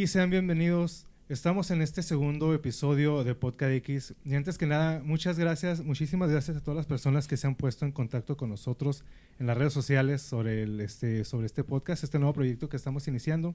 Y 0.00 0.06
sean 0.06 0.30
bienvenidos. 0.30 1.06
Estamos 1.28 1.70
en 1.70 1.82
este 1.82 2.02
segundo 2.02 2.54
episodio 2.54 3.22
de 3.22 3.34
Podcast 3.34 3.72
X. 3.72 4.14
Y 4.24 4.34
antes 4.34 4.56
que 4.56 4.64
nada, 4.64 5.02
muchas 5.04 5.38
gracias, 5.38 5.84
muchísimas 5.84 6.30
gracias 6.30 6.56
a 6.56 6.62
todas 6.62 6.76
las 6.76 6.86
personas 6.86 7.28
que 7.28 7.36
se 7.36 7.46
han 7.46 7.54
puesto 7.54 7.84
en 7.84 7.92
contacto 7.92 8.38
con 8.38 8.48
nosotros 8.48 9.04
en 9.38 9.46
las 9.46 9.58
redes 9.58 9.74
sociales 9.74 10.22
sobre, 10.22 10.62
el, 10.62 10.80
este, 10.80 11.26
sobre 11.26 11.44
este 11.44 11.64
podcast, 11.64 12.02
este 12.02 12.18
nuevo 12.18 12.32
proyecto 12.32 12.70
que 12.70 12.78
estamos 12.78 13.08
iniciando. 13.08 13.54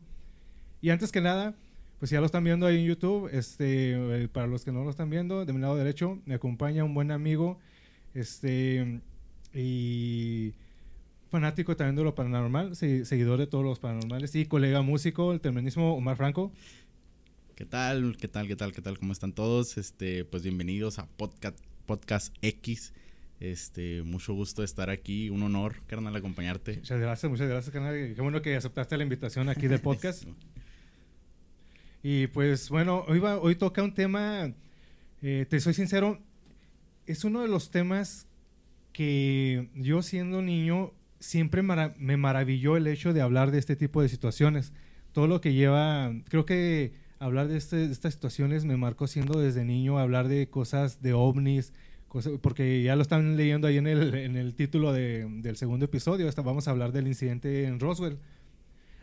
Y 0.82 0.92
antes 0.92 1.12
que 1.12 1.20
nada, 1.20 1.56
pues 1.98 2.12
ya 2.12 2.20
lo 2.20 2.28
están 2.28 2.44
viendo 2.44 2.68
ahí 2.68 2.78
en 2.78 2.86
YouTube. 2.86 3.28
Este, 3.34 3.94
eh, 3.96 4.28
para 4.28 4.46
los 4.46 4.64
que 4.64 4.72
no 4.72 4.84
lo 4.84 4.92
están 4.92 5.10
viendo, 5.10 5.46
de 5.46 5.52
mi 5.52 5.62
lado 5.62 5.76
derecho 5.76 6.20
me 6.28 6.36
acompaña 6.36 6.84
un 6.84 6.94
buen 6.94 7.10
amigo. 7.10 7.58
Este, 8.14 9.02
y 9.52 10.54
fanático 11.36 11.76
también 11.76 11.98
de 11.98 12.04
lo 12.06 12.16
paranormal, 12.16 12.78
seguidor 12.78 13.38
de 13.38 13.46
todos 13.46 13.66
los 13.66 13.78
paranormales 13.78 14.34
y 14.36 14.46
colega 14.46 14.82
músico, 14.82 15.34
el 15.34 15.42
terminismo 15.42 15.94
Omar 15.94 16.16
Franco. 16.16 16.54
¿Qué 17.56 17.66
tal? 17.66 18.16
¿Qué 18.18 18.30
tal? 18.30 18.48
¿Qué 18.48 18.56
tal? 18.56 18.72
¿Qué 18.72 18.82
tal? 18.82 18.98
¿Cómo 18.98 19.12
están 19.12 19.34
todos? 19.34 19.78
Este, 19.78 20.24
pues 20.24 20.44
bienvenidos 20.44 20.98
a 20.98 21.08
Podcast, 21.08 21.60
Podcast 21.86 22.34
X. 22.42 22.94
Este, 23.42 24.02
mucho 24.04 24.34
gusto 24.34 24.62
de 24.62 24.66
estar 24.66 24.90
aquí, 24.90 25.30
un 25.30 25.44
honor, 25.44 25.76
carnal, 25.88 26.16
acompañarte. 26.16 26.78
Muchas 26.78 27.02
gracias, 27.02 27.30
muchas 27.30 27.50
gracias, 27.50 27.74
carnal. 27.74 28.14
Qué 28.16 28.22
bueno 28.22 28.42
que 28.42 28.56
aceptaste 28.56 28.96
la 28.96 29.04
invitación 29.04 29.50
aquí 29.50 29.68
del 29.68 29.82
podcast. 29.82 30.24
y 32.02 32.28
pues 32.28 32.70
bueno, 32.70 33.04
hoy, 33.10 33.20
va, 33.20 33.40
hoy 33.40 33.58
toca 33.58 33.84
un 33.84 33.94
tema, 33.94 34.54
eh, 35.22 35.46
te 35.50 35.60
soy 35.60 35.74
sincero, 35.74 36.18
es 37.08 37.26
uno 37.26 37.42
de 37.42 37.50
los 37.50 37.72
temas 37.72 38.26
que 38.94 39.68
yo 39.76 40.02
siendo 40.02 40.42
niño 40.42 40.94
siempre 41.26 41.64
me 41.64 42.18
maravilló 42.18 42.78
el 42.78 42.88
hecho 42.88 43.12
de 43.12 43.22
hablar 43.22 43.52
de 43.52 43.58
este 43.58 43.76
tipo 43.76 44.02
de 44.02 44.10
situaciones. 44.10 44.74
Todo 45.12 45.28
lo 45.28 45.42
que 45.42 45.54
lleva, 45.54 46.14
creo 46.30 46.46
que 46.46 46.94
hablar 47.20 47.48
de, 47.48 47.58
este, 47.58 47.86
estas 47.86 48.14
situaciones 48.14 48.66
me 48.66 48.78
marcó 48.78 49.08
siendo 49.08 49.40
desde 49.40 49.66
niño, 49.66 49.98
hablar 49.98 50.28
de 50.28 50.48
cosas 50.50 51.02
de 51.02 51.14
ovnis, 51.14 51.74
cosas, 52.08 52.34
porque 52.42 52.84
ya 52.84 52.96
lo 52.96 53.02
están 53.02 53.38
leyendo 53.38 53.68
ahí 53.68 53.78
en 53.78 53.88
el, 53.88 54.14
en 54.14 54.36
el 54.36 54.54
título 54.54 54.94
de, 54.94 55.26
del 55.42 55.58
segundo 55.58 55.86
episodio, 55.86 56.30
vamos 56.44 56.68
a 56.68 56.72
hablar 56.72 56.92
del 56.92 57.08
incidente 57.08 57.66
en 57.66 57.80
Roswell. 57.80 58.18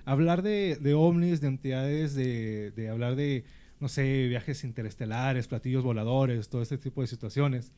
Hablar 0.05 0.43
de, 0.43 0.79
de 0.81 0.95
ovnis, 0.95 1.41
de 1.41 1.49
entidades, 1.49 2.15
de, 2.15 2.73
de 2.73 2.89
hablar 2.89 3.17
de, 3.17 3.45
no 3.81 3.89
sé, 3.89 4.29
viajes 4.29 4.65
interestelares, 4.65 5.49
platillos 5.49 5.83
voladores, 5.85 6.49
todo 6.49 6.63
este 6.63 6.79
tipo 6.79 7.01
de 7.01 7.07
situaciones. 7.07 7.73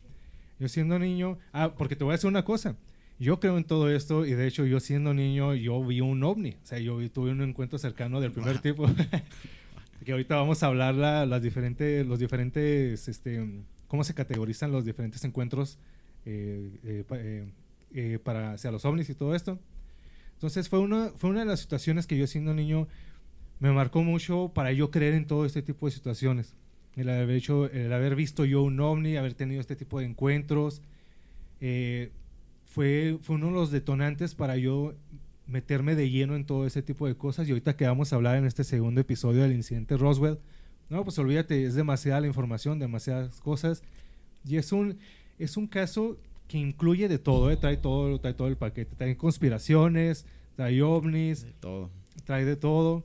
Yo 0.58 0.68
siendo 0.68 0.98
niño, 0.98 1.38
ah, 1.52 1.74
porque 1.76 1.96
te 1.96 2.04
voy 2.04 2.12
a 2.12 2.16
decir 2.16 2.28
una 2.28 2.44
cosa, 2.44 2.76
yo 3.18 3.40
creo 3.40 3.56
en 3.58 3.64
todo 3.64 3.90
esto 3.90 4.26
y 4.26 4.32
de 4.32 4.46
hecho 4.46 4.66
yo 4.66 4.80
siendo 4.80 5.14
niño 5.14 5.54
yo 5.54 5.84
vi 5.84 6.00
un 6.00 6.22
ovni, 6.24 6.56
o 6.62 6.66
sea, 6.66 6.78
yo 6.78 6.98
tuve 7.10 7.30
un 7.30 7.42
encuentro 7.42 7.78
cercano 7.78 8.20
del 8.20 8.32
primer 8.32 8.58
tipo. 8.58 8.86
que 10.04 10.12
ahorita 10.12 10.36
vamos 10.36 10.62
a 10.62 10.66
hablar 10.66 10.94
las 10.94 11.42
diferentes, 11.42 12.06
los 12.06 12.18
diferentes, 12.18 13.08
este, 13.08 13.62
cómo 13.88 14.04
se 14.04 14.12
categorizan 14.12 14.70
los 14.70 14.84
diferentes 14.84 15.24
encuentros 15.24 15.78
eh, 16.26 16.78
eh, 16.84 17.04
eh, 17.10 17.46
eh, 17.94 18.18
para 18.22 18.52
hacia 18.52 18.70
los 18.70 18.84
ovnis 18.84 19.08
y 19.08 19.14
todo 19.14 19.34
esto. 19.34 19.58
Entonces 20.34 20.68
fue 20.68 20.80
una, 20.80 21.10
fue 21.16 21.30
una 21.30 21.40
de 21.40 21.46
las 21.46 21.60
situaciones 21.60 22.06
que 22.06 22.18
yo 22.18 22.26
siendo 22.26 22.52
niño 22.52 22.86
me 23.60 23.72
marcó 23.72 24.02
mucho 24.02 24.50
para 24.52 24.72
yo 24.72 24.90
creer 24.90 25.14
en 25.14 25.26
todo 25.26 25.46
este 25.46 25.62
tipo 25.62 25.86
de 25.86 25.92
situaciones. 25.92 26.54
El 26.96 27.08
haber, 27.08 27.30
hecho, 27.30 27.70
el 27.70 27.92
haber 27.92 28.14
visto 28.14 28.44
yo 28.44 28.62
un 28.62 28.78
ovni, 28.80 29.16
haber 29.16 29.34
tenido 29.34 29.60
este 29.60 29.76
tipo 29.76 30.00
de 30.00 30.06
encuentros. 30.06 30.82
Eh, 31.60 32.10
fue, 32.74 33.18
fue 33.22 33.36
uno 33.36 33.46
de 33.46 33.52
los 33.52 33.70
detonantes 33.70 34.34
para 34.34 34.56
yo 34.56 34.94
meterme 35.46 35.94
de 35.94 36.10
lleno 36.10 36.34
en 36.34 36.44
todo 36.44 36.66
ese 36.66 36.82
tipo 36.82 37.06
de 37.06 37.14
cosas. 37.14 37.46
Y 37.46 37.52
ahorita 37.52 37.76
que 37.76 37.86
vamos 37.86 38.12
a 38.12 38.16
hablar 38.16 38.36
en 38.36 38.46
este 38.46 38.64
segundo 38.64 39.00
episodio 39.00 39.42
del 39.42 39.52
incidente 39.52 39.96
Roswell, 39.96 40.40
no, 40.90 41.04
pues 41.04 41.16
olvídate, 41.20 41.64
es 41.64 41.76
demasiada 41.76 42.20
la 42.20 42.26
información, 42.26 42.80
demasiadas 42.80 43.40
cosas. 43.40 43.84
Y 44.44 44.56
es 44.56 44.72
un, 44.72 44.98
es 45.38 45.56
un 45.56 45.68
caso 45.68 46.18
que 46.48 46.58
incluye 46.58 47.06
de 47.06 47.18
todo, 47.18 47.52
¿eh? 47.52 47.56
trae 47.56 47.76
todo, 47.76 48.18
trae 48.18 48.34
todo 48.34 48.48
el 48.48 48.56
paquete. 48.56 48.96
Trae 48.96 49.16
conspiraciones, 49.16 50.26
trae 50.56 50.82
ovnis, 50.82 51.46
todo. 51.60 51.90
trae 52.24 52.44
de 52.44 52.56
todo. 52.56 53.04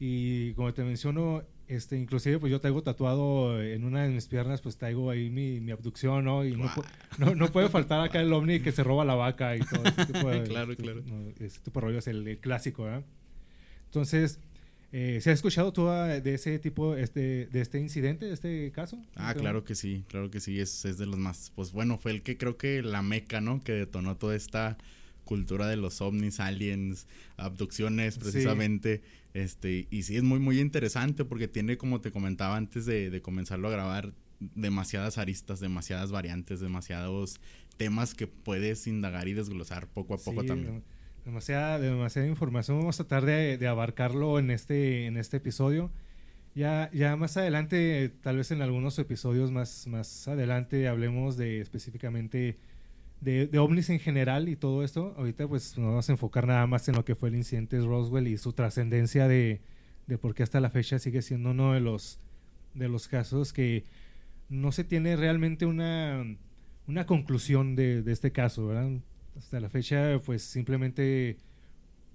Y 0.00 0.52
como 0.54 0.74
te 0.74 0.82
menciono, 0.82 1.44
este, 1.68 1.96
inclusive, 1.96 2.38
pues 2.38 2.50
yo 2.50 2.60
traigo 2.60 2.82
tatuado 2.82 3.60
en 3.60 3.84
una 3.84 4.04
de 4.04 4.10
mis 4.10 4.26
piernas, 4.26 4.60
pues 4.60 4.76
traigo 4.76 5.10
ahí 5.10 5.30
mi, 5.30 5.60
mi 5.60 5.72
abducción, 5.72 6.24
¿no? 6.24 6.44
Y 6.44 6.56
no, 6.56 6.70
no, 7.18 7.34
no, 7.34 7.50
puede 7.50 7.68
faltar 7.68 8.00
acá 8.00 8.20
el 8.20 8.32
ovni 8.32 8.60
que 8.60 8.72
se 8.72 8.84
roba 8.84 9.04
la 9.04 9.14
vaca 9.14 9.56
y 9.56 9.60
todo 9.60 9.82
ese 9.84 10.06
tipo 10.06 10.30
de... 10.30 10.42
claro, 10.48 10.76
claro. 10.76 11.02
ese 11.40 11.60
tipo 11.60 11.80
de 11.80 11.86
rollo 11.86 11.98
es 11.98 12.06
el, 12.06 12.38
clásico, 12.38 12.84
¿verdad? 12.84 13.04
Entonces, 13.86 14.38
eh, 14.92 15.18
¿se 15.20 15.30
ha 15.30 15.32
escuchado 15.32 15.72
tú 15.72 15.86
de 15.88 16.34
ese 16.34 16.58
tipo, 16.58 16.94
este, 16.94 17.46
de 17.46 17.60
este 17.60 17.80
incidente, 17.80 18.26
de 18.26 18.34
este 18.34 18.70
caso? 18.72 19.02
Ah, 19.16 19.34
claro 19.34 19.64
que 19.64 19.74
sí, 19.74 20.04
claro 20.08 20.30
que 20.30 20.40
sí, 20.40 20.60
es, 20.60 20.84
es 20.84 20.98
de 20.98 21.06
los 21.06 21.18
más... 21.18 21.52
Pues 21.54 21.72
bueno, 21.72 21.98
fue 21.98 22.12
el 22.12 22.22
que 22.22 22.36
creo 22.36 22.56
que 22.56 22.82
la 22.82 23.02
meca, 23.02 23.40
¿no? 23.40 23.60
Que 23.60 23.72
detonó 23.72 24.16
toda 24.16 24.36
esta 24.36 24.78
cultura 25.26 25.68
de 25.68 25.76
los 25.76 26.00
ovnis, 26.00 26.40
aliens, 26.40 27.06
abducciones, 27.36 28.16
precisamente. 28.16 29.02
Este, 29.34 29.86
y 29.90 30.04
sí 30.04 30.16
es 30.16 30.22
muy, 30.22 30.38
muy 30.38 30.58
interesante 30.60 31.26
porque 31.26 31.48
tiene, 31.48 31.76
como 31.76 32.00
te 32.00 32.10
comentaba 32.10 32.56
antes 32.56 32.86
de, 32.86 33.20
comenzarlo 33.20 33.68
a 33.68 33.72
grabar, 33.72 34.14
demasiadas 34.40 35.18
aristas, 35.18 35.60
demasiadas 35.60 36.10
variantes, 36.10 36.60
demasiados 36.60 37.38
temas 37.76 38.14
que 38.14 38.26
puedes 38.26 38.86
indagar 38.86 39.28
y 39.28 39.34
desglosar 39.34 39.86
poco 39.88 40.14
a 40.14 40.18
poco 40.18 40.44
también. 40.44 40.82
Demasiada, 41.26 41.78
demasiada 41.78 42.26
información. 42.26 42.78
Vamos 42.78 42.98
a 43.00 43.04
tratar 43.04 43.26
de, 43.26 43.66
abarcarlo 43.66 44.38
en 44.38 44.50
este, 44.50 45.04
en 45.04 45.18
este 45.18 45.36
episodio. 45.36 45.90
Ya, 46.54 46.88
ya 46.94 47.16
más 47.16 47.36
adelante, 47.36 48.10
tal 48.22 48.38
vez 48.38 48.50
en 48.50 48.62
algunos 48.62 48.98
episodios 48.98 49.50
más, 49.50 49.86
más 49.88 50.26
adelante, 50.28 50.88
hablemos 50.88 51.36
de 51.36 51.60
específicamente 51.60 52.56
de, 53.20 53.46
de, 53.46 53.58
ovnis 53.58 53.90
en 53.90 53.98
general 53.98 54.48
y 54.48 54.56
todo 54.56 54.84
esto, 54.84 55.14
ahorita 55.16 55.48
pues 55.48 55.76
nos 55.78 55.88
vamos 55.88 56.08
a 56.08 56.12
enfocar 56.12 56.46
nada 56.46 56.66
más 56.66 56.88
en 56.88 56.94
lo 56.94 57.04
que 57.04 57.14
fue 57.14 57.30
el 57.30 57.36
incidente 57.36 57.78
de 57.78 57.86
Roswell 57.86 58.28
y 58.28 58.36
su 58.36 58.52
trascendencia 58.52 59.26
de, 59.28 59.60
de 60.06 60.18
por 60.18 60.34
qué 60.34 60.42
hasta 60.42 60.60
la 60.60 60.70
fecha 60.70 60.98
sigue 60.98 61.22
siendo 61.22 61.50
uno 61.50 61.72
de 61.72 61.80
los, 61.80 62.20
de 62.74 62.88
los 62.88 63.08
casos 63.08 63.52
que 63.52 63.84
no 64.48 64.70
se 64.72 64.84
tiene 64.84 65.16
realmente 65.16 65.66
una, 65.66 66.24
una 66.86 67.06
conclusión 67.06 67.74
de, 67.74 68.02
de 68.02 68.12
este 68.12 68.32
caso, 68.32 68.68
¿verdad? 68.68 68.90
Hasta 69.36 69.60
la 69.60 69.68
fecha 69.68 70.20
pues 70.24 70.42
simplemente 70.42 71.38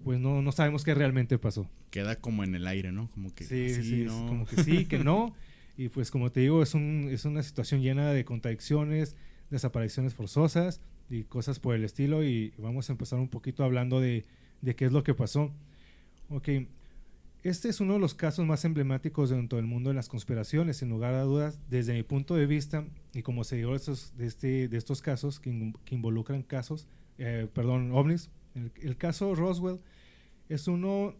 pues 0.03 0.19
no, 0.19 0.41
no 0.41 0.51
sabemos 0.51 0.84
qué 0.84 0.94
realmente 0.94 1.38
pasó. 1.38 1.69
Queda 1.90 2.16
como 2.16 2.44
en 2.44 2.56
el 2.56 2.67
aire, 2.67 2.91
¿no? 2.91 3.09
Como 3.11 3.34
que 3.34 3.44
sí, 3.44 3.69
sí, 3.69 4.06
como 4.06 4.45
que 4.45 4.63
sí, 4.63 4.85
que 4.85 5.00
no. 5.00 5.35
Y 5.78 5.90
pues 5.90 6.11
como 6.11 6.31
te 6.31 6.41
digo, 6.41 6.61
es, 6.61 6.75
un, 6.75 7.07
es 7.09 7.25
una 7.25 7.41
situación 7.41 7.81
llena 7.81 8.11
de 8.11 8.23
contradicciones, 8.25 9.16
desapariciones 9.51 10.16
forzosas 10.16 10.81
y 11.09 11.26
cosas 11.26 11.59
por 11.59 11.76
el 11.76 11.84
estilo. 11.84 12.23
Y 12.23 12.53
vamos 12.58 12.90
a 12.90 12.93
empezar 12.93 13.20
un 13.20 13.29
poquito 13.29 13.64
hablando 13.64 13.99
de, 13.99 14.26
de 14.61 14.76
qué 14.76 14.85
es 14.85 14.91
lo 14.91 15.03
que 15.03 15.14
pasó. 15.14 15.52
Ok, 16.29 16.49
este 17.43 17.70
es 17.70 17.79
uno 17.79 17.93
de 17.93 17.99
los 17.99 18.14
casos 18.14 18.46
más 18.46 18.66
emblemáticos 18.66 19.31
dentro 19.31 19.58
del 19.58 19.66
mundo 19.66 19.90
de 19.90 19.96
las 19.96 20.09
conspiraciones, 20.09 20.78
sin 20.78 20.90
lugar 20.90 21.16
a 21.16 21.23
dudas, 21.23 21.59
desde 21.70 21.93
mi 21.93 22.03
punto 22.03 22.35
de 22.35 22.46
vista 22.46 22.85
y 23.14 23.23
como 23.23 23.43
seguidor 23.43 23.72
de 23.72 23.78
estos, 23.78 24.16
de 24.16 24.28
este, 24.28 24.67
de 24.67 24.78
estos 24.78 25.02
casos 25.02 25.40
que, 25.40 25.73
que 25.84 25.96
involucran 25.96 26.43
casos, 26.43 26.87
eh, 27.17 27.47
perdón, 27.52 27.91
ovnis. 27.93 28.29
El, 28.53 28.72
el, 28.84 28.96
caso 28.96 29.34
Roswell 29.34 29.79
es 30.49 30.67
uno, 30.67 31.16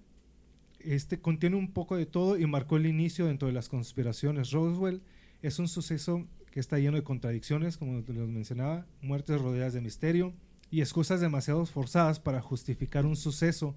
este 0.79 1.19
contiene 1.19 1.56
un 1.56 1.71
poco 1.73 1.97
de 1.97 2.06
todo 2.06 2.38
y 2.38 2.45
marcó 2.45 2.77
el 2.77 2.85
inicio 2.85 3.25
dentro 3.25 3.47
de 3.47 3.53
las 3.56 3.67
conspiraciones. 3.67 4.51
Roswell 4.51 5.01
es 5.41 5.57
un 5.57 5.67
suceso 5.67 6.27
que 6.51 6.59
está 6.59 6.77
lleno 6.77 6.98
de 6.98 7.03
contradicciones, 7.03 7.77
como 7.77 8.03
los 8.06 8.30
mencionaba, 8.30 8.86
muertes 9.01 9.42
rodeadas 9.42 9.74
de 9.74 9.81
misterio 9.81 10.33
y 10.69 10.81
excusas 10.81 11.21
demasiado 11.21 11.65
forzadas 11.65 12.19
para 12.19 12.42
justificar 12.42 13.06
un 13.06 13.15
suceso 13.15 13.75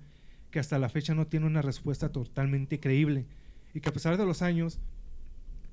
que 0.50 0.58
hasta 0.58 0.78
la 0.78 0.88
fecha 0.88 1.14
no 1.14 1.26
tiene 1.26 1.46
una 1.46 1.62
respuesta 1.62 2.10
totalmente 2.10 2.80
creíble 2.80 3.26
y 3.74 3.80
que 3.80 3.88
a 3.88 3.92
pesar 3.92 4.16
de 4.16 4.26
los 4.26 4.42
años 4.42 4.78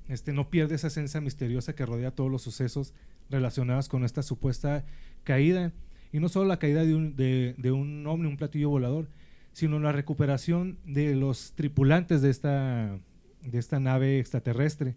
este, 0.08 0.34
no 0.34 0.50
pierde 0.50 0.76
esa 0.76 0.88
esencia 0.88 1.22
misteriosa 1.22 1.74
que 1.74 1.86
rodea 1.86 2.12
todos 2.12 2.32
los 2.32 2.42
sucesos 2.42 2.94
relacionados 3.30 3.88
con 3.88 4.04
esta 4.04 4.24
supuesta 4.24 4.84
caída. 5.24 5.72
Y 6.12 6.20
no 6.20 6.28
solo 6.28 6.48
la 6.48 6.60
caída 6.60 6.84
de 6.84 6.96
un, 6.96 7.16
de, 7.16 7.56
de 7.58 7.72
un 7.72 8.06
ovni, 8.06 8.28
un 8.28 8.38
platillo 8.38 8.70
volador, 8.70 9.08
sino 9.54 9.80
la 9.80 9.92
recuperación 9.92 10.78
de 10.86 11.16
los 11.16 11.54
tripulantes 11.54 12.22
de 12.22 12.30
esta, 12.30 13.00
de 13.44 13.58
esta 13.58 13.80
nave 13.80 14.20
extraterrestre. 14.20 14.96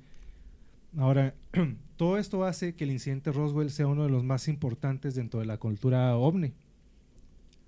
Ahora, 0.96 1.35
todo 1.96 2.19
esto 2.19 2.44
hace 2.44 2.75
que 2.75 2.85
el 2.85 2.91
incidente 2.91 3.32
Roswell 3.32 3.70
sea 3.70 3.87
uno 3.87 4.05
de 4.05 4.11
los 4.11 4.25
más 4.25 4.49
importantes 4.49 5.14
dentro 5.14 5.41
de 5.41 5.46
la 5.46 5.58
cultura 5.58 6.17
ovni. 6.17 6.52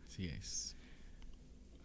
Así 0.06 0.26
es. 0.26 0.76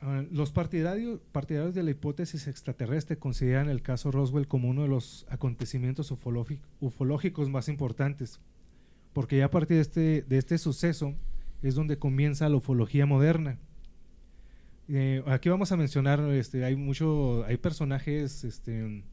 Ah, 0.02 0.24
los 0.32 0.52
partidarios, 0.52 1.20
partidarios 1.32 1.76
de 1.76 1.84
la 1.84 1.92
hipótesis 1.92 2.48
extraterrestre 2.48 3.18
consideran 3.18 3.70
el 3.70 3.84
caso 3.84 4.12
Roswell 4.12 4.48
como 4.48 4.70
uno 4.70 4.82
de 4.82 4.88
los 4.88 5.28
acontecimientos 5.30 6.12
ufológicos 6.80 7.50
más 7.50 7.68
importantes, 7.68 8.40
porque 9.14 9.38
ya 9.38 9.46
a 9.46 9.52
partir 9.52 9.78
de 9.78 9.82
este, 9.82 10.22
de 10.24 10.38
este 10.38 10.58
suceso 10.58 11.14
es 11.62 11.76
donde 11.76 12.00
comienza 12.00 12.50
la 12.50 12.56
ufología 12.56 13.06
moderna. 13.06 13.60
Eh, 14.88 15.24
aquí 15.28 15.50
vamos 15.50 15.72
a 15.72 15.78
mencionar, 15.78 16.20
este, 16.32 16.66
hay 16.66 16.76
mucho, 16.76 17.46
hay 17.46 17.58
personajes 17.58 18.44
este, 18.44 19.04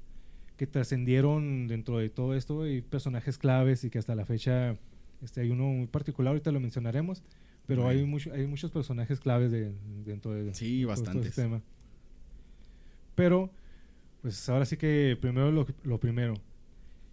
que 0.58 0.66
trascendieron 0.66 1.68
dentro 1.68 1.98
de 1.98 2.10
todo 2.10 2.34
esto, 2.34 2.64
hay 2.64 2.82
personajes 2.82 3.38
claves 3.38 3.84
y 3.84 3.90
que 3.90 3.98
hasta 3.98 4.14
la 4.14 4.26
fecha 4.26 4.76
este, 5.22 5.40
hay 5.40 5.50
uno 5.50 5.64
muy 5.64 5.86
particular, 5.86 6.32
ahorita 6.32 6.52
lo 6.52 6.60
mencionaremos, 6.60 7.22
pero 7.66 7.86
hay, 7.86 8.04
mucho, 8.04 8.32
hay 8.32 8.46
muchos 8.46 8.70
personajes 8.70 9.20
claves 9.20 9.52
de, 9.52 9.72
dentro 10.04 10.32
de 10.32 10.52
sí, 10.54 10.84
todo 10.84 11.22
este 11.22 11.30
tema. 11.30 11.62
Pero, 13.14 13.50
pues 14.20 14.48
ahora 14.48 14.64
sí 14.64 14.76
que 14.76 15.16
primero 15.20 15.52
lo, 15.52 16.00
primero. 16.00 16.34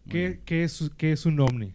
¿Qué, 0.09 0.41
¿Qué, 0.43 0.63
es, 0.63 0.91
¿Qué 0.97 1.11
es 1.11 1.25
un 1.25 1.39
ovni? 1.39 1.73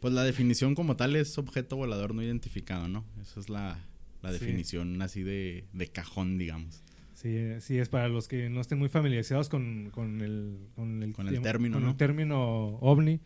Pues 0.00 0.12
la 0.12 0.24
definición 0.24 0.74
como 0.74 0.96
tal 0.96 1.16
es 1.16 1.38
objeto 1.38 1.76
volador 1.76 2.14
no 2.14 2.22
identificado, 2.22 2.86
¿no? 2.86 3.04
Esa 3.20 3.40
es 3.40 3.48
la, 3.48 3.78
la 4.22 4.30
definición 4.30 5.00
así 5.00 5.22
de, 5.22 5.64
de, 5.72 5.86
cajón, 5.88 6.38
digamos. 6.38 6.82
Sí, 7.20 7.36
sí, 7.58 7.78
es 7.78 7.88
para 7.88 8.08
los 8.08 8.28
que 8.28 8.48
no 8.48 8.60
estén 8.60 8.78
muy 8.78 8.88
familiarizados 8.88 9.48
con, 9.48 9.90
con 9.90 10.20
el, 10.20 10.68
con 10.76 11.02
el, 11.02 11.12
con 11.12 11.26
el 11.26 11.42
término, 11.42 11.80
con 11.80 11.88
el 11.88 11.96
término 11.96 12.76
ovni 12.76 13.18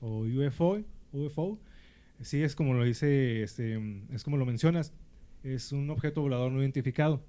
o 0.00 0.24
UFO, 0.24 0.82
UFO. 1.12 1.56
Sí, 2.20 2.42
es 2.42 2.56
como 2.56 2.74
lo 2.74 2.82
dice, 2.82 3.44
este, 3.44 3.80
es 4.12 4.24
como 4.24 4.36
lo 4.36 4.46
mencionas, 4.46 4.92
es 5.44 5.70
un 5.70 5.88
objeto 5.90 6.22
volador 6.22 6.50
no 6.50 6.60
identificado. 6.60 7.24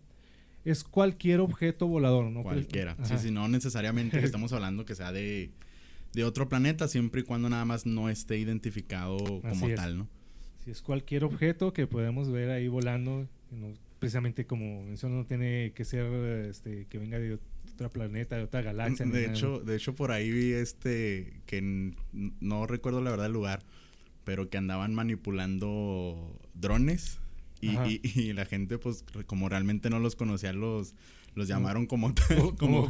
Es 0.65 0.83
cualquier 0.83 1.39
objeto 1.39 1.85
volador, 1.85 2.31
¿no? 2.31 2.41
Cualquiera. 2.41 2.97
Sí, 3.03 3.13
sí, 3.19 3.29
no 3.29 3.47
necesariamente 3.47 4.17
estamos 4.17 4.51
hablando 4.53 4.85
que 4.85 4.95
sea 4.95 5.11
de, 5.11 5.51
de 6.13 6.23
otro 6.23 6.49
planeta, 6.49 6.87
siempre 6.87 7.21
y 7.21 7.25
cuando 7.25 7.47
nada 7.47 7.65
más 7.65 7.85
no 7.85 8.09
esté 8.09 8.39
identificado 8.39 9.17
como 9.17 9.69
tal, 9.75 9.99
¿no? 9.99 10.07
es 10.65 10.81
cualquier 10.81 11.23
objeto 11.23 11.73
que 11.73 11.87
podemos 11.87 12.29
ver 12.29 12.49
ahí 12.49 12.67
volando, 12.67 13.27
precisamente 13.99 14.45
como 14.45 14.83
menciono, 14.83 15.15
no 15.17 15.25
tiene 15.25 15.71
que 15.75 15.85
ser 15.85 16.05
este, 16.45 16.85
que 16.85 16.97
venga 16.97 17.19
de 17.19 17.39
otro 17.73 17.89
planeta, 17.89 18.38
de 18.38 18.44
otra 18.44 18.61
galaxia. 18.61 19.05
De 19.05 19.25
hecho, 19.25 19.59
de 19.59 19.75
hecho 19.75 19.95
por 19.95 20.11
ahí 20.11 20.31
vi 20.31 20.53
este 20.53 21.41
que 21.45 21.94
no 22.11 22.67
recuerdo 22.67 23.01
la 23.01 23.11
verdad 23.11 23.27
el 23.27 23.33
lugar, 23.33 23.63
pero 24.23 24.49
que 24.49 24.57
andaban 24.57 24.94
manipulando 24.94 26.39
drones 26.53 27.19
y, 27.61 27.71
y, 28.03 28.33
la 28.33 28.45
gente 28.45 28.77
pues 28.77 29.03
como 29.25 29.49
realmente 29.49 29.89
no 29.89 30.00
los 30.00 30.15
conocía 30.15 30.53
los 30.53 30.93
los 31.38 31.47
llamaron 31.47 31.85
como 31.85 32.13
como, 32.57 32.89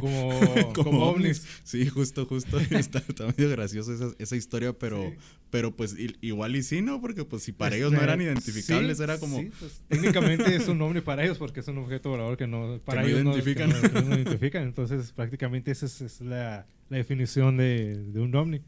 como, 0.74 1.04
ovnis. 1.10 1.46
Sí, 1.64 1.86
justo, 1.86 2.26
justo. 2.26 2.58
Está, 2.70 3.02
medio 3.36 3.50
gracioso 3.50 3.92
esa, 3.92 4.10
esa 4.18 4.36
historia, 4.36 4.72
pero, 4.72 5.12
pero 5.50 5.74
pues 5.74 5.96
igual 6.20 6.56
y 6.56 6.62
sí, 6.62 6.82
¿no? 6.82 7.00
Porque 7.00 7.24
pues 7.24 7.42
si 7.42 7.52
para 7.52 7.76
ellos 7.76 7.92
no 7.92 8.02
eran 8.02 8.20
identificables, 8.20 9.00
era 9.00 9.18
como... 9.18 9.42
Pues, 9.58 9.82
técnicamente 9.88 10.54
es 10.54 10.68
un 10.68 10.80
ovni 10.82 11.00
para 11.00 11.24
ellos 11.24 11.38
porque 11.38 11.60
es 11.60 11.68
un 11.68 11.78
objeto 11.78 12.10
volador 12.10 12.36
que 12.36 12.46
no... 12.46 12.80
Para 12.84 13.04
ellos 13.04 13.22
identifican. 13.22 13.70
No, 13.70 14.14
identifican. 14.14 14.64
Entonces 14.64 15.12
prácticamente 15.12 15.70
esa 15.70 15.86
es, 15.86 16.20
la, 16.20 16.66
la, 16.88 16.96
definición 16.96 17.56
de, 17.56 17.96
de 17.96 18.20
un 18.20 18.34
ovni. 18.34 18.60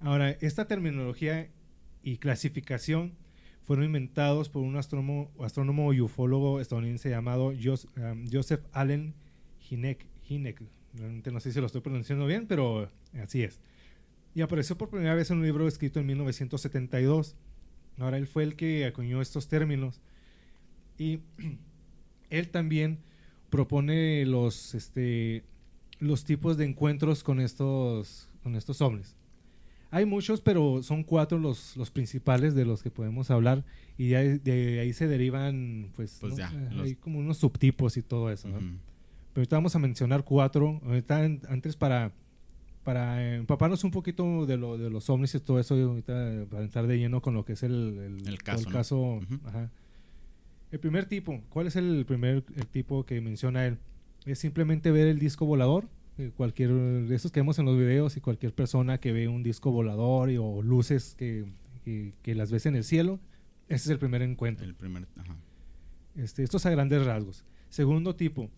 Ahora, 0.00 0.30
esta 0.30 0.66
terminología 0.66 1.50
y 2.02 2.18
clasificación 2.18 3.14
fueron 3.64 3.84
inventados 3.84 4.48
por 4.48 4.62
un 4.62 4.76
astrónomo, 4.76 5.32
astrónomo 5.40 5.92
y 5.92 6.00
ufólogo 6.00 6.60
estadounidense 6.60 7.10
llamado 7.10 7.48
um, 7.48 8.26
Joseph 8.30 8.60
Allen 8.72 9.14
Hinek. 9.68 10.06
Hinek. 10.28 10.62
Realmente 10.94 11.32
no 11.32 11.40
sé 11.40 11.52
si 11.52 11.60
lo 11.60 11.66
estoy 11.66 11.80
pronunciando 11.80 12.26
bien, 12.26 12.46
pero 12.46 12.90
así 13.20 13.42
es. 13.42 13.60
Y 14.36 14.42
apareció 14.42 14.76
por 14.76 14.90
primera 14.90 15.14
vez 15.14 15.30
en 15.30 15.38
un 15.38 15.44
libro 15.44 15.66
escrito 15.66 15.98
en 15.98 16.04
1972. 16.08 17.36
Ahora 17.96 18.18
él 18.18 18.26
fue 18.26 18.42
el 18.42 18.54
que 18.54 18.84
acuñó 18.84 19.22
estos 19.22 19.48
términos. 19.48 20.02
Y 20.98 21.20
él 22.28 22.50
también 22.50 22.98
propone 23.48 24.26
los, 24.26 24.74
este, 24.74 25.42
los 26.00 26.26
tipos 26.26 26.58
de 26.58 26.66
encuentros 26.66 27.24
con 27.24 27.40
estos, 27.40 28.28
con 28.42 28.56
estos 28.56 28.82
ovnis. 28.82 29.16
Hay 29.90 30.04
muchos, 30.04 30.42
pero 30.42 30.82
son 30.82 31.02
cuatro 31.02 31.38
los, 31.38 31.74
los 31.74 31.90
principales 31.90 32.54
de 32.54 32.66
los 32.66 32.82
que 32.82 32.90
podemos 32.90 33.30
hablar 33.30 33.64
y 33.96 34.08
de, 34.08 34.80
ahí 34.82 34.92
se 34.92 35.06
derivan, 35.06 35.92
pues, 35.96 36.18
pues 36.20 36.36
ya, 36.36 36.52
eh, 36.52 36.82
hay 36.82 36.94
como 36.96 37.20
unos 37.20 37.38
subtipos 37.38 37.96
y 37.96 38.02
todo 38.02 38.30
eso. 38.30 38.48
Pero 38.48 38.70
ahorita 39.36 39.56
vamos 39.56 39.74
a 39.76 39.78
mencionar 39.78 40.24
cuatro. 40.24 40.78
Ahorita 40.84 41.24
antes 41.24 41.74
para, 41.74 42.12
para 42.86 43.34
empaparnos 43.34 43.82
un 43.82 43.90
poquito 43.90 44.46
de, 44.46 44.56
lo, 44.56 44.78
de 44.78 44.90
los 44.90 45.10
ovnis 45.10 45.34
y 45.34 45.40
todo 45.40 45.58
eso, 45.58 45.74
ahorita 45.74 46.46
para 46.48 46.62
entrar 46.62 46.86
de 46.86 46.96
lleno 46.96 47.20
con 47.20 47.34
lo 47.34 47.44
que 47.44 47.54
es 47.54 47.64
el, 47.64 48.22
el, 48.24 48.42
caso. 48.44 48.68
El, 48.68 48.72
caso 48.72 49.20
el 50.70 50.78
primer 50.78 51.06
tipo, 51.06 51.42
¿cuál 51.48 51.66
es 51.66 51.74
el 51.74 52.06
primer 52.06 52.42
tipo 52.70 53.04
que 53.04 53.20
menciona 53.20 53.66
él? 53.66 53.78
Es 54.24 54.38
simplemente 54.38 54.92
ver 54.92 55.08
el 55.08 55.18
disco 55.18 55.46
volador 55.46 55.88
eh, 56.18 56.30
cualquier 56.36 56.70
de 56.70 57.14
esos 57.16 57.32
que 57.32 57.40
vemos 57.40 57.58
en 57.58 57.64
los 57.64 57.76
videos 57.76 58.16
y 58.16 58.20
cualquier 58.20 58.54
persona 58.54 58.98
que 58.98 59.10
ve 59.10 59.26
un 59.26 59.42
disco 59.42 59.72
volador 59.72 60.30
o 60.38 60.62
luces 60.62 61.16
que, 61.18 61.44
que, 62.22 62.34
las 62.36 62.52
ves 62.52 62.66
en 62.66 62.76
el 62.76 62.84
cielo, 62.84 63.18
ese 63.68 63.86
es 63.86 63.90
el 63.90 63.98
primer 63.98 64.22
encuentro. 64.22 64.64
El 64.64 64.76
primer, 64.76 65.08
ajá. 65.16 65.34
Este, 66.14 66.44
estos 66.44 66.64
a 66.66 66.70
grandes 66.70 67.04
rasgos. 67.04 67.44
Segundo 67.68 68.14
tipo, 68.14 68.48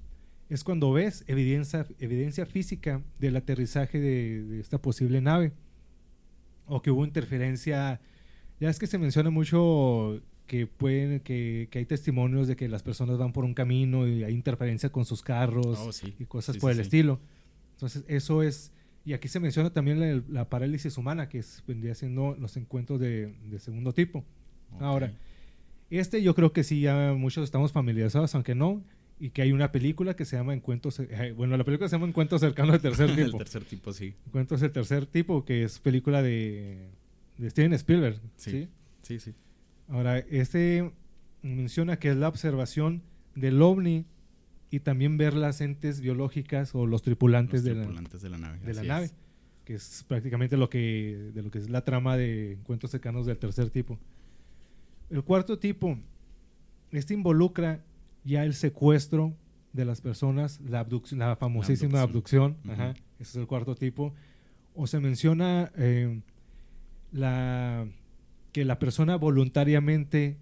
es 0.49 0.65
cuando 0.65 0.93
ves 0.93 1.25
evidencia, 1.27 1.87
evidencia 1.99 2.47
física 2.47 3.03
del 3.19 3.37
aterrizaje 3.37 4.01
de, 4.01 4.61
esta 4.61 4.81
posible 4.81 5.21
nave 5.21 5.53
o 6.67 6.81
que 6.83 6.91
hubo 6.91 7.05
interferencia. 7.05 8.01
Ya 8.61 8.71
es 8.71 8.79
que 8.79 8.87
se 8.87 8.99
menciona 8.99 9.31
mucho 9.31 10.21
que 10.47 10.67
pueden 10.67 11.21
que, 11.21 11.69
que, 11.71 11.79
hay 11.79 11.85
testimonios 11.85 12.49
de 12.49 12.57
que 12.57 12.69
las 12.69 12.83
personas 12.83 13.19
van 13.19 13.33
por 13.33 13.45
un 13.45 13.53
camino 13.53 14.09
y 14.09 14.25
hay 14.25 14.33
interferencia 14.33 14.91
con 14.91 15.05
sus 15.05 15.23
carros 15.23 15.79
oh, 15.79 16.09
y 16.19 16.25
cosas 16.25 16.57
por 16.57 16.73
el 16.73 16.81
estilo. 16.81 17.21
Entonces, 17.75 18.05
eso 18.09 18.43
es, 18.43 18.73
y 19.05 19.13
aquí 19.13 19.29
se 19.29 19.41
menciona 19.41 19.71
también 19.71 20.25
la, 20.29 20.49
parálisis 20.49 20.97
humana, 20.97 21.29
que 21.29 21.39
es, 21.39 21.63
vendría 21.67 21.95
siendo 21.95 22.35
los 22.41 22.57
encuentros 22.57 22.99
de, 22.99 23.35
segundo 23.59 23.93
tipo. 23.93 24.25
Ahora, 24.81 25.13
este 25.91 26.23
yo 26.23 26.35
creo 26.35 26.53
que 26.53 26.65
sí, 26.65 26.81
ya 26.81 27.15
muchos 27.17 27.45
estamos 27.45 27.73
familiarizados, 27.73 28.35
aunque 28.35 28.55
no, 28.55 28.83
y 29.21 29.31
que 29.31 29.43
hay 29.43 29.53
una 29.53 29.73
película 29.73 30.15
que 30.15 30.25
se 30.25 30.37
llama 30.37 30.55
Encuentros, 30.55 31.01
eh, 31.01 31.33
bueno, 31.37 31.57
la 31.57 31.65
película 31.65 31.89
se 31.89 31.97
llama 31.97 32.07
Encuentros 32.07 32.41
cercanos 32.41 32.73
del 32.73 32.81
tercer 32.81 33.09
tipo. 33.17 33.27
el 33.27 33.33
tercer 33.33 33.65
tipo, 33.65 33.93
sí. 33.93 34.15
Encuentros 34.27 34.61
del 34.61 34.73
tercer 34.73 35.07
tipo, 35.07 35.45
que 35.45 35.65
es 35.65 35.79
película 35.79 36.23
de, 36.23 36.89
de 37.37 37.51
Steven 37.51 37.73
Spielberg. 37.75 38.21
Sí, 38.37 38.69
sí, 39.03 39.19
sí. 39.19 39.35
Ahora, 39.89 40.19
este 40.19 40.93
menciona 41.43 41.99
que 41.99 42.11
es 42.11 42.17
la 42.17 42.29
observación 42.29 43.03
del 43.35 43.63
ovni 43.63 44.07
y 44.71 44.81
también 44.81 45.17
ver 45.17 45.35
las 45.35 45.61
entes 45.61 46.01
biológicas 46.01 46.75
o 46.75 46.87
los 46.87 47.03
tripulantes, 47.03 47.65
de, 47.65 47.75
la, 47.75 47.87
nave, 48.39 48.59
de 48.59 48.75
la 48.75 48.83
nave 48.83 49.11
que 49.69 49.75
es 49.75 50.03
prácticamente 50.09 50.57
lo 50.57 50.71
que 50.71 51.31
de 51.35 51.43
lo 51.43 51.51
que 51.51 51.59
es 51.59 51.69
la 51.69 51.85
trama 51.85 52.17
de 52.17 52.53
encuentros 52.53 52.91
cercanos 52.91 53.27
del 53.27 53.37
tercer 53.37 53.69
tipo. 53.69 53.99
El 55.11 55.23
cuarto 55.23 55.59
tipo, 55.59 55.99
este 56.91 57.13
involucra 57.13 57.85
ya 58.25 58.45
el 58.45 58.55
secuestro 58.55 59.35
de 59.73 59.85
las 59.85 60.01
personas, 60.01 60.61
la, 60.61 60.81
abducción, 60.81 61.21
la 61.21 61.37
famosísima 61.37 62.01
abducción, 62.01 62.57
ese 63.19 63.31
es 63.31 63.37
el 63.37 63.47
cuarto 63.47 63.75
tipo, 63.75 64.15
o 64.75 64.87
se 64.87 65.01
menciona 65.01 65.71
eh, 65.77 66.21
la 67.13 67.87
que 68.53 68.65
la 68.65 68.79
persona 68.79 69.17
voluntariamente 69.17 70.37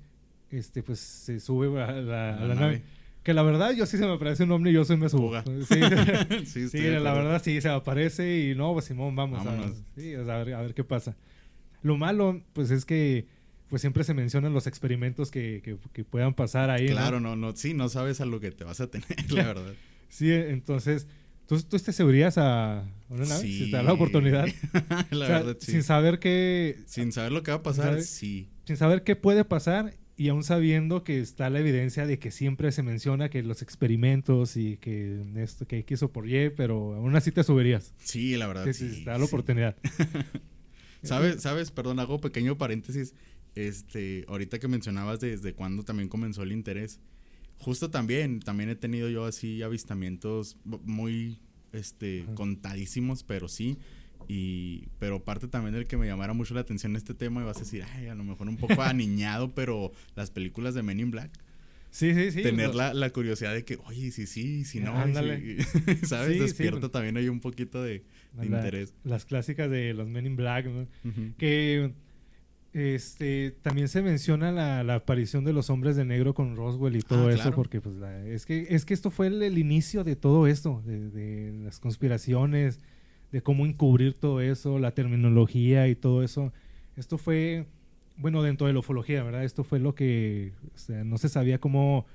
este 0.51 0.83
pues 0.83 1.01
se 1.01 1.41
sube 1.41 1.83
a 1.83 1.93
la, 1.93 2.55
nave. 2.55 2.83
que 3.23 3.35
la 3.35 3.43
verdad, 3.43 3.73
yo 3.73 3.85
sí 3.87 3.99
se 3.99 4.07
me 4.07 4.13
aparece 4.13 4.45
un 4.45 4.53
ovni 4.53 4.71
y 4.71 4.75
yo 4.75 4.85
soy 4.85 4.97
me 4.97 5.09
subo. 5.11 5.33
Sí, 6.45 6.69
sí, 6.69 6.79
la 6.83 7.13
verdad 7.13 7.43
sí 7.43 7.61
se 7.61 7.69
aparece 7.69 8.51
y 8.51 8.55
no, 8.55 8.73
pues 8.73 8.87
Simón, 8.87 9.17
vamos 9.17 9.45
a, 9.45 9.51
a, 9.51 10.45
ver, 10.45 10.55
a 10.55 10.63
ver 10.63 10.75
qué 10.75 10.85
pasa. 10.85 11.17
Lo 11.83 11.97
malo, 11.97 12.41
pues 12.53 12.71
es 12.71 12.85
que 12.85 13.27
pues 13.69 13.81
siempre 13.83 14.05
se 14.05 14.15
mencionan 14.15 14.53
los 14.53 14.67
experimentos 14.67 15.31
que, 15.31 15.61
que, 15.93 16.05
puedan 16.05 16.35
pasar 16.35 16.71
ahí. 16.71 16.89
Claro, 16.89 17.21
¿no? 17.21 17.37
no, 17.37 17.55
sí, 17.57 17.75
no 17.75 17.89
sabes 17.89 18.21
a 18.21 18.27
lo 18.27 18.41
que 18.41 18.51
te 18.53 18.65
vas 18.65 18.81
a 18.81 18.87
tener, 18.89 19.09
la 19.33 19.45
verdad. 19.47 19.73
sí, 20.09 20.31
entonces, 20.33 21.07
¿Tú, 21.47 21.63
tú 21.63 21.79
te 21.79 21.93
subirías 21.93 22.39
a 22.39 22.85
una 23.09 23.25
nave 23.25 23.41
Sí. 23.43 23.59
si 23.59 23.71
te 23.71 23.77
da 23.77 23.83
la 23.85 23.93
oportunidad? 23.93 24.47
la 25.13 25.25
O 25.25 25.29
sea, 25.29 25.39
verdad, 25.39 25.57
sí. 25.61 25.71
Sin 25.73 25.83
saber 25.85 26.19
qué, 26.19 26.77
Sin 26.87 27.13
saber 27.13 27.31
lo 27.31 27.45
que 27.45 27.53
va 27.53 27.59
a 27.59 27.63
pasar, 27.63 27.85
¿Sabes? 27.91 28.09
sí. 28.11 28.49
sin 28.65 28.77
saber 28.77 29.05
qué 29.05 29.15
puede 29.15 29.45
pasar 29.45 29.95
y 30.17 30.29
aún 30.29 30.43
sabiendo 30.43 31.05
que 31.05 31.21
está 31.21 31.49
la 31.51 31.61
evidencia 31.61 32.05
de 32.07 32.19
que 32.19 32.33
siempre 32.33 32.73
se 32.73 32.83
menciona 32.83 33.29
que 33.29 33.45
los 33.45 33.63
experimentos 33.63 34.57
y 34.57 34.77
que 34.79 35.21
esto 35.37 35.67
que 35.69 35.79
X 35.81 36.03
o 36.03 36.11
por 36.11 36.29
Y, 36.29 36.51
pero 36.51 36.95
aún 36.95 37.15
así 37.15 37.31
te 37.31 37.45
subirías. 37.45 37.95
Sí, 37.99 38.37
la 38.37 38.49
verdad, 38.49 38.65
Si 38.67 38.73
sí. 38.75 38.91
si 38.95 39.05
te 39.05 39.11
da 39.11 39.19
la 39.19 39.27
sí. 39.27 39.31
oportunidad. 39.31 39.77
¿Sabes? 41.03 41.43
¿Sabes? 41.43 41.71
Perdón, 41.71 42.01
hago 42.01 42.21
pequeño 42.21 42.59
paréntesis. 42.59 43.15
Este, 43.57 44.25
ahorita 44.29 44.59
que 44.59 44.69
mencionabas 44.69 45.19
desde 45.21 45.53
cuándo 45.55 45.83
también 45.83 46.09
comenzó 46.09 46.43
el 46.45 46.53
interés. 46.53 47.01
Justo 47.59 47.91
también, 47.91 48.41
también 48.41 48.69
he 48.69 48.77
tenido 48.77 49.09
yo 49.09 49.25
así 49.25 49.63
avistamientos 49.63 50.57
muy, 50.65 51.41
este, 51.73 52.23
Ajá. 52.25 52.35
contadísimos, 52.35 53.23
pero 53.25 53.49
sí. 53.49 53.79
Y, 54.29 54.89
pero 54.99 55.23
parte 55.25 55.47
también 55.49 55.73
del 55.75 55.87
que 55.87 55.97
me 55.97 56.07
llamara 56.07 56.33
mucho 56.35 56.53
la 56.55 56.61
atención 56.61 56.97
este 56.97 57.15
tema, 57.15 57.41
y 57.41 57.45
vas 57.45 57.57
a 57.57 57.61
decir, 57.61 57.85
ay, 57.95 58.09
a 58.09 58.15
lo 58.15 58.25
mejor 58.25 58.49
un 58.49 58.57
poco 58.57 58.83
aniñado, 58.83 59.55
pero 59.55 59.93
las 60.17 60.31
películas 60.31 60.75
de 60.75 60.83
Men 60.83 61.01
in 61.01 61.11
Black. 61.11 61.31
Sí, 61.91 62.13
sí, 62.13 62.31
sí. 62.31 62.43
tener 62.43 62.69
o 62.69 62.73
sea, 62.75 62.89
la, 62.89 62.95
la 62.95 63.11
curiosidad 63.11 63.55
de 63.55 63.65
que, 63.65 63.79
oye, 63.87 64.11
sí, 64.11 64.27
sí, 64.27 64.65
si 64.65 64.81
no, 64.81 64.95
Ándale. 64.95 65.63
¿sabes? 66.03 66.35
Sí, 66.35 66.39
Despierta 66.41 66.81
pues. 66.81 66.93
también 66.93 67.17
hay 67.17 67.29
un 67.31 67.41
poquito 67.41 67.83
de, 67.83 68.03
de 68.35 68.49
la- 68.51 68.59
interés. 68.59 68.93
Las 69.05 69.25
clásicas 69.25 69.71
de 69.71 69.95
los 69.95 70.07
Men 70.07 70.27
in 70.27 70.37
Black, 70.37 70.67
¿no? 70.67 70.87
Que 71.39 71.93
este 72.77 73.53
también 73.63 73.89
se 73.89 74.03
menciona 74.03 74.53
la, 74.53 74.85
la 74.85 74.97
aparición 74.97 75.45
de 75.45 75.53
los 75.53 75.71
hombres 75.71 75.97
de 75.97 76.05
negro 76.05 76.35
con 76.35 76.57
Roswell 76.57 76.97
y 76.97 77.01
todo 77.01 77.29
Ah, 77.29 77.33
eso, 77.33 77.43
claro. 77.43 77.57
porque 77.57 77.81
pues 77.81 77.97
la- 77.97 78.25
es 78.27 78.45
que 78.45 78.67
es 78.71 78.85
que 78.85 78.93
esto 78.95 79.11
fue 79.11 79.29
el, 79.29 79.43
el 79.43 79.57
inicio 79.59 80.05
de 80.05 80.15
todo 80.17 80.47
esto, 80.47 80.83
de, 80.85 81.09
de 81.11 81.53
las 81.65 81.81
conspiraciones, 81.81 82.81
de 83.33 83.43
cómo 83.43 83.65
encubrir 83.67 84.15
todo 84.15 84.41
eso, 84.41 84.79
la 84.79 84.91
terminología 84.93 85.89
y 85.89 85.95
todo 85.97 86.23
eso. 86.23 86.53
Esto 86.97 87.19
fue, 87.19 87.67
bueno, 88.19 88.43
dentro 88.43 88.67
de 88.67 88.73
la 88.75 88.79
ufología, 88.81 89.23
¿verdad? 89.23 89.45
Esto 89.45 89.65
fue 89.65 89.79
lo 89.81 89.95
que, 89.95 90.53
o 90.75 90.79
sea, 90.79 91.03
no 91.05 91.19
se 91.19 91.29
sabía 91.29 91.59
cómo 91.59 92.07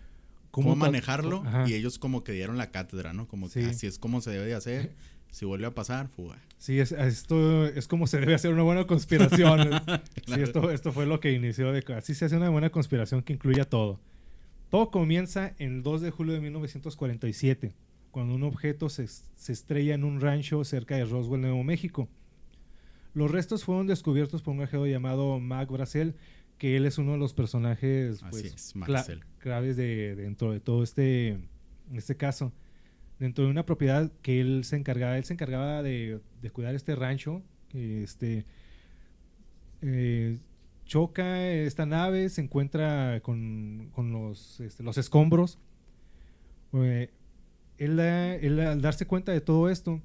cómo, 0.52 0.76
manejarlo 0.76 1.44
Ajá. 1.46 1.66
y 1.70 1.74
ellos 1.76 1.98
como 1.98 2.24
que 2.24 2.34
dieron 2.34 2.58
la 2.58 2.72
cátedra, 2.72 3.14
¿no? 3.14 3.28
Como 3.28 3.48
que 3.50 3.64
Sí. 3.64 3.70
así 3.70 3.88
es 3.88 3.98
como 3.98 4.20
se 4.22 4.32
debe 4.32 4.46
de 4.46 4.54
hacer. 4.56 4.92
Si 5.32 5.46
vuelve 5.46 5.66
a 5.66 5.72
pasar, 5.74 6.08
fuga. 6.10 6.38
Sí, 6.58 6.80
es, 6.80 6.92
esto 6.92 7.66
es 7.66 7.88
como 7.88 8.06
se 8.06 8.20
debe 8.20 8.36
hacer 8.36 8.54
una 8.54 8.64
buena 8.64 8.86
conspiración. 8.86 9.60
Sí, 10.16 10.22
Claro. 10.26 10.44
esto, 10.44 10.72
esto 10.72 10.92
fue 10.92 11.06
lo 11.06 11.20
que 11.20 11.32
inició. 11.32 11.72
De, 11.72 11.84
así 11.96 12.14
se 12.14 12.26
hace 12.26 12.38
una 12.38 12.50
buena 12.50 12.70
conspiración 12.70 13.24
que 13.24 13.34
incluya 13.34 13.64
todo. 13.66 14.00
Todo 14.70 14.92
comienza 14.92 15.54
el 15.58 15.82
2 15.84 16.02
de 16.02 16.12
julio 16.12 16.34
de 16.34 16.42
1947, 16.42 17.74
cuando 18.12 18.36
un 18.36 18.44
objeto 18.44 18.90
se, 18.90 19.08
se 19.08 19.52
estrella 19.52 19.96
en 19.96 20.04
un 20.04 20.22
rancho 20.22 20.64
cerca 20.64 20.96
de 20.96 21.06
Roswell, 21.06 21.42
Nuevo 21.42 21.64
México. 21.64 22.08
Los 23.14 23.32
restos 23.32 23.64
fueron 23.66 23.88
descubiertos 23.88 24.42
por 24.42 24.52
un 24.54 24.60
viajero 24.60 24.86
llamado 24.88 25.40
Mac 25.40 25.70
Bracel, 25.70 26.16
que 26.58 26.78
él 26.78 26.86
es 26.86 26.98
uno 26.98 27.14
de 27.14 27.18
los 27.18 27.34
personajes 27.34 28.22
Así 28.24 28.30
pues, 28.30 28.46
es, 28.46 28.76
cla- 28.76 28.80
Marcel. 28.88 29.24
claves 29.40 29.76
de, 29.76 30.16
dentro 30.16 30.52
de 30.54 30.60
todo 30.62 30.84
este, 30.84 31.38
este 31.94 32.16
caso. 32.16 32.54
Dentro 33.22 33.46
de 33.46 33.52
una 33.52 33.68
propiedad 33.68 34.12
que 34.24 34.42
él 34.42 34.64
se 34.64 34.78
encargaba, 34.78 35.16
él 35.16 35.24
se 35.26 35.34
encargaba 35.34 35.84
de, 35.84 36.22
cuidar 36.54 36.74
este 36.74 36.96
rancho. 36.96 37.44
Este, 37.72 38.48
eh, 39.84 40.40
choca 40.86 41.48
esta 41.52 41.86
nave, 41.86 42.30
se 42.30 42.42
encuentra 42.42 43.22
con, 43.22 43.92
los, 43.96 44.60
este, 44.60 44.82
los 44.82 44.98
escombros. 44.98 45.60
Eh, 46.74 47.12
él 47.78 48.00
al 48.00 48.82
darse 48.82 49.06
cuenta 49.06 49.32
de 49.32 49.42
todo 49.42 49.70
esto, 49.70 50.02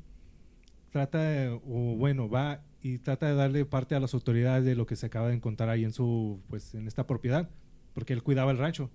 trata, 0.90 1.22
de- 1.22 1.48
o 1.48 1.96
bueno, 1.96 2.28
va 2.28 2.60
y 2.82 2.98
trata 2.98 3.28
de 3.28 3.34
darle 3.34 3.64
parte 3.64 3.94
a 3.94 4.00
las 4.00 4.12
autoridades 4.12 4.66
de 4.66 4.76
lo 4.76 4.84
que 4.84 4.94
se 4.94 5.06
acaba 5.06 5.28
de 5.28 5.36
encontrar 5.36 5.70
ahí 5.70 5.84
en 5.84 5.92
su, 5.94 6.42
pues, 6.48 6.74
en 6.74 6.86
esta 6.86 7.06
propiedad, 7.06 7.48
porque 7.94 8.12
él 8.12 8.22
cuidaba 8.22 8.50
el 8.50 8.58
rancho. 8.58 8.90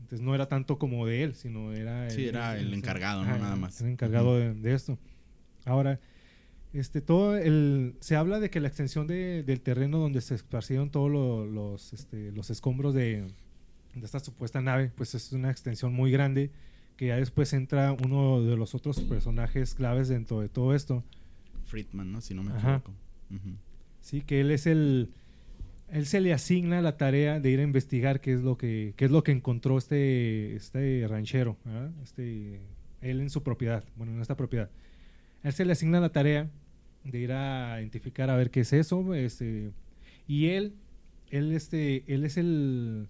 Entonces 0.00 0.20
no 0.20 0.34
era 0.34 0.46
tanto 0.48 0.78
como 0.78 1.06
de 1.06 1.22
él, 1.22 1.34
sino 1.34 1.72
era... 1.72 2.10
Sí, 2.10 2.26
era 2.26 2.58
el 2.58 2.72
encargado, 2.74 3.24
¿no? 3.24 3.38
Nada 3.38 3.56
más. 3.56 3.80
El 3.80 3.90
encargado 3.90 4.36
de, 4.36 4.54
de 4.54 4.74
esto. 4.74 4.98
Ahora, 5.64 6.00
este, 6.72 7.00
todo 7.00 7.36
el, 7.36 7.94
se 8.00 8.16
habla 8.16 8.40
de 8.40 8.50
que 8.50 8.60
la 8.60 8.68
extensión 8.68 9.06
de- 9.06 9.42
del 9.42 9.60
terreno 9.60 9.98
donde 9.98 10.20
se 10.20 10.34
esparcieron 10.34 10.90
todos 10.90 11.10
lo- 11.10 11.46
los, 11.46 11.92
este, 11.92 12.32
los 12.32 12.50
escombros 12.50 12.94
de, 12.94 13.26
de 13.94 14.04
esta 14.04 14.20
supuesta 14.20 14.60
nave, 14.60 14.90
pues 14.96 15.14
es 15.14 15.32
una 15.32 15.50
extensión 15.50 15.92
muy 15.92 16.10
grande, 16.10 16.50
que 16.96 17.06
ya 17.08 17.16
después 17.16 17.52
entra 17.52 17.92
uno 17.92 18.42
de 18.42 18.56
los 18.56 18.74
otros 18.74 19.00
personajes 19.00 19.74
claves 19.74 20.08
dentro 20.08 20.40
de 20.40 20.48
todo 20.48 20.74
esto, 20.74 21.04
Friedman, 21.66 22.10
¿no? 22.12 22.20
Si 22.20 22.34
no 22.34 22.42
me 22.42 22.50
equivoco. 22.56 22.92
Sí, 24.00 24.22
que 24.22 24.40
él 24.40 24.50
es 24.50 24.66
el. 24.66 25.10
Él 25.92 26.06
se 26.06 26.20
le 26.20 26.32
asigna 26.32 26.80
la 26.82 26.96
tarea 26.96 27.40
de 27.40 27.50
ir 27.50 27.60
a 27.60 27.62
investigar 27.64 28.20
qué 28.20 28.32
es 28.32 28.42
lo 28.42 28.56
que, 28.56 28.94
qué 28.96 29.06
es 29.06 29.10
lo 29.10 29.22
que 29.24 29.32
encontró 29.32 29.76
este, 29.78 30.54
este 30.54 31.04
ranchero, 31.08 31.56
¿verdad? 31.64 31.90
este, 32.02 32.60
él 33.00 33.20
en 33.20 33.30
su 33.30 33.42
propiedad, 33.42 33.82
bueno, 33.96 34.12
en 34.12 34.20
esta 34.20 34.36
propiedad. 34.36 34.70
Él 35.42 35.52
se 35.52 35.64
le 35.64 35.72
asigna 35.72 36.00
la 36.00 36.10
tarea 36.12 36.48
de 37.04 37.18
ir 37.18 37.32
a 37.32 37.80
identificar 37.80 38.30
a 38.30 38.36
ver 38.36 38.50
qué 38.50 38.60
es 38.60 38.72
eso, 38.72 39.14
este, 39.14 39.70
y 40.28 40.46
él, 40.48 40.74
él, 41.30 41.52
este, 41.52 42.04
él 42.12 42.24
es 42.24 42.36
el, 42.36 43.08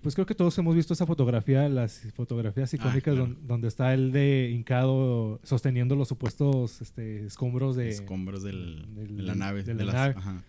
pues 0.00 0.14
creo 0.14 0.26
que 0.26 0.34
todos 0.34 0.56
hemos 0.58 0.74
visto 0.76 0.94
esa 0.94 1.04
fotografía, 1.06 1.68
las 1.68 2.00
fotografías 2.14 2.72
icónicas 2.72 3.14
claro. 3.14 3.26
don- 3.26 3.46
donde 3.46 3.68
está 3.68 3.92
él 3.92 4.12
de 4.12 4.50
hincado 4.54 5.40
sosteniendo 5.42 5.96
los 5.96 6.08
supuestos 6.08 6.80
este, 6.80 7.26
escombros 7.26 7.76
de, 7.76 7.88
Escombros 7.88 8.42
del, 8.42 8.86
del- 8.94 9.16
de 9.16 9.22
la 9.22 9.34
nave. 9.34 9.64
de 9.64 9.74
De, 9.74 9.84
la 9.84 9.92
las, 9.92 9.94
nave. 9.94 10.14
Ajá. 10.16 10.42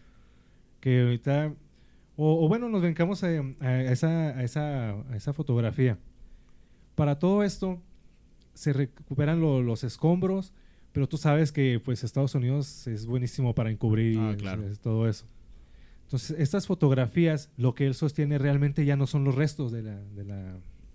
Que 0.87 1.01
ahorita 1.01 1.53
o, 2.15 2.45
o 2.45 2.47
bueno 2.47 2.69
nos 2.69 2.81
vencamos 2.81 3.21
a, 3.23 3.27
a 3.59 3.81
esa, 3.83 4.29
a, 4.29 4.43
esa, 4.43 4.91
a 4.91 5.15
esa 5.17 5.33
fotografía 5.33 5.97
para 6.95 7.19
todo 7.19 7.43
esto 7.43 7.81
se 8.53 8.71
recuperan 8.71 9.41
lo- 9.41 9.61
los 9.61 9.83
escombros 9.83 10.53
pero 10.93 11.07
tú 11.07 11.17
sabes 11.17 11.51
que 11.51 11.81
pues 11.83 12.03
Estados 12.05 12.33
Unidos 12.35 12.87
es 12.87 13.05
buenísimo 13.05 13.53
para 13.53 13.69
encubrir 13.69 14.17
Ah, 14.17 14.31
es- 14.31 14.37
claro. 14.37 14.63
es 14.65 14.79
todo 14.79 15.09
eso 15.09 15.25
entonces 16.05 16.39
estas 16.39 16.65
fotografías 16.67 17.49
lo 17.57 17.75
que 17.75 17.85
él 17.85 17.93
sostiene 17.93 18.37
realmente 18.37 18.85
ya 18.85 18.95
no 18.95 19.07
son 19.07 19.25
los 19.25 19.35
restos 19.35 19.73
de 19.73 19.83
la, 19.83 19.95
de 20.15 20.23
la, 20.23 20.37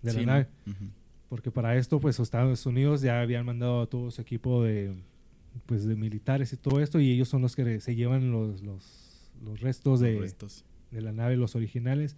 de 0.00 0.12
la 0.12 0.12
Sí, 0.12 0.20
¿no? 0.20 0.26
nave 0.26 0.48
Ujú. 0.66 0.84
porque 1.28 1.50
para 1.50 1.76
esto 1.76 2.00
pues 2.00 2.18
Estados 2.18 2.64
Unidos 2.64 3.02
ya 3.02 3.20
habían 3.20 3.44
mandado 3.44 3.82
a 3.82 3.86
todo 3.86 4.10
su 4.10 4.22
equipo 4.22 4.64
de 4.64 4.94
pues 5.66 5.84
de 5.84 5.94
militares 5.96 6.50
y 6.54 6.56
todo 6.56 6.80
esto 6.80 6.98
y 6.98 7.10
ellos 7.10 7.28
son 7.28 7.42
los 7.42 7.54
que 7.54 7.78
se 7.80 7.94
llevan 7.94 8.30
los, 8.32 8.62
los, 8.62 9.01
los 9.44 9.60
restos 9.60 10.00
de, 10.00 10.12
Los 10.14 10.22
restos. 10.22 10.64
de 10.90 11.00
la 11.00 11.12
nave, 11.12 11.36
los 11.36 11.54
originales. 11.56 12.16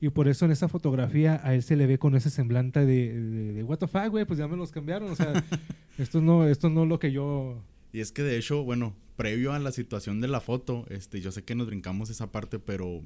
Y 0.00 0.08
por 0.08 0.28
eso 0.28 0.46
en 0.46 0.50
esa 0.50 0.68
fotografía 0.68 1.40
a 1.44 1.54
él 1.54 1.62
se 1.62 1.76
le 1.76 1.86
ve 1.86 1.98
con 1.98 2.14
ese 2.14 2.30
semblante 2.30 2.80
de, 2.86 3.12
de, 3.12 3.52
de, 3.52 3.62
what 3.64 3.78
the 3.78 3.86
fuck, 3.86 4.08
güey, 4.08 4.24
pues 4.24 4.38
ya 4.38 4.48
me 4.48 4.56
los 4.56 4.70
cambiaron. 4.70 5.10
O 5.10 5.16
sea, 5.16 5.32
esto 5.98 6.22
no, 6.22 6.46
esto 6.46 6.70
no 6.70 6.84
es 6.84 6.88
lo 6.88 6.98
que 6.98 7.12
yo... 7.12 7.62
Y 7.92 8.00
es 8.00 8.12
que 8.12 8.22
de 8.22 8.38
hecho, 8.38 8.62
bueno, 8.62 8.94
previo 9.16 9.52
a 9.52 9.58
la 9.58 9.72
situación 9.72 10.20
de 10.20 10.28
la 10.28 10.40
foto, 10.40 10.86
este, 10.88 11.20
yo 11.20 11.32
sé 11.32 11.42
que 11.42 11.54
nos 11.54 11.66
brincamos 11.66 12.08
esa 12.08 12.32
parte, 12.32 12.58
pero 12.58 13.02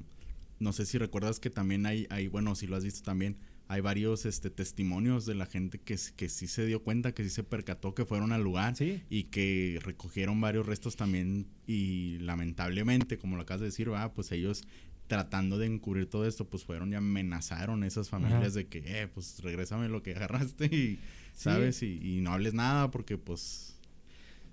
no 0.59 0.71
sé 0.71 0.85
si 0.85 0.97
recuerdas 0.97 1.39
que 1.39 1.49
también 1.49 1.85
hay, 1.85 2.07
hay 2.09 2.27
bueno, 2.27 2.55
si 2.55 2.67
lo 2.67 2.77
has 2.77 2.83
visto 2.85 3.03
también, 3.03 3.35
hay 3.67 3.81
varios 3.81 4.25
este, 4.25 4.49
testimonios 4.49 5.25
de 5.25 5.33
la 5.35 5.45
gente 5.47 5.79
que, 5.79 5.97
que 6.15 6.29
sí 6.29 6.47
se 6.47 6.65
dio 6.65 6.83
cuenta, 6.83 7.13
que 7.13 7.23
sí 7.23 7.29
se 7.29 7.43
percató 7.43 7.95
que 7.95 8.05
fueron 8.05 8.31
al 8.31 8.43
lugar 8.43 8.75
Sí, 8.75 9.01
y 9.09 9.23
que 9.25 9.79
recogieron 9.83 10.39
varios 10.39 10.65
restos 10.67 10.95
también 10.95 11.47
y 11.65 12.17
lamentablemente, 12.19 13.17
como 13.17 13.35
lo 13.35 13.41
acabas 13.41 13.61
de 13.61 13.67
decir, 13.67 13.89
¿verdad? 13.89 14.11
pues 14.13 14.31
ellos 14.31 14.63
tratando 15.07 15.57
de 15.59 15.67
encubrir 15.67 16.07
todo 16.07 16.25
esto, 16.27 16.47
pues 16.47 16.63
fueron 16.63 16.91
y 16.91 16.95
amenazaron 16.95 17.83
a 17.83 17.87
esas 17.87 18.09
familias 18.09 18.41
Ajá. 18.41 18.49
de 18.51 18.67
que, 18.67 18.83
eh, 18.85 19.07
pues 19.07 19.39
regrésame 19.43 19.87
lo 19.89 20.01
que 20.03 20.15
agarraste 20.15 20.65
y, 20.65 20.99
¿sabes? 21.33 21.83
Y, 21.83 21.99
y 22.17 22.21
no 22.21 22.33
hables 22.33 22.53
nada 22.53 22.89
porque 22.91 23.17
pues 23.17 23.71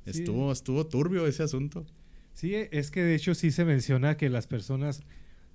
Sí. 0.04 0.10
estuvo, 0.18 0.50
estuvo 0.50 0.86
turbio 0.86 1.26
ese 1.26 1.42
asunto. 1.44 1.86
sí, 2.34 2.54
es 2.54 2.90
que 2.90 3.02
de 3.02 3.14
hecho 3.14 3.34
sí 3.34 3.50
se 3.52 3.64
menciona 3.64 4.16
que 4.16 4.28
las 4.30 4.46
personas... 4.46 5.02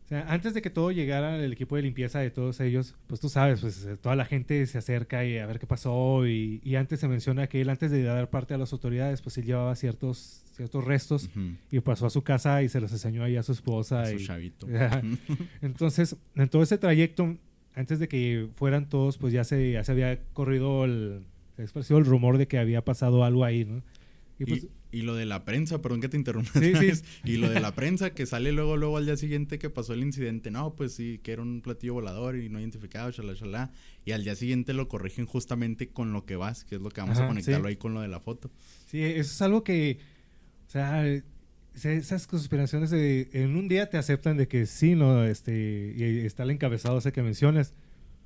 O 0.07 0.09
sea, 0.09 0.25
antes 0.29 0.53
de 0.53 0.61
que 0.61 0.69
todo 0.69 0.91
llegara 0.91 1.35
el 1.35 1.51
equipo 1.51 1.75
de 1.75 1.81
limpieza 1.81 2.19
de 2.19 2.31
todos 2.31 2.61
ellos, 2.61 2.95
pues 3.07 3.19
tú 3.19 3.27
sabes, 3.27 3.59
pues 3.59 3.85
eh, 3.85 3.97
toda 3.97 4.15
la 4.15 4.23
gente 4.23 4.65
se 4.65 4.77
acerca 4.77 5.25
y 5.25 5.37
a 5.37 5.45
ver 5.45 5.59
qué 5.59 5.67
pasó 5.67 6.25
y, 6.25 6.61
y 6.63 6.75
antes 6.75 7.01
se 7.01 7.09
menciona 7.09 7.47
que 7.47 7.59
él 7.59 7.69
antes 7.69 7.91
de 7.91 8.03
dar 8.03 8.29
parte 8.29 8.53
a 8.53 8.57
las 8.57 8.71
autoridades, 8.71 9.21
pues 9.21 9.37
él 9.37 9.43
llevaba 9.43 9.75
ciertos, 9.75 10.45
ciertos 10.53 10.85
restos 10.85 11.29
y 11.69 11.81
pasó 11.81 12.05
a 12.05 12.09
su 12.09 12.21
casa 12.21 12.63
y 12.63 12.69
se 12.69 12.79
los 12.79 12.89
enseñó 12.93 13.21
ahí 13.21 13.35
a 13.35 13.43
su 13.43 13.51
esposa. 13.51 14.03
A 14.03 14.05
su 14.05 14.19
chavito. 14.19 14.65
Entonces, 15.61 16.15
en 16.35 16.47
todo 16.47 16.63
ese 16.63 16.77
trayecto, 16.77 17.35
antes 17.75 17.99
de 17.99 18.07
que 18.07 18.47
fueran 18.55 18.87
todos, 18.87 19.17
pues 19.17 19.33
ya 19.33 19.43
se, 19.43 19.73
ya 19.73 19.83
se 19.83 19.91
había 19.91 20.21
corrido 20.31 20.85
el, 20.85 21.25
se 21.57 21.63
ha 21.63 21.65
esparcido 21.65 21.99
el 21.99 22.05
rumor 22.05 22.37
de 22.37 22.47
que 22.47 22.59
había 22.59 22.85
pasado 22.85 23.25
algo 23.25 23.43
ahí, 23.43 23.65
¿no? 23.65 23.83
Y, 24.39 24.46
pues- 24.46 24.67
y 24.91 25.01
lo 25.01 25.15
de 25.15 25.25
la 25.25 25.44
prensa, 25.46 25.82
perdón 25.82 26.00
que 26.01 26.10
te 26.10 26.17
interrumpa. 26.17 26.51
Sí, 26.60 26.74
sí. 26.75 27.01
Y 27.25 27.38
lo 27.38 27.50
de 27.50 27.60
la 27.60 27.74
prensa 27.75 28.12
que 28.12 28.25
sale 28.25 28.51
luego, 28.51 28.77
luego 28.77 28.98
al 28.98 29.06
día 29.06 29.17
siguiente 29.17 29.60
que 29.60 29.70
pasó 29.70 29.94
el 29.94 30.01
incidente. 30.03 30.50
No, 30.51 30.75
pues 30.75 30.94
sí, 30.94 31.20
que 31.24 31.32
era 31.34 31.41
un 31.41 31.62
platillo 31.62 31.94
volador 31.96 32.38
y 32.38 32.48
no 32.50 32.60
identificado, 32.60 33.10
shalá, 33.12 33.34
shalá. 33.34 33.72
Y 34.06 34.12
al 34.12 34.24
día 34.24 34.36
siguiente 34.36 34.74
lo 34.74 34.88
corrigen 34.88 35.25
justamente 35.25 35.89
con 35.89 36.13
lo 36.13 36.25
que 36.25 36.36
vas, 36.36 36.63
que 36.63 36.75
es 36.75 36.82
lo 36.82 36.89
que 36.89 37.01
vamos 37.01 37.17
a 37.20 37.27
conectarlo 37.27 37.65
sí. 37.65 37.70
ahí 37.70 37.75
con 37.77 37.94
lo 37.94 38.01
de 38.01 38.08
la 38.08 38.20
foto. 38.20 38.50
Sí, 38.88 39.01
eso 39.01 39.32
es 39.32 39.41
algo 39.41 39.63
que, 39.63 40.00
o 40.67 40.70
sea, 40.72 41.03
se- 41.74 41.98
esas 41.98 42.25
conspiraciones 42.27 42.89
de, 42.89 43.29
en 43.34 43.56
un 43.56 43.67
día 43.67 43.89
te 43.89 43.98
aceptan 43.98 44.38
de 44.38 44.48
que 44.48 44.65
sí, 44.65 44.96
no, 44.96 45.24
este, 45.25 45.94
y 45.98 46.25
está 46.25 46.44
el 46.44 46.51
encabezado 46.51 46.98
ese 47.00 47.12
que 47.12 47.22
mencionas, 47.22 47.74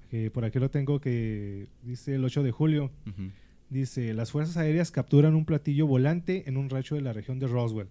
que 0.09 0.29
por 0.29 0.45
aquí 0.45 0.59
lo 0.59 0.69
tengo 0.69 0.99
que 1.01 1.67
dice 1.83 2.15
el 2.15 2.23
8 2.25 2.43
de 2.43 2.51
julio, 2.51 2.91
Ujú. 3.07 3.31
Dice, 3.71 4.13
las 4.13 4.29
fuerzas 4.31 4.57
aéreas 4.57 4.91
capturan 4.91 5.33
un 5.33 5.45
platillo 5.45 5.87
volante 5.87 6.43
en 6.47 6.57
un 6.57 6.69
rancho 6.69 6.93
de 6.95 7.01
la 7.01 7.11
región 7.13 7.39
de 7.39 7.47
Roswell, 7.47 7.87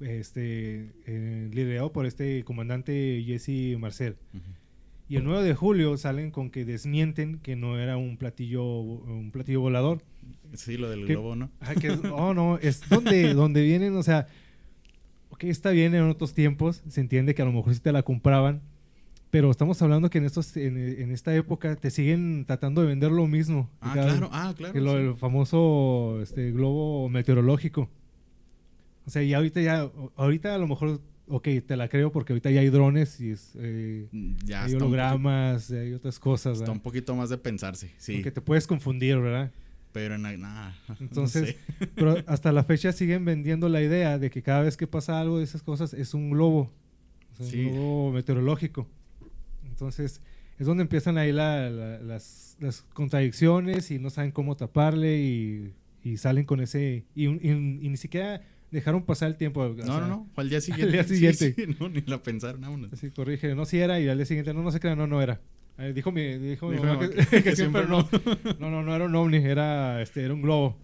este, 0.00 0.92
eh, 1.06 1.50
liderado 1.52 1.92
por 1.92 2.06
este 2.06 2.44
comandante 2.44 3.22
Jesse 3.26 3.76
Marcel. 3.78 4.16
Y 5.08 5.16
el 5.16 5.24
9 5.24 5.42
de 5.42 5.54
julio 5.54 5.96
salen 5.96 6.30
con 6.30 6.50
que 6.50 6.64
desmienten 6.66 7.38
que 7.38 7.56
no 7.56 7.78
era 7.78 7.96
un 7.96 8.16
platillo, 8.18 8.64
un 8.80 9.30
platillo 9.32 9.60
volador, 9.60 10.02
Sí, 10.54 10.76
lo 10.76 10.90
del 10.90 11.06
globo, 11.06 11.34
¿no? 11.36 11.50
Ah, 11.60 11.74
que 11.74 11.86
es- 11.88 12.00
oh, 12.12 12.34
no, 12.34 12.58
es 12.58 12.86
donde, 12.88 13.32
donde 13.34 13.62
vienen, 13.62 13.96
o 13.96 14.02
sea, 14.02 14.28
ok, 15.30 15.44
está 15.44 15.70
bien 15.70 15.94
en 15.94 16.02
otros 16.02 16.34
tiempos, 16.34 16.82
se 16.88 17.00
entiende 17.00 17.34
que 17.34 17.40
a 17.40 17.46
lo 17.46 17.52
mejor 17.52 17.72
sí 17.74 17.80
te 17.80 17.92
la 17.92 18.02
compraban, 18.02 18.60
pero 19.30 19.50
estamos 19.50 19.80
hablando 19.82 20.08
que 20.10 20.18
en 20.18 20.24
estos, 20.24 20.56
en, 20.56 20.76
en 20.78 21.10
esta 21.12 21.34
época 21.34 21.76
te 21.76 21.90
siguen 21.90 22.44
tratando 22.46 22.80
de 22.80 22.86
vender 22.88 23.10
lo 23.12 23.26
mismo. 23.26 23.68
Ah, 23.80 23.92
Cada- 23.94 24.10
claro, 24.12 24.28
ah, 24.32 24.54
claro. 24.56 24.72
Que 24.72 24.80
lo 24.80 24.92
sí. 24.92 24.98
del 24.98 25.14
famoso 25.16 26.18
este, 26.22 26.50
globo 26.52 27.08
meteorológico. 27.08 27.88
O 29.06 29.10
sea, 29.10 29.22
y 29.22 29.34
ahorita 29.34 29.60
ya, 29.60 29.90
ahorita 30.16 30.54
a 30.54 30.58
lo 30.58 30.66
mejor, 30.66 31.00
ok, 31.28 31.48
te 31.66 31.76
la 31.76 31.88
creo 31.88 32.12
porque 32.12 32.32
ahorita 32.32 32.50
ya 32.50 32.60
hay 32.60 32.68
drones 32.68 33.20
y 33.20 33.30
es, 33.30 33.52
eh, 33.58 34.06
Ya 34.44 34.60
hay 34.64 34.72
poquito, 34.72 34.84
hologramas, 34.86 35.70
hay 35.70 35.92
otras 35.94 36.18
cosas, 36.18 36.52
está 36.54 36.64
¿verdad? 36.64 36.76
un 36.76 36.80
poquito 36.82 37.14
más 37.14 37.30
de 37.30 37.38
pensarse, 37.38 37.92
sí. 37.98 38.14
Porque 38.16 38.30
te 38.32 38.40
puedes 38.40 38.66
confundir, 38.66 39.18
¿verdad? 39.18 39.50
Pero 39.92 40.14
en 40.16 40.22
nada. 40.22 40.76
Entonces, 41.00 41.56
pero 41.94 42.16
hasta 42.26 42.52
la 42.52 42.64
fecha 42.64 42.92
siguen 42.92 43.24
vendiendo 43.24 43.68
la 43.68 43.80
idea 43.82 44.18
de 44.18 44.30
que 44.30 44.42
cada 44.42 44.60
vez 44.62 44.76
que 44.76 44.86
pasa 44.86 45.20
algo 45.20 45.38
de 45.38 45.44
esas 45.44 45.62
cosas 45.62 45.94
es 45.94 46.12
un 46.14 46.30
globo, 46.30 46.70
o 47.32 47.36
sea, 47.36 47.46
Sí. 47.46 47.64
un 47.64 47.72
globo 47.72 48.12
meteorológico. 48.12 48.86
Entonces, 49.78 50.20
es 50.58 50.66
donde 50.66 50.82
empiezan 50.82 51.18
ahí 51.18 51.30
la- 51.30 51.70
la- 51.70 51.98
las, 52.00 52.56
las 52.58 52.82
contradicciones 52.92 53.92
y 53.92 54.00
no 54.00 54.10
saben 54.10 54.32
cómo 54.32 54.56
taparle 54.56 55.20
y, 55.20 55.72
y 56.02 56.16
salen 56.16 56.44
con 56.44 56.58
ese... 56.60 57.04
Y, 57.14 57.28
y- 57.28 57.38
y 57.82 57.88
ni 57.88 57.96
siquiera 57.96 58.42
dejaron 58.72 59.04
pasar 59.04 59.28
el 59.28 59.36
tiempo. 59.36 59.64
No, 59.68 59.76
sea, 59.84 60.00
no, 60.00 60.06
no, 60.08 60.26
fue 60.34 60.42
al 60.42 60.50
día 60.50 60.60
siguiente. 60.68 60.92
día 60.92 61.04
Sí, 61.04 61.14
siguiente. 61.14 61.54
sí, 61.54 61.76
no, 61.78 61.88
ni 61.88 62.00
la 62.00 62.20
pensaron, 62.20 62.60
vámonos. 62.60 62.92
Así 62.92 63.08
corrige, 63.12 63.54
no 63.54 63.64
si 63.66 63.78
era 63.78 64.00
y 64.00 64.08
al 64.08 64.16
día 64.18 64.26
siguiente 64.26 64.52
no, 64.52 64.62
no 64.64 64.72
se 64.72 64.80
crea, 64.80 64.96
no, 64.96 65.06
no 65.06 65.22
era. 65.22 65.40
Eh, 65.78 65.92
dijo 65.94 66.10
mi, 66.10 66.22
dijo 66.38 66.66
mi 66.66 66.72
Dijo 66.74 66.86
mamá 66.86 67.00
mi 67.02 67.08
que, 67.10 67.14
mamá 67.18 67.30
que- 67.30 67.36
que 67.36 67.42
que 67.50 67.54
siempre 67.56 67.86
siempre 67.86 68.36
no. 68.50 68.58
No, 68.58 68.68
no, 68.70 68.82
no 68.82 68.96
era 68.96 69.04
un 69.04 69.14
ovni, 69.14 69.36
era, 69.36 70.02
este, 70.02 70.24
era 70.24 70.34
un 70.34 70.42
globo. 70.42 70.76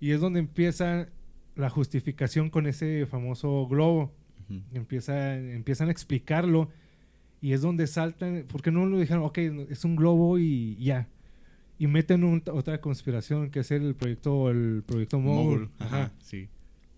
Y 0.00 0.10
es 0.10 0.20
donde 0.20 0.40
empieza 0.40 1.08
la 1.54 1.70
justificación 1.70 2.50
con 2.50 2.66
ese 2.66 3.06
famoso 3.06 3.68
globo. 3.68 4.12
Ujú. 4.50 4.60
Empieza, 4.74 5.36
empiezan 5.36 5.86
a 5.86 5.92
explicarlo 5.92 6.68
y 7.40 7.52
es 7.52 7.60
donde 7.62 7.86
saltan, 7.86 8.44
porque 8.48 8.70
no 8.70 8.86
lo 8.86 8.98
dijeron, 8.98 9.22
ok, 9.24 9.38
es 9.70 9.84
un 9.84 9.96
globo 9.96 10.38
y 10.38 10.76
ya. 10.76 11.08
Y 11.78 11.86
meten 11.86 12.24
un- 12.24 12.42
otra 12.52 12.80
conspiración 12.80 13.50
que 13.50 13.60
es 13.60 13.70
el 13.70 13.94
proyecto, 13.94 14.50
el 14.50 14.82
proyecto 14.86 15.20
Mogul. 15.20 15.70
Ajá. 15.78 16.02
ajá, 16.04 16.12
sí. 16.20 16.48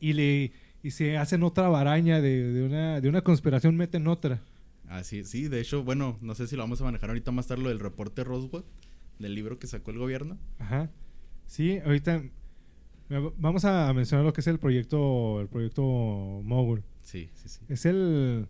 Y, 0.00 0.14
le, 0.14 0.52
y 0.82 0.90
se 0.92 1.18
hacen 1.18 1.42
otra 1.42 1.68
baraña 1.68 2.20
de, 2.22 2.50
de 2.52 2.62
una, 2.64 3.00
de 3.00 3.08
una 3.08 3.20
conspiración, 3.22 3.76
meten 3.76 4.06
otra. 4.06 4.40
Así, 4.88 5.22
sí, 5.24 5.48
de 5.48 5.60
hecho, 5.60 5.84
bueno, 5.84 6.16
no 6.22 6.34
sé 6.34 6.46
si 6.46 6.56
lo 6.56 6.62
vamos 6.62 6.80
a 6.80 6.84
manejar 6.84 7.10
ahorita 7.10 7.30
más 7.30 7.46
tarde, 7.46 7.62
lo 7.62 7.68
del 7.68 7.78
reporte 7.78 8.24
Roswell, 8.24 8.64
del 9.18 9.34
libro 9.34 9.58
que 9.58 9.66
sacó 9.66 9.90
el 9.90 9.98
gobierno. 9.98 10.38
Ajá. 10.58 10.90
Sí, 11.46 11.78
ahorita 11.84 12.22
vamos 13.38 13.64
a 13.64 13.92
mencionar 13.92 14.24
lo 14.24 14.32
que 14.32 14.40
es 14.40 14.46
el 14.46 14.58
proyecto, 14.58 15.40
el 15.40 15.48
proyecto 15.48 15.82
Mogul. 15.82 16.82
Sí, 17.02 17.28
sí, 17.34 17.48
sí. 17.48 17.60
Es 17.68 17.84
el, 17.86 18.46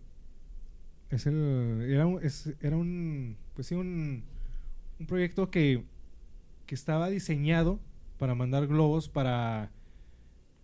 es 1.11 1.25
el, 1.27 1.85
era 1.89 2.05
un, 2.07 2.23
es- 2.23 2.53
era 2.61 2.77
un, 2.77 3.37
pues 3.55 3.67
sí, 3.67 3.75
un, 3.75 4.23
un 4.99 5.05
proyecto 5.07 5.49
que, 5.51 5.83
que 6.65 6.75
estaba 6.75 7.09
diseñado 7.09 7.79
para 8.17 8.35
mandar 8.35 8.67
globos 8.67 9.09
para, 9.09 9.71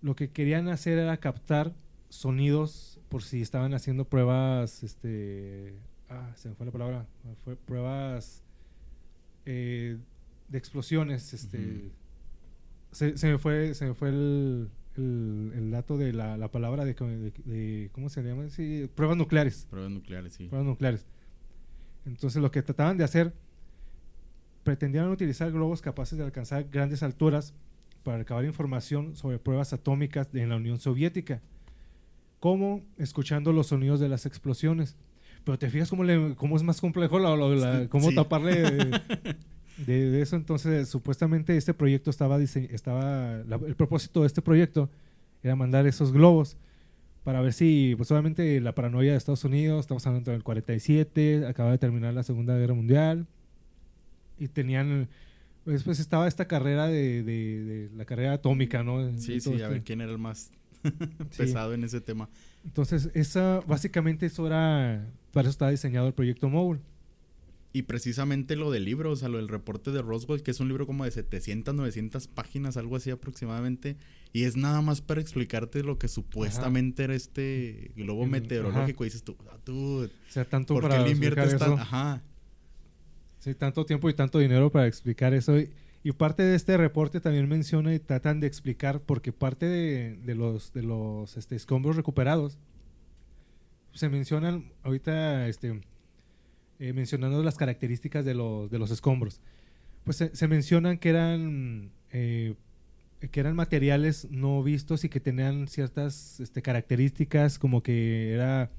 lo 0.02 0.16
que 0.16 0.30
querían 0.30 0.68
hacer 0.70 0.98
era 1.00 1.18
captar 1.18 1.74
sonidos 2.10 3.00
por 3.10 3.24
si 3.24 3.42
estaban 3.42 3.74
haciendo 3.74 4.06
pruebas, 4.06 4.84
este, 4.84 5.74
ah, 6.10 6.32
se 6.36 6.50
me 6.50 6.56
fue 6.56 6.66
la 6.68 6.72
palabra, 6.72 7.06
fue 7.44 7.56
pruebas 7.56 8.44
eh, 9.46 9.98
de 10.50 10.58
explosiones, 10.58 11.34
este, 11.34 11.92
se, 12.92 13.18
se 13.18 13.28
me 13.32 13.38
fue, 13.38 13.74
se 13.74 13.86
me 13.86 13.94
fue 13.94 14.10
el, 14.10 14.70
el, 14.98 15.52
el 15.56 15.72
dato 15.72 15.98
de 15.98 16.14
la, 16.14 16.38
la 16.38 16.50
palabra 16.52 16.84
de, 16.86 16.94
de- 16.94 17.32
de- 17.46 17.90
¿cómo 17.94 18.10
se 18.10 18.22
llama? 18.24 18.50
Sí, 18.50 18.90
pruebas 18.96 19.18
nucleares, 19.18 19.68
Pruebas 19.70 19.92
nucleares, 19.92 20.34
sí. 20.34 20.48
pruebas 20.48 20.68
nucleares. 20.68 21.06
Entonces 22.06 22.42
lo 22.42 22.52
que 22.52 22.62
trataban 22.64 22.98
de 22.98 23.04
hacer, 23.04 23.34
pretendían 24.64 25.10
utilizar 25.10 25.52
globos 25.52 25.82
capaces 25.82 26.18
de 26.18 26.24
alcanzar 26.26 26.66
grandes 26.70 27.04
alturas 27.04 27.54
para 28.04 28.18
recabar 28.20 28.46
información 28.46 29.16
sobre 29.16 29.40
pruebas 29.40 29.74
atómicas 29.74 30.32
de- 30.32 30.42
en 30.42 30.50
la 30.50 30.56
Unión 30.58 30.80
Soviética, 30.80 31.42
como 32.40 32.84
escuchando 32.98 33.52
los 33.54 33.68
sonidos 33.68 34.00
de 34.00 34.10
las 34.10 34.26
explosiones. 34.26 34.96
Pero 35.44 35.58
te 35.58 35.70
fijas 35.70 35.90
cómo, 35.90 36.04
le- 36.04 36.36
cómo 36.36 36.56
es 36.58 36.64
más 36.64 36.82
complejo 36.82 37.20
la- 37.20 37.36
la- 37.36 37.48
la- 37.56 37.82
Sí, 37.84 37.88
cómo 37.88 38.10
sí. 38.10 38.16
taparle 38.16 38.52
de, 39.86 40.22
eso. 40.22 40.36
Entonces, 40.36 40.88
supuestamente 40.90 41.56
este 41.58 41.74
proyecto 41.74 42.10
estaba, 42.10 42.42
estaba 42.42 43.44
la- 43.48 43.60
el 43.68 43.76
propósito 43.76 44.22
de 44.22 44.28
este 44.28 44.42
proyecto 44.42 44.90
era 45.44 45.56
mandar 45.56 45.86
esos 45.88 46.12
globos 46.12 46.58
para 47.24 47.42
ver 47.42 47.54
si, 47.54 47.94
pues 47.98 48.10
obviamente 48.12 48.60
la 48.62 48.74
paranoia 48.74 49.12
de 49.12 49.18
Estados 49.18 49.44
Unidos, 49.44 49.82
estamos 49.82 50.06
hablando 50.08 50.32
del 50.32 50.44
47, 50.44 51.46
acaba 51.46 51.72
de 51.72 51.78
terminar 51.78 52.14
la 52.14 52.24
Segunda 52.24 52.58
Guerra 52.58 52.74
Mundial 52.74 53.28
y 54.40 54.48
tenían, 54.48 55.10
pues, 55.66 55.84
pues 55.84 56.00
estaba 56.00 56.28
esta 56.28 56.48
carrera 56.48 56.88
de, 56.88 57.24
de- 57.24 57.64
de 57.64 57.90
la 57.98 58.06
carrera 58.06 58.34
atómica, 58.34 58.84
¿no? 58.84 59.12
Sí, 59.20 59.40
sí, 59.42 59.62
a 59.62 59.68
ver 59.68 59.84
quién 59.84 60.02
era 60.02 60.12
el 60.12 60.18
más 60.18 60.52
Sí. 60.84 61.38
pesado 61.38 61.74
en 61.74 61.84
ese 61.84 62.00
tema. 62.02 62.30
Entonces, 62.64 63.10
esa, 63.14 63.60
básicamente 63.68 64.26
eso 64.26 64.48
era, 64.48 65.06
para 65.34 65.44
eso 65.48 65.52
estaba 65.52 65.72
diseñado 65.72 66.08
el 66.08 66.14
proyecto 66.14 66.50
Mogul. 66.50 66.80
Y 67.74 67.84
precisamente 67.84 68.56
lo 68.56 68.72
del 68.72 68.86
libro, 68.86 69.12
o 69.12 69.16
sea, 69.16 69.30
lo 69.30 69.38
del 69.38 69.50
reporte 69.50 69.92
de 69.92 70.02
Roswell, 70.02 70.42
que 70.42 70.52
es 70.52 70.60
un 70.60 70.68
libro 70.70 70.88
como 70.88 71.04
de 71.04 71.12
700, 71.12 71.76
900 71.76 72.28
páginas, 72.28 72.78
algo 72.78 72.96
así 72.96 73.12
aproximadamente, 73.12 73.98
y 74.34 74.44
es 74.44 74.56
nada 74.56 74.82
más 74.82 75.02
para 75.02 75.22
explicarte 75.22 75.84
lo 75.84 76.00
que 76.00 76.08
supuestamente 76.08 77.04
era 77.04 77.14
este 77.14 77.92
globo 77.96 78.24
El- 78.24 78.30
meteorológico. 78.32 79.04
Y 79.04 79.08
dices 79.08 79.24
tú, 79.24 79.36
ah, 79.52 79.58
dude, 79.66 80.08
O 80.08 80.32
sea, 80.32 80.46
tanto 80.46 80.74
¿por 80.74 80.84
qué 80.84 80.90
para 80.90 81.04
le 81.04 81.12
inviertes 81.12 81.58
tan...? 81.58 81.74
Ajá, 81.74 82.24
Sí, 83.40 83.54
tanto 83.54 83.86
tiempo 83.86 84.10
y 84.10 84.14
tanto 84.14 84.40
dinero 84.40 84.72
para 84.72 84.88
explicar 84.88 85.34
eso. 85.34 85.58
Y, 85.60 85.70
y 86.04 86.12
parte 86.14 86.44
de 86.44 86.56
este 86.56 86.76
reporte 86.78 87.22
también 87.22 87.48
menciona 87.48 87.94
y 87.94 88.00
tratan 88.00 88.40
de 88.40 88.48
explicar 88.48 89.02
porque 89.02 89.32
parte 89.32 89.66
de, 89.68 90.16
de 90.18 90.36
los, 90.36 90.74
de 90.74 90.82
los 90.84 91.38
este, 91.38 91.56
escombros 91.56 91.96
recuperados 91.96 92.58
se 93.94 94.10
mencionan 94.10 94.72
ahorita 94.84 95.48
este, 95.48 95.82
eh, 96.80 96.94
mencionando 96.94 97.42
las 97.44 97.56
características 97.58 98.26
de 98.26 98.34
los, 98.34 98.70
de 98.70 98.80
los 98.80 98.92
escombros. 98.92 99.42
Pues 100.04 100.18
se, 100.18 100.36
se 100.36 100.48
mencionan 100.48 100.98
que 100.98 101.10
eran 101.10 101.92
eh, 102.12 102.56
que 103.32 103.40
eran 103.40 103.56
materiales 103.56 104.28
no 104.30 104.62
vistos 104.64 105.04
y 105.04 105.10
que 105.10 105.20
tenían 105.20 105.68
ciertas 105.68 106.40
este, 106.40 106.62
características 106.62 107.58
como 107.60 107.82
que 107.82 108.32
era 108.34 108.70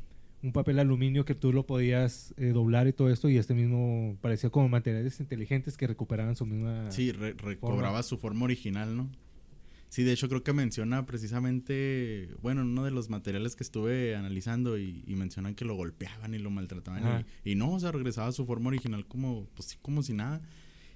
un 0.42 0.52
papel 0.52 0.78
aluminio 0.78 1.24
que 1.24 1.34
tú 1.34 1.52
lo 1.52 1.66
podías 1.66 2.32
eh, 2.36 2.50
doblar 2.52 2.86
y 2.86 2.92
todo 2.92 3.10
esto 3.10 3.28
y 3.28 3.36
este 3.36 3.54
mismo 3.54 4.16
parecía 4.20 4.48
como 4.50 4.68
materiales 4.68 5.18
inteligentes 5.18 5.76
que 5.76 5.88
recuperaban 5.88 6.36
su 6.36 6.46
misma 6.46 6.90
sí, 6.92 7.10
re- 7.10 7.32
recobraba 7.34 8.02
su 8.04 8.16
forma 8.16 8.44
original, 8.44 8.96
¿no? 8.96 9.10
Sí, 9.88 10.04
de 10.04 10.12
hecho 10.12 10.28
creo 10.28 10.42
que 10.42 10.52
menciona 10.52 11.06
precisamente, 11.06 12.28
bueno, 12.42 12.62
uno 12.62 12.84
de 12.84 12.90
los 12.90 13.08
materiales 13.08 13.56
que 13.56 13.64
estuve 13.64 14.16
analizando 14.16 14.78
y, 14.78 15.02
y 15.06 15.14
mencionan 15.16 15.54
que 15.54 15.64
lo 15.64 15.74
golpeaban 15.76 16.34
y 16.34 16.38
lo 16.38 16.50
maltrataban 16.50 17.24
y, 17.44 17.52
y 17.52 17.54
no, 17.54 17.72
o 17.72 17.80
sea, 17.80 17.90
regresaba 17.92 18.28
a 18.28 18.32
su 18.32 18.44
forma 18.44 18.68
original 18.68 19.06
como, 19.06 19.46
pues 19.54 19.78
como 19.80 20.02
si 20.02 20.12
nada. 20.12 20.42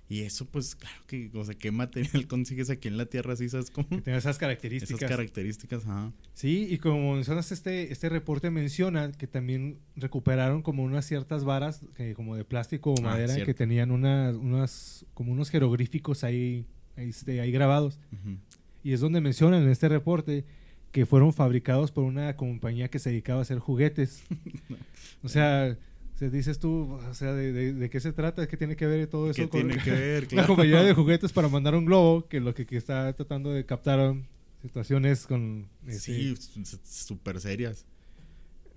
Y 0.08 0.24
eso, 0.24 0.44
pues, 0.44 0.74
claro 0.74 1.00
que, 1.06 1.30
o 1.32 1.42
sea, 1.42 1.54
¿qué 1.54 1.70
material 1.70 2.26
consigues 2.28 2.68
aquí 2.68 2.86
en 2.88 2.98
la 2.98 3.06
Tierra? 3.06 3.34
¿Sí 3.34 3.48
sabes 3.48 3.70
cómo? 3.70 3.88
que 3.88 4.02
tenía 4.02 4.18
esas 4.18 4.36
características. 4.36 4.98
Esas 4.98 5.08
características, 5.08 5.84
ajá. 5.86 6.12
Sí, 6.34 6.66
y 6.68 6.76
como 6.76 7.14
mencionas, 7.14 7.50
este, 7.50 7.90
este 7.90 8.10
reporte 8.10 8.50
menciona 8.50 9.10
que 9.12 9.26
también 9.26 9.78
recuperaron 9.96 10.60
como 10.60 10.82
unas 10.82 11.06
ciertas 11.06 11.44
varas, 11.44 11.80
eh, 11.96 12.12
como 12.14 12.36
de 12.36 12.44
plástico 12.44 12.92
o 12.92 12.98
Ah, 12.98 13.02
madera, 13.02 13.42
que 13.42 13.54
tenían 13.54 13.90
unas, 13.90 14.36
unas, 14.36 15.06
como 15.14 15.32
unos 15.32 15.48
jeroglíficos 15.48 16.24
ahí, 16.24 16.66
ahí, 16.96 17.08
este, 17.08 17.40
ahí 17.40 17.50
grabados. 17.50 17.98
Ujú. 18.12 18.36
Y 18.82 18.92
es 18.92 19.00
donde 19.00 19.20
mencionan 19.20 19.62
en 19.62 19.68
este 19.68 19.88
reporte 19.88 20.44
que 20.90 21.06
fueron 21.06 21.32
fabricados 21.32 21.90
por 21.90 22.04
una 22.04 22.36
compañía 22.36 22.88
que 22.88 22.98
se 22.98 23.10
dedicaba 23.10 23.40
a 23.40 23.42
hacer 23.42 23.58
juguetes. 23.58 24.24
o 25.22 25.28
sea, 25.28 25.76
se 26.14 26.30
dices 26.30 26.58
tú, 26.58 26.92
o 26.92 27.14
sea, 27.14 27.32
de, 27.32 27.88
qué 27.90 28.00
se 28.00 28.12
trata? 28.12 28.46
¿Qué 28.46 28.56
tiene 28.56 28.76
que 28.76 28.86
ver 28.86 29.06
todo 29.06 29.30
eso? 29.30 29.42
¿Qué 29.42 29.48
tiene 29.48 29.78
que 29.78 29.90
ver? 29.90 30.26
Claro. 30.28 30.42
La 30.42 30.46
compañía 30.46 30.82
de 30.82 30.92
juguetes 30.94 31.32
para 31.32 31.48
mandar 31.48 31.74
un 31.74 31.86
globo, 31.86 32.28
que 32.28 32.40
lo 32.40 32.54
que, 32.54 32.66
está 32.76 33.12
tratando 33.14 33.52
de 33.52 33.64
captar 33.64 34.14
situaciones 34.60 35.26
con... 35.26 35.68
sí, 35.88 36.34
súper 36.84 37.40
serias. 37.40 37.86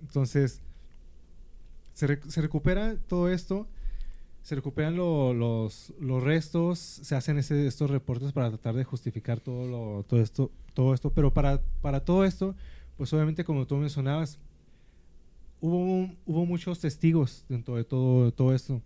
Entonces, 0.00 0.60
se, 1.92 2.18
se 2.28 2.42
recupera 2.42 2.96
todo 3.06 3.30
esto 3.30 3.68
se 4.46 4.54
recuperan 4.54 4.94
los, 4.94 5.92
los 5.98 6.22
restos, 6.22 6.78
se 6.78 7.16
hacen 7.16 7.36
estos 7.36 7.90
reportes 7.90 8.30
para 8.30 8.48
tratar 8.50 8.76
de 8.76 8.84
justificar 8.84 9.40
todo, 9.40 9.66
lo, 9.66 10.04
todo, 10.04 10.22
esto, 10.22 10.52
todo 10.72 10.94
esto, 10.94 11.10
pero 11.10 11.34
para, 11.34 11.60
para 11.82 12.04
todo 12.04 12.24
esto, 12.24 12.54
pues 12.96 13.12
obviamente 13.12 13.42
como 13.42 13.66
tú 13.66 13.74
mencionabas, 13.74 14.38
hubo, 15.60 16.08
hubo 16.26 16.46
muchos 16.46 16.78
testigos 16.78 17.44
dentro 17.48 17.74
de 17.74 17.82
todo, 17.82 18.30
todo 18.30 18.54
esto. 18.54 18.80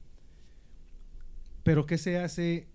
Pero 1.62 1.84
¿qué 1.84 1.98
se 1.98 2.16
hace 2.16 2.66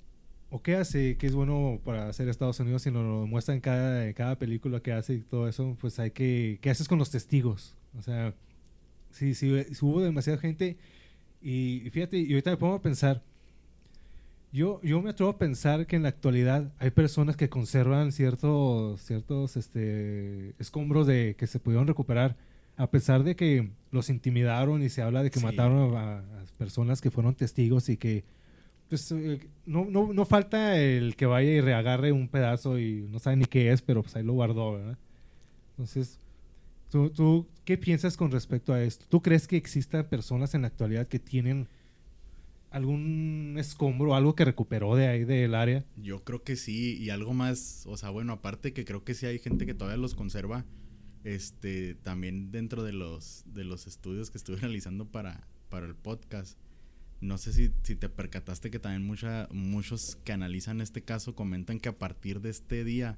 o 0.51 0.61
qué 0.61 0.75
hace 0.75 1.17
que 1.17 1.25
es 1.25 1.33
bueno 1.33 1.79
para 1.83 2.07
hacer 2.07 2.29
Estados 2.29 2.59
Unidos 2.59 2.83
si 2.83 2.91
lo 2.91 3.25
muestra 3.25 3.55
en 3.55 3.61
cada, 3.61 4.13
cada 4.13 4.37
película 4.37 4.79
que 4.79 4.93
hace 4.93 5.15
y 5.15 5.21
todo 5.21 5.47
eso? 5.47 5.75
Pues 5.81 5.97
hay 5.97 6.11
que, 6.11 6.59
¿qué 6.61 6.69
haces 6.69 6.87
con 6.87 6.99
los 6.99 7.09
testigos? 7.09 7.73
O 7.97 8.03
sea, 8.03 8.35
si, 9.09 9.33
si, 9.33 9.63
si 9.73 9.83
hubo 9.83 10.01
demasiada 10.01 10.37
gente 10.37 10.77
y, 11.45 11.91
fíjate, 11.91 12.17
y 12.17 12.31
ahorita 12.31 12.49
me 12.49 12.57
pongo 12.57 12.73
a 12.73 12.81
pensar, 12.81 13.21
yo, 14.51 14.81
yo 14.81 14.99
me 14.99 15.11
atrevo 15.11 15.29
a 15.29 15.37
pensar 15.37 15.85
que 15.85 15.95
en 15.95 16.01
la 16.01 16.09
actualidad 16.09 16.73
hay 16.79 16.89
personas 16.89 17.37
que 17.37 17.49
conservan 17.49 18.11
ciertos, 18.11 18.99
ciertos 19.01 19.55
este, 19.55 20.55
escombros 20.57 21.05
de 21.05 21.35
que 21.37 21.45
se 21.45 21.59
pudieron 21.59 21.85
recuperar, 21.85 22.35
a 22.77 22.89
pesar 22.89 23.23
de 23.23 23.35
que 23.35 23.69
los 23.91 24.09
intimidaron 24.09 24.81
y 24.81 24.89
se 24.89 25.03
habla 25.03 25.21
de 25.21 25.29
que 25.29 25.39
mataron 25.39 25.95
a, 25.95 26.23
personas 26.57 26.99
que 26.99 27.11
fueron 27.11 27.35
testigos 27.35 27.89
y 27.89 27.97
que 27.97 28.23
pues 28.89 29.11
eh, 29.11 29.47
no, 29.67 29.85
no, 29.85 30.13
no, 30.13 30.25
falta 30.25 30.79
el 30.79 31.15
que 31.15 31.27
vaya 31.27 31.51
y 31.51 31.61
reagarre 31.61 32.11
un 32.11 32.27
pedazo 32.27 32.79
y 32.79 33.07
no 33.11 33.19
sabe 33.19 33.35
ni 33.35 33.45
qué 33.45 33.71
es, 33.71 33.83
pero 33.83 34.01
pues 34.01 34.15
ahí 34.15 34.23
lo 34.23 34.33
guardó, 34.33 34.73
¿verdad? 34.73 34.97
Entonces, 35.71 36.17
¿Tú, 36.89 37.47
qué 37.65 37.77
piensas 37.77 38.17
con 38.17 38.31
respecto 38.31 38.73
a 38.73 38.81
esto? 38.81 39.05
¿Tú 39.09 39.21
crees 39.21 39.47
que 39.47 39.57
existan 39.57 40.07
personas 40.07 40.53
en 40.53 40.61
la 40.61 40.67
actualidad 40.67 41.07
que 41.07 41.19
tienen 41.19 41.67
algún 42.71 43.55
escombro, 43.57 44.15
algo 44.15 44.35
que 44.35 44.45
recuperó 44.45 44.95
de 44.95 45.07
ahí 45.07 45.23
del 45.23 45.55
área? 45.55 45.85
Yo 45.97 46.23
creo 46.23 46.43
que 46.43 46.55
sí, 46.55 46.97
y 46.97 47.09
algo 47.09 47.33
más, 47.33 47.83
o 47.87 47.97
sea, 47.97 48.09
bueno, 48.09 48.33
aparte 48.33 48.73
que 48.73 48.85
creo 48.85 49.03
que 49.03 49.13
sí 49.13 49.25
hay 49.25 49.39
gente 49.39 49.65
que 49.65 49.73
todavía 49.73 49.97
los 49.97 50.15
conserva, 50.15 50.65
este, 51.23 51.95
también 51.95 52.51
dentro 52.51 52.83
de 52.83 52.93
los, 52.93 53.43
de 53.47 53.63
los 53.63 53.87
estudios 53.87 54.29
que 54.29 54.37
estuve 54.37 54.57
realizando 54.61 55.05
para, 55.05 55.47
para 55.69 55.87
el 55.87 55.95
podcast. 55.95 56.57
No 57.21 57.37
sé 57.37 57.53
si, 57.53 57.71
si 57.83 57.95
te 57.95 58.09
percataste 58.09 58.69
que 58.69 58.79
también 58.79 59.05
mucha, 59.05 59.47
muchos 59.51 60.17
que 60.23 60.33
analizan 60.33 60.81
este 60.81 61.01
caso 61.01 61.33
comentan 61.33 61.79
que 61.79 61.89
a 61.89 61.97
partir 61.97 62.41
de 62.41 62.49
este 62.49 62.83
día 62.83 63.17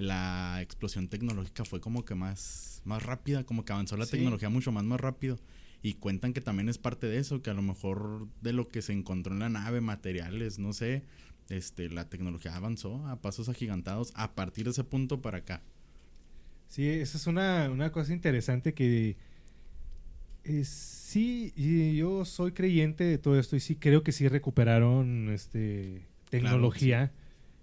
la 0.00 0.60
explosión 0.62 1.08
tecnológica 1.08 1.64
fue 1.64 1.80
como 1.80 2.04
que 2.04 2.14
más, 2.14 2.82
más 2.84 3.02
rápida, 3.02 3.44
como 3.44 3.64
que 3.64 3.72
avanzó 3.72 3.96
la 3.96 4.06
tecnología 4.06 4.48
mucho 4.48 4.72
más, 4.72 4.84
más 4.84 5.00
rápido. 5.00 5.38
Y 5.82 5.94
cuentan 5.94 6.32
que 6.32 6.40
también 6.40 6.68
es 6.68 6.78
parte 6.78 7.06
de 7.06 7.18
eso, 7.18 7.40
que 7.42 7.50
a 7.50 7.54
lo 7.54 7.62
mejor 7.62 8.26
de 8.40 8.52
lo 8.52 8.68
que 8.68 8.82
se 8.82 8.92
encontró 8.92 9.32
en 9.32 9.40
la 9.40 9.48
nave, 9.48 9.80
materiales, 9.80 10.58
no 10.58 10.72
sé, 10.72 11.04
este, 11.48 11.88
la 11.88 12.08
tecnología 12.08 12.54
avanzó 12.56 13.06
a 13.06 13.20
pasos 13.20 13.48
agigantados 13.48 14.12
a 14.14 14.34
partir 14.34 14.64
de 14.64 14.72
ese 14.72 14.84
punto 14.84 15.22
para 15.22 15.38
acá. 15.38 15.62
Sí, 16.68 16.86
esa 16.86 17.16
es 17.16 17.26
una, 17.26 17.70
una 17.70 17.92
cosa 17.92 18.12
interesante 18.12 18.74
que 18.74 19.16
eh, 20.44 20.64
sí, 20.64 21.52
y 21.56 21.96
yo 21.96 22.24
soy 22.24 22.52
creyente 22.52 23.04
de 23.04 23.18
todo 23.18 23.38
esto 23.38 23.56
y 23.56 23.60
sí 23.60 23.76
creo 23.76 24.02
que 24.02 24.12
sí 24.12 24.28
recuperaron 24.28 25.30
este, 25.30 26.06
tecnología 26.30 27.12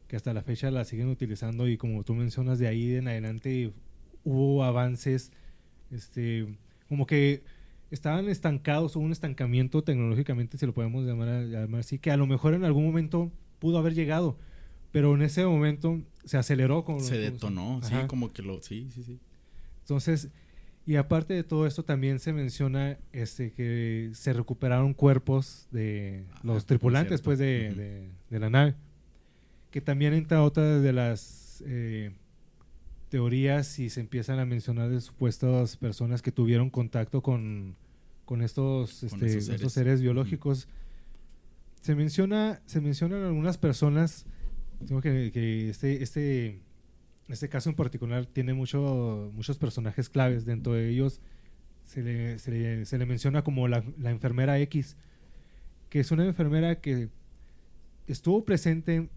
que 0.08 0.16
hasta 0.16 0.34
la 0.34 0.44
fecha 0.44 0.72
la 0.72 0.86
siguen 0.86 1.10
utilizando 1.10 1.68
y 1.68 1.78
como 1.78 2.04
tú 2.04 2.14
mencionas, 2.14 2.60
de 2.60 2.68
ahí 2.68 2.96
en 2.96 3.08
adelante 3.08 3.74
hubo 4.24 4.64
avances, 4.64 5.32
este, 5.92 6.48
como 6.88 7.06
que 7.06 7.44
estaban 7.92 8.28
estancados, 8.30 8.96
hubo 8.96 9.04
un 9.04 9.12
estancamiento 9.12 9.84
tecnológicamente, 9.84 10.58
si 10.58 10.66
lo 10.66 10.74
podemos 10.74 11.06
llamar, 11.06 11.46
llamar 11.46 11.80
así, 11.80 12.00
que 12.00 12.12
a 12.12 12.18
lo 12.18 12.28
mejor 12.28 12.54
en 12.54 12.66
algún 12.66 12.86
momento 12.86 13.32
pudo 13.60 13.78
haber 13.78 13.94
llegado, 13.94 14.38
pero 14.92 15.16
en 15.16 15.22
ese 15.22 15.46
momento 15.46 16.02
se 16.24 16.38
aceleró. 16.38 16.84
Como, 16.84 17.00
se 17.00 17.18
detonó, 17.18 17.82
sí, 17.84 17.96
como 18.08 18.32
que 18.34 18.42
lo, 18.42 18.62
sí, 18.62 18.90
sí, 18.94 19.04
sí. 19.04 19.20
Entonces, 19.82 20.30
y 20.86 20.96
aparte 20.98 21.34
de 21.34 21.44
todo 21.44 21.66
esto, 21.66 21.84
también 21.84 22.20
se 22.20 22.32
menciona 22.34 22.98
este, 23.12 23.52
que 23.52 24.12
se 24.14 24.34
recuperaron 24.34 24.94
cuerpos 24.94 25.68
de 25.72 26.26
ah, 26.34 26.40
los 26.44 26.66
tripulantes 26.66 27.22
pues, 27.22 27.40
de, 27.40 28.10
de, 28.30 28.40
la 28.40 28.50
nave 28.50 28.76
que 29.76 29.82
también 29.82 30.14
entra 30.14 30.42
otra 30.42 30.80
de 30.80 30.94
las 30.94 31.62
eh, 31.68 32.14
teorías 33.10 33.78
y 33.78 33.90
se 33.90 34.00
empiezan 34.00 34.40
a 34.40 34.46
mencionar 34.46 34.90
de 34.90 35.02
supuestas 35.02 35.76
personas 35.76 36.22
que 36.22 36.32
tuvieron 36.32 36.70
contacto 36.70 37.22
con, 37.22 37.76
con 38.24 38.42
estos, 38.42 39.04
este, 39.04 39.42
seres. 39.42 39.74
seres. 39.74 40.02
biológicos. 40.02 40.70
Se 41.82 41.94
menciona, 41.94 42.62
se 42.66 42.80
mencionan 42.80 43.24
algunas 43.24 43.58
personas, 43.58 44.26
que, 45.02 45.32
que 45.34 45.70
este, 45.72 46.02
este, 46.02 46.62
este 47.28 47.50
caso 47.50 47.70
en 47.70 47.76
particular 47.76 48.26
tiene 48.28 48.54
mucho, 48.54 49.30
muchos 49.34 49.58
personajes 49.58 50.08
claves. 50.08 50.46
Dentro 50.46 50.72
de 50.72 50.88
ellos 50.90 51.20
se 51.84 52.02
le, 52.02 52.40
se 52.40 52.52
le, 52.52 52.86
se 52.86 52.98
le 52.98 53.06
menciona 53.06 53.44
como 53.44 53.68
la, 53.68 53.84
la 54.00 54.12
enfermera 54.12 54.58
X, 54.58 54.96
que 55.90 56.00
es 56.00 56.12
una 56.12 56.26
enfermera 56.26 56.80
que 56.80 57.10
estuvo 58.08 58.46
presente 58.46 59.10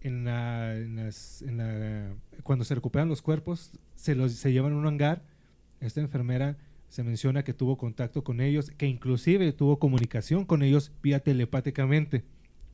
en 0.00 0.24
la, 0.24 0.74
en 0.76 1.56
la, 1.56 2.14
cuando 2.42 2.64
se 2.64 2.74
recuperan 2.74 3.08
los 3.08 3.22
cuerpos, 3.22 3.72
se, 3.94 4.14
los, 4.14 4.32
se 4.32 4.52
llevan 4.52 4.72
a 4.72 4.76
un 4.76 4.86
hangar. 4.86 5.22
Esta 5.80 6.00
enfermera 6.00 6.56
se 6.88 7.02
menciona 7.02 7.44
que 7.44 7.54
tuvo 7.54 7.76
contacto 7.76 8.24
con 8.24 8.40
ellos, 8.40 8.70
que 8.76 8.86
inclusive 8.86 9.52
tuvo 9.52 9.78
comunicación 9.78 10.44
con 10.44 10.62
ellos 10.62 10.92
vía 11.02 11.20
telepáticamente. 11.20 12.24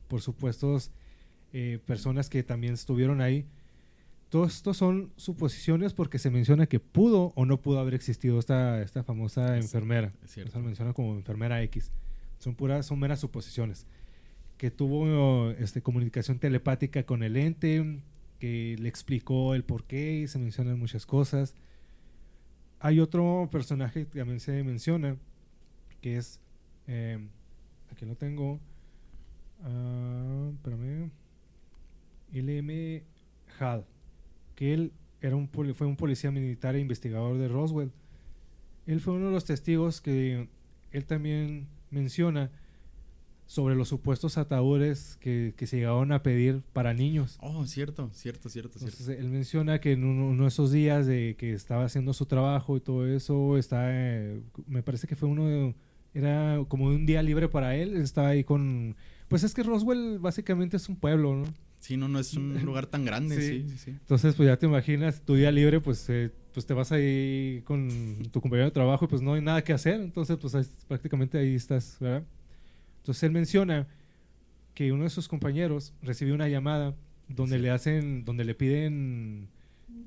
Por 0.07 0.21
supuesto, 0.21 0.77
eh, 1.53 1.79
personas 1.85 2.29
que 2.29 2.43
también 2.43 2.73
estuvieron 2.73 3.21
ahí. 3.21 3.45
Todo 4.29 4.45
esto 4.45 4.73
son 4.73 5.11
suposiciones 5.15 5.93
porque 5.93 6.19
se 6.19 6.29
menciona 6.29 6.67
que 6.67 6.79
pudo 6.79 7.31
o 7.35 7.45
no 7.45 7.61
pudo 7.61 7.79
haber 7.79 7.93
existido 7.93 8.39
esta, 8.39 8.81
esta 8.81 9.03
famosa 9.03 9.57
enfermera. 9.57 10.11
Se 10.25 10.43
menciona 10.59 10.93
como 10.93 11.15
enfermera 11.15 11.61
X. 11.63 11.91
Son 12.39 12.55
puras, 12.55 12.85
son 12.85 12.99
meras 12.99 13.19
suposiciones 13.19 13.85
que 14.57 14.71
tuvo 14.71 15.51
este, 15.51 15.81
comunicación 15.81 16.39
telepática 16.39 17.03
con 17.03 17.23
el 17.23 17.37
ente, 17.37 18.01
que 18.39 18.75
le 18.79 18.89
explicó 18.89 19.53
el 19.55 19.63
por 19.63 19.83
qué 19.83 20.21
y 20.21 20.27
se 20.27 20.39
mencionan 20.39 20.79
muchas 20.79 21.05
cosas. 21.05 21.55
Hay 22.79 22.99
otro 22.99 23.49
personaje 23.51 24.07
que 24.07 24.19
también 24.19 24.39
se 24.39 24.63
menciona, 24.63 25.17
que 26.01 26.17
es, 26.17 26.39
eh, 26.87 27.19
aquí 27.91 28.05
lo 28.05 28.15
tengo, 28.15 28.59
uh, 29.63 30.53
espérame, 30.53 31.11
LM 32.33 33.01
Hall, 33.59 33.85
que 34.55 34.73
él 34.73 34.91
era 35.21 35.35
un, 35.35 35.49
fue 35.49 35.87
un 35.87 35.95
policía 35.95 36.31
militar 36.31 36.75
e 36.75 36.79
investigador 36.79 37.37
de 37.37 37.47
Roswell. 37.47 37.91
Él 38.85 39.01
fue 39.01 39.15
uno 39.15 39.27
de 39.27 39.31
los 39.31 39.45
testigos 39.45 40.01
que 40.01 40.47
él 40.91 41.05
también 41.05 41.67
menciona 41.89 42.51
sobre 43.47 43.75
los 43.75 43.87
supuestos 43.87 44.37
ataúdes 44.37 45.17
que, 45.21 45.53
se 45.57 45.77
llegaron 45.77 46.11
a 46.11 46.21
pedir 46.21 46.61
para 46.73 46.93
niños. 46.93 47.37
Oh, 47.41 47.65
cierto, 47.65 48.09
cierto, 48.13 48.49
cierto, 48.49 48.77
cierto. 48.77 49.11
Él 49.11 49.29
menciona 49.29 49.79
que 49.79 49.93
en 49.93 50.03
uno, 50.03 50.43
de 50.43 50.49
esos 50.49 50.71
días 50.71 51.07
de 51.07 51.35
que 51.37 51.53
estaba 51.53 51.85
haciendo 51.85 52.13
su 52.13 52.25
trabajo 52.25 52.77
y 52.77 52.81
todo 52.81 53.07
eso, 53.07 53.57
está, 53.57 53.87
eh, 53.89 54.41
me 54.67 54.83
parece 54.83 55.07
que 55.07 55.15
fue 55.15 55.29
uno 55.29 55.47
de, 55.47 55.75
era 56.13 56.63
como 56.67 56.85
un 56.87 57.05
día 57.05 57.23
libre 57.23 57.47
para 57.47 57.75
él, 57.75 57.95
estaba 57.95 58.29
ahí 58.29 58.43
con... 58.43 58.95
Pues 59.29 59.43
es 59.43 59.53
que 59.53 59.63
Roswell 59.63 60.19
básicamente 60.19 60.77
es 60.77 60.87
un 60.89 60.97
pueblo, 60.97 61.35
¿no? 61.35 61.45
Sí, 61.79 61.95
no, 61.95 62.07
no 62.09 62.19
es 62.19 62.33
un 62.33 62.61
lugar 62.65 62.87
tan 62.87 63.05
grande, 63.05 63.41
sí. 63.41 63.77
sí, 63.77 63.91
Entonces, 63.91 64.35
pues 64.35 64.47
ya 64.47 64.57
te 64.57 64.65
imaginas, 64.65 65.21
tu 65.21 65.35
día 65.35 65.51
libre, 65.51 65.79
pues, 65.79 66.09
eh, 66.09 66.31
pues 66.53 66.65
te 66.65 66.73
vas 66.73 66.91
ahí 66.91 67.61
con 67.63 67.89
tu 68.31 68.41
compañero 68.41 68.65
de 68.65 68.71
trabajo 68.71 69.05
y 69.05 69.07
pues 69.07 69.21
no 69.21 69.35
hay 69.35 69.41
nada 69.41 69.63
que 69.63 69.73
hacer, 69.73 70.01
entonces 70.01 70.37
pues 70.41 70.71
prácticamente 70.87 71.37
ahí 71.37 71.55
estás, 71.55 71.97
¿verdad? 71.99 72.25
Entonces 73.07 73.23
él 73.23 73.31
menciona 73.31 73.87
que 74.73 74.91
uno 74.91 75.05
de 75.05 75.09
sus 75.09 75.29
compañeros 75.29 75.93
recibió 76.01 76.35
una 76.35 76.49
llamada 76.49 76.93
donde 77.29 77.57
le 77.57 77.71
hacen, 77.71 78.25
donde 78.25 78.43
le 78.43 78.53
piden 78.53 79.47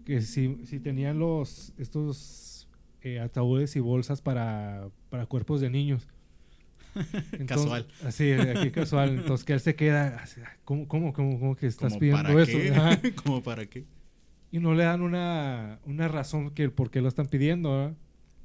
que 0.04 0.20
si, 0.20 0.48
tenían 0.82 1.18
los 1.18 1.72
estos 1.78 2.68
eh, 3.00 3.20
ataúdes 3.20 3.74
y 3.76 3.80
bolsas 3.80 4.20
para, 4.20 4.90
para 5.08 5.24
cuerpos 5.24 5.62
de 5.62 5.70
niños. 5.70 6.06
casual. 7.46 7.86
Así, 8.04 8.32
aquí 8.32 8.70
casual. 8.70 9.20
Entonces 9.20 9.44
que 9.46 9.54
él 9.54 9.60
se 9.60 9.74
queda, 9.74 10.22
¿cómo, 10.64 10.86
cómo, 10.86 11.14
cómo, 11.14 11.38
cómo 11.40 11.56
que 11.56 11.66
estás 11.66 11.96
pidiendo 11.96 12.38
eso? 12.38 12.58
¿Cómo 13.24 13.42
para 13.42 13.64
qué? 13.64 13.86
y 14.52 14.58
no 14.58 14.74
le 14.74 14.84
dan 14.84 15.00
una, 15.02 15.78
una 15.84 16.08
razón 16.08 16.50
que 16.50 16.68
por 16.70 16.90
qué 16.90 17.00
lo 17.00 17.08
están 17.08 17.26
pidiendo, 17.26 17.70
¿verdad? 17.70 17.96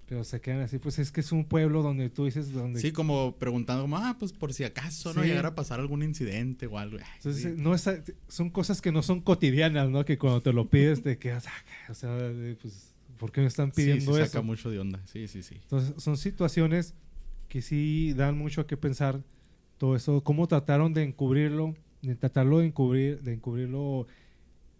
Pero 0.08 0.24
se 0.24 0.40
quedan 0.40 0.62
así, 0.62 0.78
pues 0.78 1.00
es 1.00 1.12
que 1.12 1.22
es 1.22 1.32
un 1.32 1.46
pueblo 1.46 1.82
donde 1.82 2.10
tú 2.10 2.26
dices 2.26 2.52
donde... 2.54 2.80
Sí, 2.80 2.92
como 2.92 3.36
preguntando, 3.38 3.84
como, 3.84 3.98
ah, 3.98 4.16
pues 4.20 4.34
por 4.34 4.54
si 4.54 4.64
acaso 4.64 5.16
no 5.16 5.24
llegara 5.24 5.50
a 5.50 5.56
pasar 5.56 5.80
algún 5.80 6.04
incidente 6.04 6.68
o 6.68 6.78
algo. 6.78 6.98
Ay, 7.00 7.06
Entonces, 7.18 7.42
sí. 7.42 7.54
no 7.58 7.74
es, 7.74 7.90
son 8.28 8.52
cosas 8.52 8.82
que 8.82 8.92
no 8.92 9.02
son 9.02 9.22
cotidianas, 9.22 9.90
¿no? 9.90 10.06
Que 10.06 10.20
cuando 10.20 10.44
te 10.44 10.54
lo 10.54 10.70
pides 10.70 11.02
te 11.02 11.18
quedas, 11.18 11.48
ah, 11.48 11.92
o 11.92 11.96
sea, 11.96 12.16
pues, 12.62 12.94
¿por 13.18 13.32
qué 13.32 13.42
me 13.42 13.48
están 13.48 13.72
pidiendo 13.72 14.14
sí, 14.14 14.22
eso? 14.22 14.32
saca 14.32 14.44
mucho 14.44 14.70
de 14.70 14.78
onda. 14.78 15.02
Sí, 15.06 15.28
sí, 15.28 15.42
sí. 15.42 15.56
Entonces, 15.64 15.96
son 16.02 16.18
situaciones 16.18 16.94
que 17.48 17.64
sí 17.64 18.14
dan 18.14 18.38
mucho 18.38 18.62
a 18.62 18.68
qué 18.68 18.78
pensar 18.78 19.24
todo 19.80 19.96
eso, 19.96 20.24
cómo 20.24 20.48
trataron 20.48 20.94
de 20.94 21.04
encubrirlo, 21.04 21.76
de 22.04 22.16
tratarlo 22.16 22.60
de 22.60 22.68
encubrir, 22.68 23.22
de 23.22 23.34
encubrirlo 23.34 24.08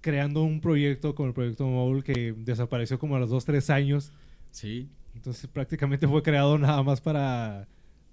creando 0.02 0.44
un 0.44 0.62
proyecto 0.62 1.16
como 1.16 1.30
el 1.30 1.34
proyecto 1.34 1.66
Mobile 1.66 2.04
que 2.04 2.36
desapareció 2.38 3.00
como 3.00 3.16
a 3.16 3.20
los 3.20 3.32
dos, 3.32 3.44
tres 3.44 3.72
años. 3.72 4.12
Sí. 4.52 4.88
Entonces 5.16 5.48
prácticamente 5.48 6.08
fue 6.08 6.22
creado 6.22 6.58
nada 6.58 6.84
más 6.84 7.02
para, 7.02 7.68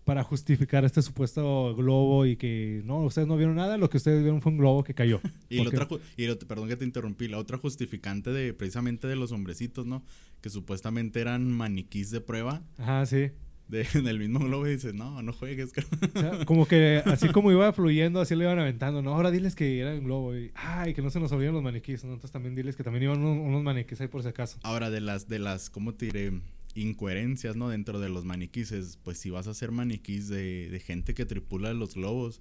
para 0.05 0.23
justificar 0.23 0.85
este 0.85 1.03
supuesto 1.03 1.75
globo 1.77 2.25
y 2.27 2.37
que 2.37 2.81
no, 2.85 3.01
ustedes 3.03 3.29
no 3.29 3.37
vieron 3.37 3.57
nada, 3.57 3.77
lo 3.77 3.91
que 3.91 3.99
ustedes 3.99 4.23
vieron 4.23 4.41
fue 4.41 4.53
un 4.53 4.59
globo 4.59 4.83
que 4.85 4.95
cayó. 4.95 5.21
Y, 5.49 5.59
la 5.59 5.65
Porque- 5.65 5.77
otra, 5.77 5.89
ju- 5.89 6.01
y 6.17 6.27
lo- 6.27 6.39
perdón 6.39 6.69
que 6.69 6.77
te 6.77 6.85
interrumpí, 6.85 7.29
la 7.29 7.39
otra 7.39 7.59
justificante 7.59 8.31
de 8.31 8.55
precisamente 8.55 9.07
de 9.09 9.17
los 9.17 9.33
hombrecitos, 9.33 9.85
¿no? 9.87 10.03
Que 10.41 10.49
supuestamente 10.51 11.21
eran 11.21 11.51
maniquís 11.53 12.11
de 12.11 12.21
prueba 12.23 12.63
Ajá, 12.79 13.05
sí. 13.07 13.31
de, 13.69 13.85
del 14.03 14.19
mismo 14.19 14.39
globo 14.41 14.67
y 14.67 14.71
dices, 14.71 14.95
no, 14.95 15.21
no 15.23 15.33
juegues. 15.33 15.73
cabrón". 15.75 16.11
O 16.15 16.21
sea, 16.21 16.45
como 16.47 16.67
que 16.67 17.03
así 17.05 17.29
como 17.29 17.53
iba 17.53 17.71
fluyendo, 17.75 18.21
así 18.21 18.35
le 18.35 18.45
iban 18.45 18.59
aventando, 18.59 19.03
¿no? 19.03 19.13
Ahora 19.15 19.31
diles 19.31 19.55
que 19.55 19.79
era 19.81 19.93
un 19.93 20.05
globo 20.05 20.35
y, 20.37 20.51
ay, 20.55 20.95
que 20.95 21.03
no 21.03 21.11
se 21.11 21.21
nos 21.21 21.31
olviden 21.33 21.53
los 21.55 21.63
maniquís, 21.63 22.03
¿no? 22.05 22.11
Entonces 22.15 22.33
también 22.33 22.55
diles 22.55 22.75
que 22.77 22.83
también 22.83 23.05
iban 23.05 23.19
unos, 23.21 23.47
unos 23.47 23.63
maniquís 23.63 24.01
ahí 24.01 24.09
por 24.09 24.23
si 24.23 24.29
acaso. 24.29 24.59
Ahora, 24.63 24.89
de 24.91 25.01
las, 25.03 25.29
de 25.29 25.39
las, 25.39 25.69
¿cómo 25.69 25.93
te 25.95 26.07
diré? 26.07 26.33
Incoherencias, 26.75 27.57
¿no? 27.57 27.69
Dentro 27.69 28.01
de 28.01 28.09
los 28.09 28.25
maniquís, 28.25 28.73
es, 28.73 28.97
pues 29.03 29.19
si 29.19 29.31
vas 29.31 29.47
a 29.47 29.51
hacer 29.51 29.71
maniquís 29.73 30.29
de, 30.29 30.69
de 30.71 30.81
gente 30.81 31.15
que 31.15 31.27
tripula 31.27 31.73
los 31.75 31.95
globos, 31.95 32.41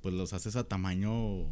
pues 0.00 0.14
los 0.14 0.32
haces 0.32 0.56
a 0.56 0.64
tamaño 0.64 1.46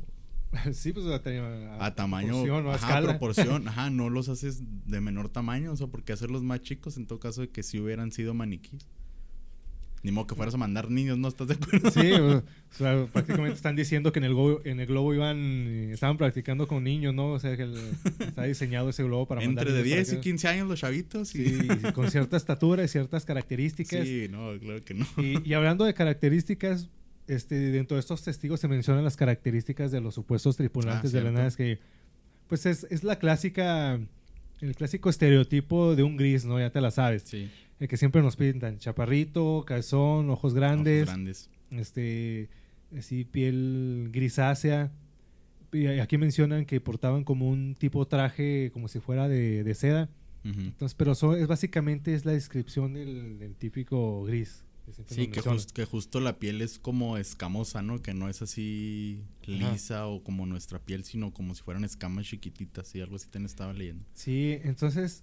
sí, 0.73 0.93
pues 0.93 1.05
a, 1.07 1.17
a- 1.17 1.87
a 1.87 1.95
tamaño, 1.95 2.29
proporción, 2.43 2.67
ajá, 2.69 2.77
escala. 2.77 3.09
proporción, 3.09 3.69
ajá, 3.69 3.91
no 3.91 4.09
los 4.09 4.29
haces 4.31 4.63
de 4.87 5.01
menor 5.01 5.29
tamaño, 5.29 5.73
o 5.73 5.77
sea, 5.77 5.87
¿por 5.89 6.03
qué 6.05 6.13
hacerlos 6.15 6.43
más 6.43 6.61
chicos 6.63 6.97
en 6.97 7.07
todo 7.07 7.21
caso 7.21 7.43
de 7.43 7.51
que 7.51 7.63
si 7.63 7.79
hubieran 7.79 8.11
sido 8.13 8.33
maniquís? 8.35 8.87
Ni 10.03 10.13
modo 10.13 10.27
que 10.29 10.35
fueras 10.37 10.55
a 10.55 10.59
mandar 10.59 10.91
niños, 10.91 11.19
¿no 11.19 11.27
estás 11.29 11.49
de 11.49 11.55
acuerdo? 11.55 11.91
Sí, 11.91 12.13
o 12.13 12.43
sea, 12.71 13.07
prácticamente 13.13 13.55
están 13.57 13.75
diciendo 13.75 14.13
que 14.13 14.21
en 14.21 14.25
el 14.27 14.31
globo, 14.33 14.61
en 14.65 14.79
el 14.79 14.87
globo 14.87 15.13
iban, 15.13 15.37
eh, 15.39 15.91
estaban 15.93 16.17
practicando 16.17 16.69
con 16.69 16.85
niños, 16.85 17.15
¿no? 17.15 17.33
O 17.33 17.41
sea, 17.41 17.57
que 17.57 17.65
el- 17.65 17.77
está 18.21 18.45
diseñado 18.45 18.89
ese 18.91 19.03
globo 19.03 19.27
para 19.27 19.41
mandar 19.41 19.67
Entre 19.67 19.77
de 19.77 19.83
niños 19.85 19.95
para 19.97 20.05
10 20.05 20.13
y 20.13 20.17
que- 20.17 20.21
15 20.21 20.49
años 20.49 20.69
los 20.69 20.79
chavitos 20.81 21.35
y... 21.35 21.47
Sí, 21.49 21.69
con 21.95 22.11
cierta 22.11 22.37
estatura 22.37 22.85
y 22.85 22.89
ciertas 22.89 23.25
características. 23.25 24.07
Sí, 24.07 24.29
no, 24.31 24.57
claro 24.61 24.81
que 24.85 24.95
no. 24.95 25.07
Y, 25.17 25.43
y 25.49 25.55
hablando 25.55 25.85
de 25.85 25.95
características, 25.95 26.89
este, 27.27 27.57
dentro 27.57 27.97
de 27.97 28.01
estos 28.01 28.23
testigos 28.23 28.61
se 28.61 28.69
mencionan 28.69 29.03
las 29.05 29.17
características 29.17 29.91
de 29.91 30.01
los 30.01 30.15
supuestos 30.15 30.57
tripulantes 30.57 31.13
Ah, 31.13 31.17
de 31.19 31.25
la 31.25 31.33
nave. 31.33 31.51
Que, 31.57 31.79
pues 32.47 32.65
es, 32.67 32.87
es 32.91 33.03
la 33.05 33.19
clásica, 33.19 33.99
el 34.61 34.75
clásico 34.77 35.11
estereotipo 35.11 35.97
de 35.97 36.05
un 36.05 36.17
gris, 36.17 36.45
¿no? 36.45 36.59
Ya 36.61 36.71
te 36.71 36.81
la 36.81 36.91
sabes. 36.93 37.23
Sí, 37.27 37.51
El 37.81 37.89
que 37.89 37.97
siempre 37.97 38.23
nos 38.23 38.37
pintan, 38.37 38.79
chaparrito, 38.79 39.65
calzón, 39.67 40.31
ojos 40.31 40.53
grandes, 40.55 41.03
ojos 41.05 41.15
grandes. 41.15 41.51
este, 41.71 42.49
así 42.97 43.25
piel 43.25 44.09
grisácea. 44.13 44.91
Y 45.73 45.87
aquí 45.87 46.17
mencionan 46.19 46.65
que 46.65 46.81
portaban 46.81 47.25
como 47.25 47.49
un 47.49 47.75
tipo 47.79 48.07
traje, 48.09 48.71
como 48.73 48.89
si 48.89 49.01
fuera 49.01 49.29
de, 49.29 49.63
de 49.65 49.75
seda. 49.75 50.09
Entonces, 50.45 50.95
pero 50.95 51.13
eso 51.13 51.37
es 51.37 51.47
básicamente 51.47 52.15
es 52.15 52.25
la 52.25 52.33
descripción 52.33 52.95
del, 52.95 53.39
del 53.39 53.55
típico 53.55 54.25
gris. 54.25 54.65
que 54.87 54.93
Sí, 55.15 55.27
que, 55.27 55.29
mencionan. 55.37 55.59
jus- 55.59 55.73
que 55.73 55.85
justo 55.85 56.21
la 56.21 56.39
piel 56.39 56.63
es 56.63 56.79
como 56.79 57.19
escamosa, 57.19 57.83
¿no? 57.83 58.01
Que 58.01 58.15
no 58.15 58.31
es 58.31 58.41
así 58.41 59.21
Ajá. 59.43 59.73
lisa 59.73 60.07
o 60.07 60.23
como 60.25 60.47
nuestra 60.47 60.79
piel, 60.79 61.05
sino 61.05 61.35
como 61.35 61.55
si 61.55 61.63
fueran 61.63 61.85
escamas 61.85 62.25
chiquititas 62.25 62.95
y 62.95 63.03
algo 63.03 63.17
así 63.17 63.29
te 63.29 63.45
estaba 63.45 63.75
leyendo. 63.75 64.07
Sí, 64.15 64.57
entonces, 64.65 65.23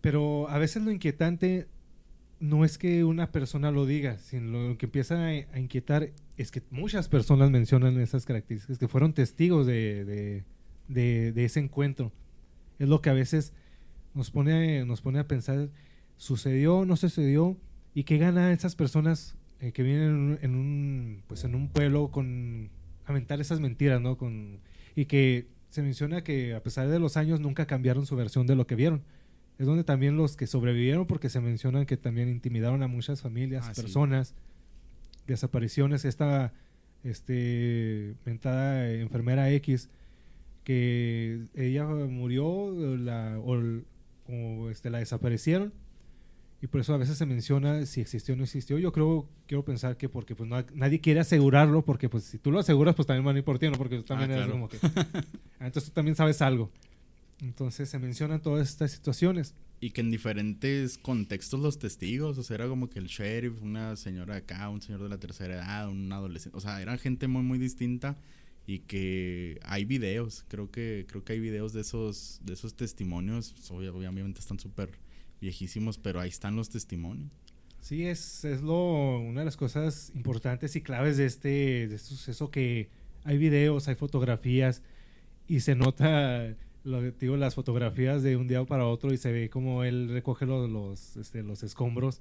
pero 0.00 0.48
a 0.50 0.58
veces 0.58 0.82
lo 0.82 0.90
inquietante 0.90 1.68
no 2.44 2.64
es 2.64 2.76
que 2.76 3.04
una 3.04 3.32
persona 3.32 3.70
lo 3.70 3.86
diga, 3.86 4.18
sino 4.18 4.68
lo 4.68 4.78
que 4.78 4.84
empieza 4.84 5.28
a, 5.28 5.58
inquietar 5.58 6.10
es 6.36 6.50
que 6.50 6.62
muchas 6.70 7.08
personas 7.08 7.50
mencionan 7.50 7.98
esas 7.98 8.26
características, 8.26 8.78
que 8.78 8.86
fueron 8.86 9.14
testigos 9.14 9.66
de, 9.66 10.44
ese 10.88 11.60
encuentro. 11.60 12.12
Es 12.78 12.88
lo 12.88 13.00
que 13.00 13.08
a 13.08 13.14
veces 13.14 13.54
nos 14.12 14.30
pone, 14.30 14.84
a 15.18 15.26
pensar, 15.26 15.70
¿sucedió, 16.18 16.84
no 16.84 16.96
sucedió? 16.96 17.56
¿Y 17.94 18.04
qué 18.04 18.18
ganan 18.18 18.52
esas 18.52 18.76
personas 18.76 19.36
eh, 19.60 19.72
que 19.72 19.82
vienen 19.82 21.22
pues 21.26 21.44
en 21.44 21.54
un 21.54 21.68
pueblo 21.68 22.10
con 22.10 22.68
aventar 23.06 23.40
esas 23.40 23.60
mentiras, 23.60 24.02
¿no? 24.02 24.18
Y 24.94 25.06
que 25.06 25.46
se 25.70 25.82
menciona 25.82 26.22
que 26.22 26.54
a 26.54 26.62
pesar 26.62 26.88
de 26.88 26.98
los 26.98 27.16
años 27.16 27.40
nunca 27.40 27.66
cambiaron 27.66 28.04
su 28.04 28.16
versión 28.16 28.46
de 28.46 28.54
lo 28.54 28.66
que 28.66 28.74
vieron. 28.74 29.02
Es 29.58 29.66
donde 29.66 29.84
también 29.84 30.16
los 30.16 30.36
que 30.36 30.46
sobrevivieron, 30.46 31.06
porque 31.06 31.28
se 31.28 31.40
mencionan 31.40 31.86
que 31.86 31.96
también 31.96 32.28
intimidaron 32.28 32.82
a 32.82 32.88
muchas 32.88 33.22
familias, 33.22 33.66
Ah, 33.68 33.74
sí. 33.74 33.80
personas, 33.82 34.34
desapariciones, 35.26 36.04
esta 36.04 36.52
este, 37.04 38.14
mentada 38.24 38.90
enfermera 38.92 39.50
X, 39.50 39.90
que 40.64 41.44
ella 41.54 41.84
murió 41.86 42.70
la, 42.96 43.38
o, 43.38 44.70
este, 44.70 44.90
la 44.90 44.98
desaparecieron. 44.98 45.72
Y 46.62 46.66
por 46.66 46.80
eso 46.80 46.94
a 46.94 46.96
veces 46.96 47.18
se 47.18 47.26
menciona 47.26 47.84
si 47.84 48.00
existió 48.00 48.32
o 48.34 48.38
no 48.38 48.44
existió. 48.44 48.78
Yo 48.78 48.90
creo, 48.90 49.28
quiero 49.46 49.64
pensar 49.66 49.98
que 49.98 50.08
porque 50.08 50.34
pues 50.34 50.48
no- 50.48 50.64
nadie 50.72 50.98
quiere 50.98 51.20
asegurarlo, 51.20 51.84
porque 51.84 52.08
pues 52.08 52.24
si 52.24 52.38
tú 52.38 52.50
lo 52.50 52.58
aseguras, 52.58 52.94
pues 52.94 53.06
también 53.06 53.24
van 53.24 53.36
a 53.36 53.38
ir 53.40 53.44
por 53.44 53.58
ti, 53.58 53.66
¿no? 53.68 53.72
Porque 53.76 53.96
tú 53.98 54.02
también 54.04 54.30
Ah, 54.30 54.34
eres 54.34 54.46
claro. 54.46 54.52
como 54.52 54.68
que... 54.70 54.78
Ah, 55.60 55.66
entonces 55.66 55.90
tú 55.90 55.94
también 55.94 56.16
sabes 56.16 56.40
algo. 56.40 56.70
Entonces 57.40 57.88
se 57.88 57.98
mencionan 57.98 58.40
todas 58.40 58.68
estas 58.68 58.90
situaciones. 58.92 59.54
Y 59.80 59.90
que 59.90 60.00
en 60.00 60.10
diferentes 60.10 60.96
contextos 60.96 61.60
los 61.60 61.78
testigos, 61.78 62.38
o 62.38 62.42
sea, 62.42 62.54
era 62.54 62.68
como 62.68 62.88
que 62.88 62.98
el 62.98 63.06
sheriff, 63.06 63.60
una 63.60 63.96
señora 63.96 64.36
acá, 64.36 64.68
un 64.70 64.80
señor 64.80 65.02
de 65.02 65.08
la 65.08 65.18
tercera 65.18 65.54
edad, 65.54 65.88
un 65.90 66.10
adolescente, 66.12 66.56
o 66.56 66.60
sea, 66.60 66.80
era 66.80 66.96
gente 66.96 67.26
muy 67.28 67.42
muy 67.42 67.58
distinta 67.58 68.16
y 68.66 68.78
que 68.78 69.58
hay 69.62 69.84
videos, 69.84 70.44
creo 70.48 70.70
que 70.70 71.04
creo 71.06 71.22
que 71.22 71.34
hay 71.34 71.40
videos 71.40 71.74
de 71.74 71.82
esos 71.82 72.40
de 72.44 72.54
esos 72.54 72.74
testimonios, 72.76 73.54
Obvia- 73.70 73.92
obviamente 73.92 74.40
están 74.40 74.58
súper 74.58 74.90
viejísimos, 75.40 75.98
pero 75.98 76.20
ahí 76.20 76.30
están 76.30 76.56
los 76.56 76.70
testimonios. 76.70 77.30
Sí, 77.80 78.06
es, 78.06 78.46
es 78.46 78.62
lo, 78.62 79.18
una 79.18 79.40
de 79.40 79.44
las 79.44 79.58
cosas 79.58 80.10
importantes 80.14 80.74
y 80.76 80.80
claves 80.80 81.18
de 81.18 81.26
este, 81.26 81.48
de 81.88 81.96
este 81.96 82.08
suceso 82.08 82.50
que 82.50 82.88
hay 83.24 83.36
videos, 83.36 83.88
hay 83.88 83.96
fotografías 83.96 84.80
y 85.46 85.60
se 85.60 85.74
nota, 85.74 86.56
lo, 86.84 87.00
digo, 87.12 87.36
las 87.36 87.54
fotografías 87.54 88.22
de 88.22 88.36
un 88.36 88.46
día 88.46 88.64
para 88.64 88.86
otro 88.86 89.12
y 89.12 89.16
se 89.16 89.32
ve 89.32 89.50
como 89.50 89.84
él 89.84 90.08
recoge 90.10 90.46
los, 90.46 90.70
los, 90.70 91.16
este, 91.16 91.42
los 91.42 91.62
escombros. 91.62 92.20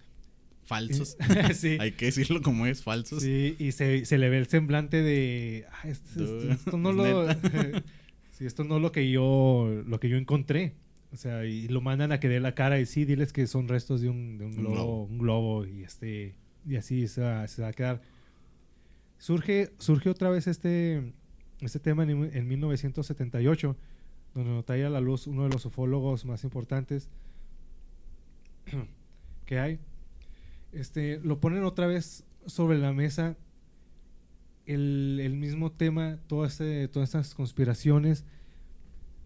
Falsos. 0.65 1.17
sí. 1.53 1.75
hay 1.79 1.91
que 1.91 2.05
decirlo 2.05 2.41
como 2.41 2.65
es, 2.65 2.81
falsos. 2.83 3.21
Sí, 3.21 3.55
y 3.59 3.73
se, 3.73 4.05
se 4.05 4.17
le 4.17 4.29
ve 4.29 4.37
el 4.37 4.47
semblante 4.47 5.01
de, 5.01 5.65
"Ah, 5.71 5.89
esto, 5.89 6.23
esto- 6.23 6.35
Dude, 6.37 6.53
esto 6.53 6.77
no 6.77 6.93
lo, 6.93 7.27
sí, 8.31 8.45
esto 8.45 8.63
no 8.63 8.77
es 8.77 8.81
lo 8.81 8.91
que 8.93 9.11
yo, 9.11 9.83
lo 9.85 9.99
que 9.99 10.07
yo 10.09 10.15
encontré. 10.17 10.73
O 11.11 11.17
sea, 11.17 11.45
y 11.45 11.67
lo 11.67 11.79
mandan 11.81 12.11
a 12.11 12.19
que 12.19 12.27
dé 12.29 12.39
la 12.39 12.55
cara 12.55 12.79
y 12.79 12.85
sí, 12.87 13.05
diles 13.05 13.33
que 13.33 13.45
son 13.45 13.67
restos 13.67 14.01
de 14.01 14.09
un, 14.09 14.37
de 14.39 14.45
un 14.45 14.51
Un 14.53 14.57
globo, 14.57 14.73
globo. 14.75 15.03
un 15.03 15.17
globo 15.19 15.65
y 15.65 15.83
este, 15.83 16.33
y 16.65 16.77
así 16.77 17.07
se 17.07 17.21
va, 17.21 17.47
se 17.47 17.61
va 17.61 17.67
a 17.67 17.73
quedar. 17.73 18.01
Surge, 19.19 19.71
surge 19.77 20.09
otra 20.09 20.29
vez 20.29 20.47
este, 20.47 21.13
este 21.61 21.79
tema 21.79 22.03
en, 22.03 22.09
en 22.35 22.47
1978, 22.47 23.77
donde 24.33 24.63
trae 24.63 24.85
a 24.85 24.89
la 24.89 25.01
luz 25.01 25.27
uno 25.27 25.43
de 25.43 25.49
los 25.49 25.65
ufólogos 25.65 26.25
más 26.25 26.43
importantes 26.43 27.09
que 29.45 29.59
hay. 29.59 29.79
Este, 30.71 31.19
lo 31.19 31.39
ponen 31.39 31.63
otra 31.63 31.87
vez 31.87 32.23
sobre 32.45 32.77
la 32.77 32.93
mesa 32.93 33.37
el, 34.65 35.19
el 35.21 35.35
mismo 35.35 35.71
tema, 35.71 36.19
este, 36.45 36.87
todas 36.87 37.09
estas 37.09 37.35
conspiraciones. 37.35 38.25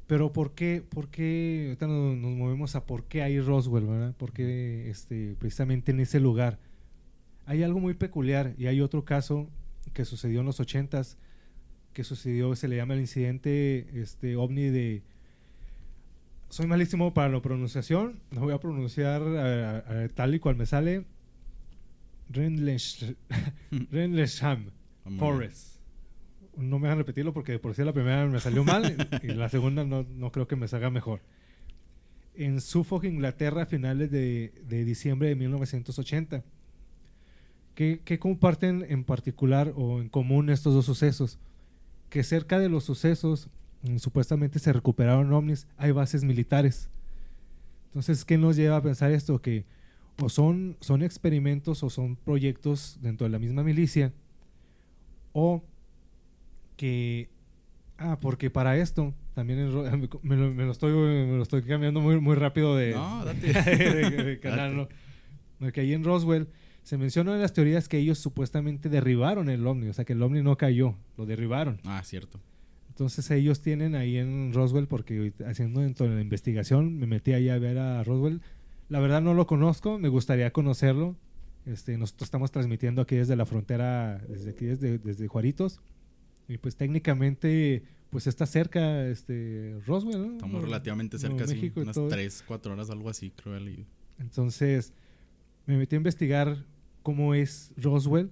Pero 0.08 0.32
¿por 0.32 0.54
qué? 0.54 0.84
¿Por 0.88 1.10
qué? 1.10 1.65
Ahorita 1.67 1.88
nos, 1.88 2.17
nos 2.17 2.32
movemos 2.32 2.76
a 2.76 2.86
por 2.86 3.04
qué 3.06 3.22
hay 3.22 3.39
Roswell, 3.39 3.86
¿verdad? 3.86 4.15
Porque 4.17 4.89
este, 4.89 5.36
precisamente 5.39 5.91
en 5.91 6.00
ese 6.00 6.20
lugar. 6.20 6.60
Hay 7.46 7.63
algo 7.63 7.80
muy 7.80 7.93
peculiar 7.93 8.56
y 8.58 8.67
hay 8.67 8.82
otro 8.82 9.06
caso 9.06 9.48
que 9.93 10.04
sucedió 10.04 10.41
en 10.41 10.46
los 10.46 10.60
ochentas 10.60 11.17
que 11.98 12.04
sucedió, 12.04 12.56
se 12.56 12.68
le 12.68 12.76
llama 12.76 12.94
el 12.94 13.00
incidente 13.00 13.88
este, 14.00 14.36
ovni 14.36 14.66
de... 14.66 15.02
Soy 16.48 16.68
malísimo 16.68 17.12
para 17.12 17.30
la 17.30 17.42
pronunciación, 17.42 18.20
no 18.30 18.42
voy 18.42 18.54
a 18.54 18.60
pronunciar 18.60 19.24
eh, 19.26 19.82
eh, 19.90 20.10
tal 20.14 20.36
y 20.36 20.40
cual 20.40 20.58
me 20.58 20.68
sale. 20.68 21.06
Muy 25.06 25.16
bien. 25.16 25.20
Forest. 25.20 25.80
no 26.56 26.78
me 26.78 26.88
hagan 26.88 27.00
repetirlo 27.00 27.34
porque 27.34 27.58
por 27.58 27.74
si 27.74 27.84
la 27.84 27.94
primera 27.94 28.28
me 28.28 28.40
salió 28.40 28.64
mal 28.64 28.96
y 29.24 29.30
la 29.30 29.50
segunda 29.50 29.84
no, 29.84 30.04
no, 30.04 30.32
creo 30.32 30.48
que 30.48 30.56
me 30.56 30.68
salga 30.68 30.92
mejor. 30.92 31.22
En 32.36 32.62
Suffolk, 32.62 33.06
Inglaterra, 33.06 33.64
a 33.64 33.66
finales 33.66 34.12
de, 34.12 34.54
de 34.70 34.86
diciembre 34.86 35.30
de 35.30 35.36
1980. 35.36 36.44
¿Qué, 37.74 38.02
¿Qué, 38.06 38.20
comparten 38.20 38.86
en 38.88 39.04
particular 39.04 39.74
o 39.76 40.00
en 40.00 40.10
común 40.10 40.52
estos 40.52 40.76
dos 40.76 40.86
sucesos? 40.86 41.40
Que 42.10 42.24
cerca 42.24 42.60
de 42.60 42.70
los 42.70 42.84
sucesos 42.84 43.50
mm, 43.84 43.98
supuestamente 43.98 44.60
se 44.60 44.74
recuperaron 44.74 45.32
ovnis, 45.34 45.67
hay 45.78 45.91
bases 45.91 46.24
militares. 46.24 46.89
Entonces, 47.88 48.26
¿qué 48.26 48.38
nos 48.38 48.56
lleva 48.56 48.78
a 48.78 48.82
pensar 48.82 49.12
esto? 49.12 49.41
Que 49.41 49.65
o 50.22 50.30
son, 50.30 50.78
son 50.80 51.04
experimentos 51.04 51.84
o 51.84 51.89
son 51.89 52.15
proyectos 52.15 52.98
dentro 53.02 53.26
de 53.26 53.32
la 53.32 53.39
misma 53.39 53.63
milicia, 53.63 54.13
o 55.34 55.63
que, 56.76 57.30
ah, 57.98 58.17
porque 58.20 58.50
para 58.50 58.78
esto, 58.78 59.13
también 59.36 59.60
me, 60.24 60.36
lo, 60.36 60.72
estoy, 60.72 60.91
me 60.93 61.38
lo 61.38 61.43
estoy 61.43 61.62
cambiando 61.63 62.02
muy, 62.02 62.20
muy 62.20 62.36
rápido 62.36 62.76
de, 62.76 62.93
no, 62.93 63.26
date. 63.26 63.54
de, 64.24 64.39
canal, 64.39 64.76
¿no? 64.76 64.88
Porque 65.60 65.82
ahí 65.82 65.93
en 65.93 66.04
Roswell 66.04 66.48
se 66.88 66.97
menciona 66.97 67.34
en 67.34 67.41
las 67.41 67.52
teorías 67.52 67.89
que 67.89 67.97
ellos 67.97 68.17
supuestamente 68.17 68.88
derribaron 68.88 69.50
el 69.50 69.67
ovni, 69.67 69.89
o 69.89 69.93
sea 69.93 70.06
que 70.06 70.13
el 70.13 70.23
ovni 70.23 70.41
no 70.41 70.56
cayó, 70.56 70.95
lo 71.17 71.26
derribaron. 71.26 71.82
Ah, 71.84 72.02
cierto. 72.02 72.39
Entonces 72.88 73.30
ellos 73.30 73.60
tienen 73.60 73.93
ahí 73.93 74.15
en 74.15 74.54
Roswell, 74.54 74.88
porque 74.88 75.34
haciendo 75.45 75.82
dentro 75.82 76.08
de 76.08 76.15
la 76.15 76.21
investigación, 76.21 76.97
me 76.97 77.06
metí 77.06 77.34
ahí 77.34 77.50
a 77.50 77.60
ver 77.60 77.78
a 77.78 78.06
Roswell. 78.06 78.39
La 78.88 79.02
verdad 79.02 79.21
no 79.21 79.34
lo 79.34 79.47
conozco, 79.47 80.00
me 80.00 80.08
gustaría 80.08 80.54
conocerlo. 80.54 81.17
Este, 81.65 81.97
nosotros 81.97 82.28
estamos 82.28 82.52
transmitiendo 82.52 83.02
aquí 83.02 83.17
desde 83.17 83.36
la 83.36 83.45
frontera, 83.45 84.19
desde 84.30 84.52
aquí, 84.52 84.67
desde, 84.67 84.97
desde 84.97 85.28
Juaritos. 85.28 85.82
Y 86.47 86.58
pues 86.58 86.78
técnicamente, 86.78 87.84
pues 88.12 88.28
está 88.28 88.45
cerca 88.45 89.06
este, 89.08 89.78
Roswell, 89.86 90.26
¿no? 90.26 90.32
Estamos 90.36 90.62
relativamente 90.62 91.19
cerca, 91.19 91.45
sí, 91.47 91.69
unas 91.76 92.00
3, 92.08 92.45
4 92.47 92.71
horas, 92.71 92.89
algo 92.89 93.10
así, 93.10 93.32
creo. 93.32 93.60
Entonces, 94.19 94.93
me 95.65 95.76
metí 95.78 95.97
a 95.97 95.97
investigar 95.97 96.63
cómo 97.08 97.34
es 97.34 97.72
Roswell 97.78 98.30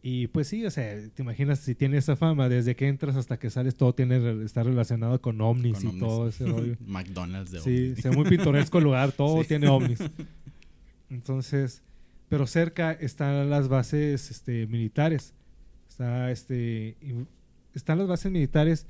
y 0.00 0.28
pues 0.28 0.48
sí, 0.48 0.64
o 0.64 0.70
sea, 0.70 0.96
te 1.10 1.20
imaginas 1.20 1.58
si 1.58 1.74
tiene 1.74 1.98
esa 1.98 2.16
fama, 2.16 2.48
desde 2.48 2.74
que 2.74 2.88
entras 2.88 3.14
hasta 3.14 3.38
que 3.38 3.50
sales, 3.50 3.76
todo 3.76 3.94
tiene 3.94 4.42
está 4.42 4.62
relacionado 4.62 5.20
con 5.20 5.38
ovnis 5.42 5.84
y 5.84 5.98
todo 5.98 6.26
ese 6.26 6.46
rollo. 6.46 6.76
McDonald's 6.86 7.50
de 7.50 7.58
ovnis. 7.58 7.96
Sí, 7.96 8.00
sea 8.00 8.10
muy 8.10 8.24
pintoresco 8.26 8.78
el 8.78 8.84
lugar, 8.84 9.12
todo 9.12 9.44
tiene 9.44 9.68
ovnis. 9.68 9.98
Entonces, 11.10 11.82
pero 12.30 12.46
cerca 12.46 12.92
están 12.92 13.50
las 13.50 13.68
bases 13.68 14.30
este, 14.30 14.66
militares. 14.66 15.34
Está 15.90 16.30
este 16.30 16.96
están 17.74 17.98
las 17.98 18.08
bases 18.08 18.32
militares 18.32 18.86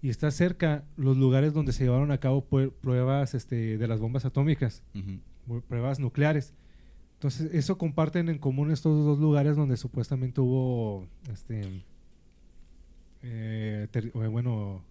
y 0.00 0.10
está 0.10 0.30
cerca 0.30 0.84
los 0.96 1.16
lugares 1.16 1.54
donde 1.54 1.72
se 1.72 1.82
llevaron 1.82 2.12
a 2.12 2.18
cabo 2.18 2.44
pruebas 2.44 3.34
este, 3.34 3.78
de 3.78 3.88
las 3.88 3.98
bombas 3.98 4.24
atómicas, 4.24 4.84
pruebas 5.66 5.98
nucleares. 5.98 6.54
Entonces, 7.18 7.52
eso 7.52 7.78
comparten 7.78 8.28
en 8.28 8.38
común 8.38 8.70
estos 8.70 9.04
dos 9.04 9.18
lugares 9.18 9.56
donde 9.56 9.76
supuestamente 9.76 10.40
hubo, 10.40 11.08
este, 11.32 11.84
eh, 13.22 13.88
bueno, 14.30 14.84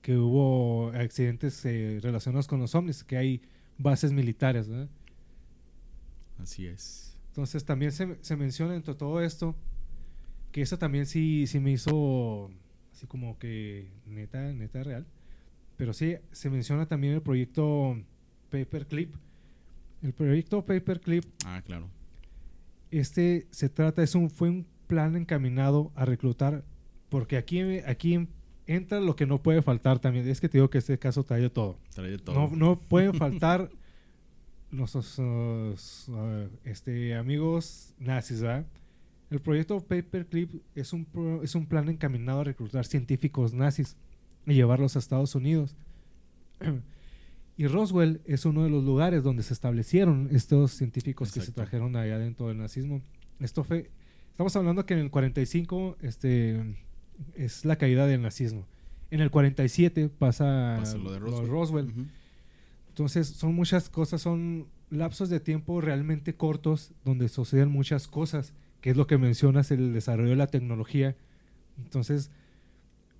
que 0.00 0.16
hubo 0.16 0.92
accidentes 0.92 1.64
eh, 1.64 1.98
relacionados 2.02 2.46
con 2.46 2.60
los 2.60 2.74
ovnis, 2.74 3.02
que 3.02 3.16
hay 3.16 3.42
bases 3.78 4.12
militares, 4.12 4.68
¿verdad? 4.68 4.88
Así 6.38 6.66
es. 6.66 7.18
Entonces, 7.28 7.64
también 7.64 7.90
se, 7.90 8.16
se 8.20 8.36
menciona 8.36 8.76
entre 8.76 8.94
todo 8.94 9.20
esto 9.20 9.56
que 10.52 10.62
eso 10.62 10.78
también 10.78 11.06
sí, 11.06 11.46
sí 11.46 11.60
me 11.60 11.72
hizo 11.72 12.50
así 12.92 13.06
como 13.06 13.38
que 13.38 13.88
neta, 14.06 14.52
neta 14.52 14.82
real. 14.82 15.06
Pero 15.76 15.92
sí, 15.92 16.16
se 16.32 16.50
menciona 16.50 16.86
también 16.86 17.14
el 17.14 17.22
proyecto 17.22 17.96
Paperclip, 18.50 19.14
el 20.02 20.12
proyecto 20.12 20.64
Paperclip. 20.64 21.24
Ah, 21.44 21.62
claro. 21.62 21.88
Este 22.90 23.46
se 23.50 23.68
trata, 23.68 24.02
es 24.02 24.14
un, 24.14 24.30
fue 24.30 24.50
un 24.50 24.66
plan 24.86 25.16
encaminado 25.16 25.92
a 25.94 26.04
reclutar, 26.04 26.64
porque 27.08 27.36
aquí, 27.36 27.60
aquí 27.86 28.28
entra 28.66 29.00
lo 29.00 29.16
que 29.16 29.26
no 29.26 29.42
puede 29.42 29.62
faltar 29.62 29.98
también. 29.98 30.28
Es 30.28 30.40
que 30.40 30.48
te 30.48 30.58
digo 30.58 30.70
que 30.70 30.78
este 30.78 30.98
caso 30.98 31.24
trae 31.24 31.48
todo. 31.50 31.78
Trae 31.94 32.18
todo. 32.18 32.34
No, 32.34 32.56
no 32.56 32.78
pueden 32.88 33.14
faltar 33.14 33.70
nuestros 34.70 35.18
uh, 35.18 36.48
este, 36.64 37.14
amigos 37.14 37.94
nazis, 37.98 38.40
¿verdad? 38.40 38.66
El 39.30 39.40
proyecto 39.40 39.78
Paperclip 39.80 40.62
es 40.74 40.92
un, 40.92 41.06
es 41.42 41.54
un 41.54 41.66
plan 41.66 41.88
encaminado 41.88 42.40
a 42.40 42.44
reclutar 42.44 42.84
científicos 42.84 43.52
nazis 43.52 43.96
y 44.46 44.54
llevarlos 44.54 44.96
a 44.96 44.98
Estados 44.98 45.34
Unidos. 45.34 45.76
Y 47.60 47.66
Roswell 47.66 48.22
es 48.24 48.46
uno 48.46 48.64
de 48.64 48.70
los 48.70 48.82
lugares 48.84 49.22
donde 49.22 49.42
se 49.42 49.52
establecieron 49.52 50.30
estos 50.32 50.70
científicos 50.70 51.30
que 51.30 51.42
se 51.42 51.52
trajeron 51.52 51.94
allá 51.94 52.18
dentro 52.18 52.48
del 52.48 52.56
nazismo. 52.56 53.02
Esto 53.38 53.64
fue, 53.64 53.90
estamos 54.30 54.56
hablando 54.56 54.86
que 54.86 54.94
en 54.94 55.00
el 55.00 55.10
45 55.10 55.98
este, 56.00 56.78
es 57.34 57.66
la 57.66 57.76
caída 57.76 58.06
del 58.06 58.22
nazismo. 58.22 58.66
En 59.10 59.20
el 59.20 59.30
47 59.30 60.08
pasa, 60.08 60.82
lo 60.96 61.12
de 61.12 61.18
Roswell. 61.18 61.92
Entonces 62.88 63.26
son 63.26 63.54
muchas 63.54 63.90
cosas, 63.90 64.22
son 64.22 64.66
lapsos 64.88 65.28
de 65.28 65.38
tiempo 65.38 65.82
realmente 65.82 66.34
cortos 66.34 66.94
donde 67.04 67.28
suceden 67.28 67.68
muchas 67.68 68.08
cosas, 68.08 68.54
que 68.80 68.88
es 68.88 68.96
lo 68.96 69.06
que 69.06 69.18
mencionas, 69.18 69.70
el 69.70 69.92
desarrollo 69.92 70.30
de 70.30 70.36
la 70.36 70.46
tecnología. 70.46 71.14
Entonces, 71.76 72.30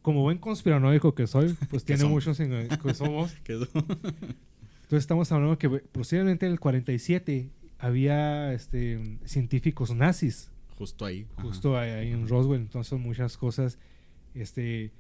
como 0.03 0.23
buen 0.23 0.39
conspiranoico 0.39 1.15
que 1.15 1.27
soy, 1.27 1.55
pues 1.69 1.85
tiene 1.85 2.05
muchos 2.05 2.41
en, 2.41 2.69
que 2.69 2.95
somos. 2.95 3.35
Entonces 3.47 5.05
estamos 5.05 5.31
hablando 5.31 5.59
que 5.59 5.69
posiblemente 5.69 6.47
en 6.47 6.53
el 6.53 6.61
47 6.61 7.51
había 7.79 8.53
este, 8.53 9.19
científicos 9.25 9.95
nazis. 9.95 10.51
Justo 10.77 11.05
ahí. 11.05 11.27
Justo 11.37 11.79
ahí, 11.79 12.11
en 12.11 12.27
Roswell. 12.27 12.61
Entonces 12.61 12.99
muchas 12.99 13.37
cosas 13.37 13.79
este, 14.35 14.91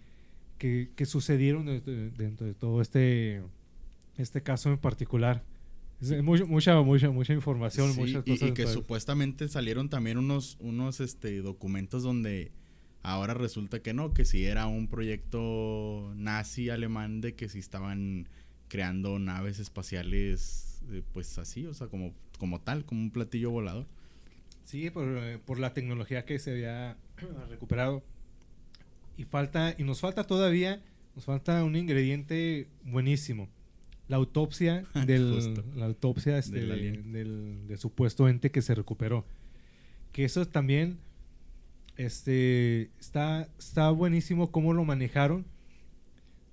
que, 0.58 0.90
que 0.94 1.06
sucedieron 1.06 1.66
dentro 2.16 2.46
de 2.46 2.54
todo 2.54 2.80
este, 2.80 3.42
este 4.16 4.42
caso 4.42 4.70
en 4.70 4.78
particular. 4.78 5.42
mucha, 6.22 6.44
mucha, 6.44 6.80
mucha, 6.82 7.10
mucha 7.10 7.32
información, 7.32 7.96
muchas 7.96 8.22
cosas. 8.24 8.48
Y, 8.48 8.52
que 8.52 8.66
supuestamente 8.66 9.48
salieron 9.48 9.88
también 9.88 10.18
unos, 10.18 10.56
unos 10.60 11.00
este, 11.00 11.40
documentos 11.40 12.02
donde 12.02 12.52
Ahora 13.02 13.34
resulta 13.34 13.80
que 13.80 13.94
no, 13.94 14.12
que 14.12 14.24
si 14.24 14.44
era 14.44 14.66
un 14.66 14.86
proyecto 14.86 16.12
nazi 16.16 16.68
alemán 16.68 17.20
de 17.20 17.34
que 17.34 17.48
si 17.48 17.58
estaban 17.58 18.28
creando 18.68 19.18
naves 19.18 19.58
espaciales, 19.58 20.82
eh, 20.90 21.02
pues 21.12 21.38
así, 21.38 21.66
o 21.66 21.72
sea, 21.72 21.88
como, 21.88 22.12
como 22.38 22.60
tal, 22.60 22.84
como 22.84 23.00
un 23.00 23.10
platillo 23.10 23.50
volador. 23.50 23.86
Sí, 24.64 24.90
por, 24.90 25.08
eh, 25.08 25.38
por 25.38 25.58
la 25.58 25.72
tecnología 25.72 26.26
que 26.26 26.38
se 26.38 26.52
había 26.52 26.96
recuperado. 27.48 28.02
Y 29.16 29.24
falta, 29.24 29.74
y 29.76 29.82
nos 29.82 30.00
falta 30.00 30.24
todavía, 30.24 30.82
nos 31.14 31.24
falta 31.24 31.64
un 31.64 31.76
ingrediente 31.76 32.68
buenísimo. 32.84 33.48
La 34.08 34.16
autopsia 34.16 34.84
del, 35.06 35.54
la 35.74 35.86
autopsia 35.86 36.36
este, 36.36 36.60
del, 36.60 37.66
del 37.66 37.78
supuesto 37.78 38.28
ente 38.28 38.50
que 38.50 38.60
se 38.60 38.74
recuperó. 38.74 39.24
Que 40.12 40.24
eso 40.24 40.46
también 40.46 40.98
este, 41.96 42.90
está, 42.98 43.48
está 43.58 43.90
buenísimo 43.90 44.50
cómo 44.50 44.72
lo 44.72 44.84
manejaron. 44.84 45.46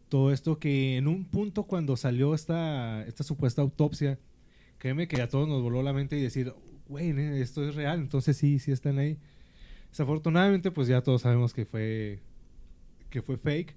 Todo 0.10 0.32
esto 0.32 0.60
que 0.60 0.98
en 0.98 1.08
un 1.08 1.26
punto 1.26 1.64
cuando 1.64 1.98
salió 1.98 2.34
esta, 2.34 3.06
esta 3.06 3.24
supuesta 3.24 3.62
autopsia, 3.62 4.20
créeme 4.78 5.08
que 5.08 5.22
a 5.22 5.28
todos 5.28 5.48
nos 5.48 5.62
voló 5.62 5.84
la 5.84 5.94
mente 5.94 6.18
y 6.18 6.22
decir, 6.22 6.54
güey, 6.88 7.10
esto 7.42 7.68
es 7.68 7.76
real, 7.76 8.00
entonces 8.00 8.38
sí, 8.38 8.60
sí 8.60 8.72
están 8.72 9.00
ahí. 9.00 9.18
Desafortunadamente, 9.90 10.72
pues 10.72 10.88
ya 10.88 11.02
todos 11.02 11.22
sabemos 11.22 11.54
que 11.54 11.66
fue, 11.66 12.20
que 13.10 13.22
fue 13.22 13.38
fake. 13.38 13.76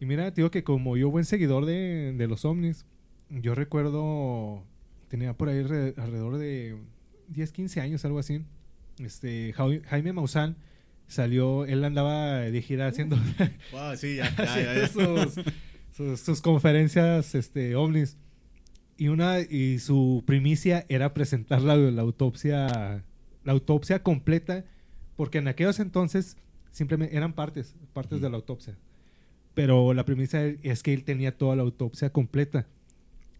Y 0.00 0.06
mira, 0.06 0.30
digo 0.30 0.50
que 0.50 0.64
como 0.64 0.96
yo 0.96 1.10
buen 1.10 1.24
seguidor 1.24 1.66
de, 1.66 2.14
de 2.16 2.26
los 2.26 2.44
ovnis, 2.44 2.86
yo 3.28 3.54
recuerdo, 3.54 4.64
tenía 5.08 5.36
por 5.36 5.48
ahí 5.48 5.58
alrededor 5.58 6.38
de 6.38 6.76
10, 7.28 7.52
15 7.52 7.80
años, 7.80 8.04
algo 8.04 8.18
así. 8.18 8.44
Este, 8.98 9.54
Jaime 9.54 10.12
Maussan 10.12 10.56
salió, 11.12 11.64
él 11.66 11.84
andaba 11.84 12.38
de 12.38 12.62
gira 12.62 12.86
haciendo, 12.86 13.16
sus, 16.16 16.40
conferencias 16.40 17.34
este, 17.34 17.76
ovnis. 17.76 18.16
Y, 18.96 19.08
una, 19.08 19.40
y 19.40 19.78
su 19.78 20.22
primicia 20.26 20.86
era 20.88 21.12
presentar 21.12 21.62
la, 21.62 21.76
la, 21.76 22.02
autopsia, 22.02 23.04
la 23.44 23.52
autopsia 23.52 24.02
completa, 24.02 24.64
porque 25.16 25.38
en 25.38 25.48
aquellos 25.48 25.80
entonces 25.80 26.36
simplemente 26.70 27.16
eran 27.16 27.32
partes, 27.32 27.74
partes 27.92 28.20
de 28.20 28.30
la 28.30 28.36
autopsia. 28.36 28.76
Pero 29.54 29.92
la 29.92 30.04
primicia 30.04 30.44
es 30.62 30.82
que 30.82 30.94
él 30.94 31.04
tenía 31.04 31.36
toda 31.36 31.56
la 31.56 31.62
autopsia 31.62 32.10
completa. 32.10 32.66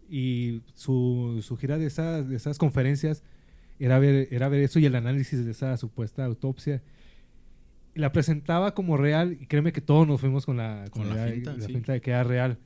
Y 0.09 0.61
su, 0.75 1.39
su 1.41 1.57
gira 1.57 1.77
de 1.77 1.87
esas, 1.87 2.29
de 2.29 2.35
esas 2.35 2.57
conferencias 2.57 3.23
era 3.79 3.97
ver, 3.99 4.27
era 4.31 4.49
ver 4.49 4.61
eso 4.61 4.79
y 4.79 4.85
el 4.85 4.95
análisis 4.95 5.43
de 5.43 5.51
esa 5.51 5.75
supuesta 5.77 6.25
autopsia 6.25 6.83
la 7.95 8.11
presentaba 8.11 8.73
como 8.73 8.97
real 8.97 9.37
y 9.39 9.45
créeme 9.45 9.71
que 9.71 9.81
todos 9.81 10.07
nos 10.07 10.19
fuimos 10.19 10.45
con 10.45 10.57
la, 10.57 10.85
Con 10.89 11.09
la 11.09 11.27
finta, 11.27 11.55
sí. 11.59 11.73
de 11.73 12.01
que 12.01 12.11
era 12.11 12.23
real. 12.23 12.57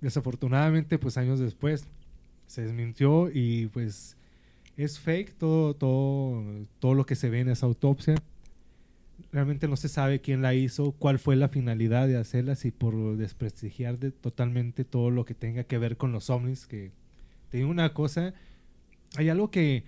Desafortunadamente, 0.00 0.98
pues 0.98 1.16
años 1.16 1.40
después 1.40 1.86
se 2.46 2.62
desmintió 2.62 3.30
y 3.32 3.66
pues 3.68 4.16
es 4.76 5.00
fake 5.00 5.34
todo, 5.34 5.74
todo, 5.74 6.44
todo 6.78 6.94
lo 6.94 7.04
que 7.04 7.16
se 7.16 7.28
ve 7.28 7.40
en 7.40 7.48
esa 7.48 7.66
autopsia. 7.66 8.14
Realmente 9.32 9.66
no 9.66 9.76
se 9.76 9.88
sabe 9.88 10.20
quién 10.20 10.40
la 10.40 10.54
hizo, 10.54 10.92
cuál 10.92 11.18
fue 11.18 11.34
la 11.34 11.48
finalidad 11.48 12.06
de 12.06 12.16
hacerla, 12.16 12.54
si 12.54 12.70
por 12.70 13.16
desprestigiar 13.16 13.98
de, 13.98 14.12
totalmente 14.12 14.84
todo 14.84 15.10
lo 15.10 15.24
que 15.24 15.34
tenga 15.34 15.64
que 15.64 15.78
ver 15.78 15.96
con 15.96 16.12
los 16.12 16.30
ovnis. 16.30 16.66
Que 16.66 16.92
te 17.50 17.58
digo 17.58 17.68
una 17.68 17.92
cosa, 17.92 18.32
hay 19.16 19.28
algo 19.28 19.50
que, 19.50 19.82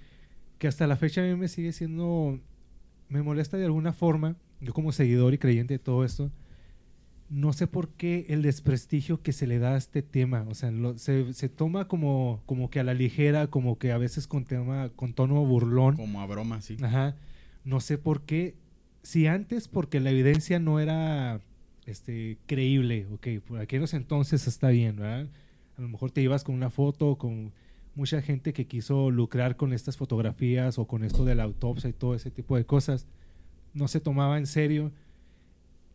que 0.58 0.66
hasta 0.66 0.88
la 0.88 0.96
fecha 0.96 1.22
a 1.22 1.24
mí 1.24 1.36
me 1.36 1.46
sigue 1.46 1.72
siendo, 1.72 2.40
me 3.08 3.22
molesta 3.22 3.56
de 3.56 3.66
alguna 3.66 3.92
forma, 3.92 4.34
yo 4.60 4.72
como 4.74 4.92
seguidor 4.92 5.34
y 5.34 5.38
creyente 5.38 5.74
de 5.74 5.78
todo 5.78 6.04
esto, 6.04 6.30
no 7.28 7.52
sé 7.52 7.66
por 7.68 7.90
qué 7.90 8.26
el 8.28 8.42
desprestigio 8.42 9.22
que 9.22 9.32
se 9.32 9.46
le 9.46 9.58
da 9.60 9.74
a 9.74 9.78
este 9.78 10.02
tema. 10.02 10.44
O 10.48 10.54
sea, 10.54 10.70
lo- 10.72 10.98
se, 10.98 11.32
se 11.32 11.48
toma 11.48 11.86
como, 11.86 12.42
como 12.46 12.70
que 12.70 12.80
a 12.80 12.84
la 12.84 12.92
ligera, 12.94 13.46
como 13.46 13.78
que 13.78 13.92
a 13.92 13.98
veces 13.98 14.26
con, 14.26 14.44
tema, 14.44 14.88
con 14.96 15.12
tono 15.12 15.44
burlón. 15.44 15.96
Como 15.96 16.20
a 16.20 16.26
broma, 16.26 16.60
sí. 16.60 16.76
Ajá. 16.82 17.14
No 17.64 17.80
sé 17.80 17.98
por 17.98 18.22
qué. 18.22 18.56
Si 19.02 19.26
antes, 19.28 19.68
porque 19.68 20.00
la 20.00 20.10
evidencia 20.10 20.58
no 20.58 20.80
era 20.80 21.40
este, 21.86 22.36
creíble, 22.46 23.06
ok, 23.12 23.28
por 23.46 23.60
aquellos 23.60 23.94
entonces 23.94 24.46
está 24.48 24.68
bien, 24.70 24.96
¿verdad? 24.96 25.28
A 25.78 25.80
lo 25.82 25.88
mejor 25.88 26.10
te 26.10 26.20
ibas 26.22 26.42
con 26.44 26.54
una 26.56 26.68
foto, 26.68 27.16
con 27.16 27.52
mucha 27.94 28.20
gente 28.22 28.52
que 28.52 28.66
quiso 28.66 29.10
lucrar 29.10 29.56
con 29.56 29.72
estas 29.72 29.96
fotografías 29.96 30.78
o 30.78 30.86
con 30.86 31.04
esto 31.04 31.24
de 31.24 31.34
la 31.36 31.44
autopsia 31.44 31.88
y 31.88 31.92
todo 31.92 32.14
ese 32.14 32.30
tipo 32.30 32.56
de 32.56 32.64
cosas. 32.66 33.06
No 33.72 33.88
se 33.88 34.00
tomaba 34.00 34.38
en 34.38 34.46
serio. 34.46 34.92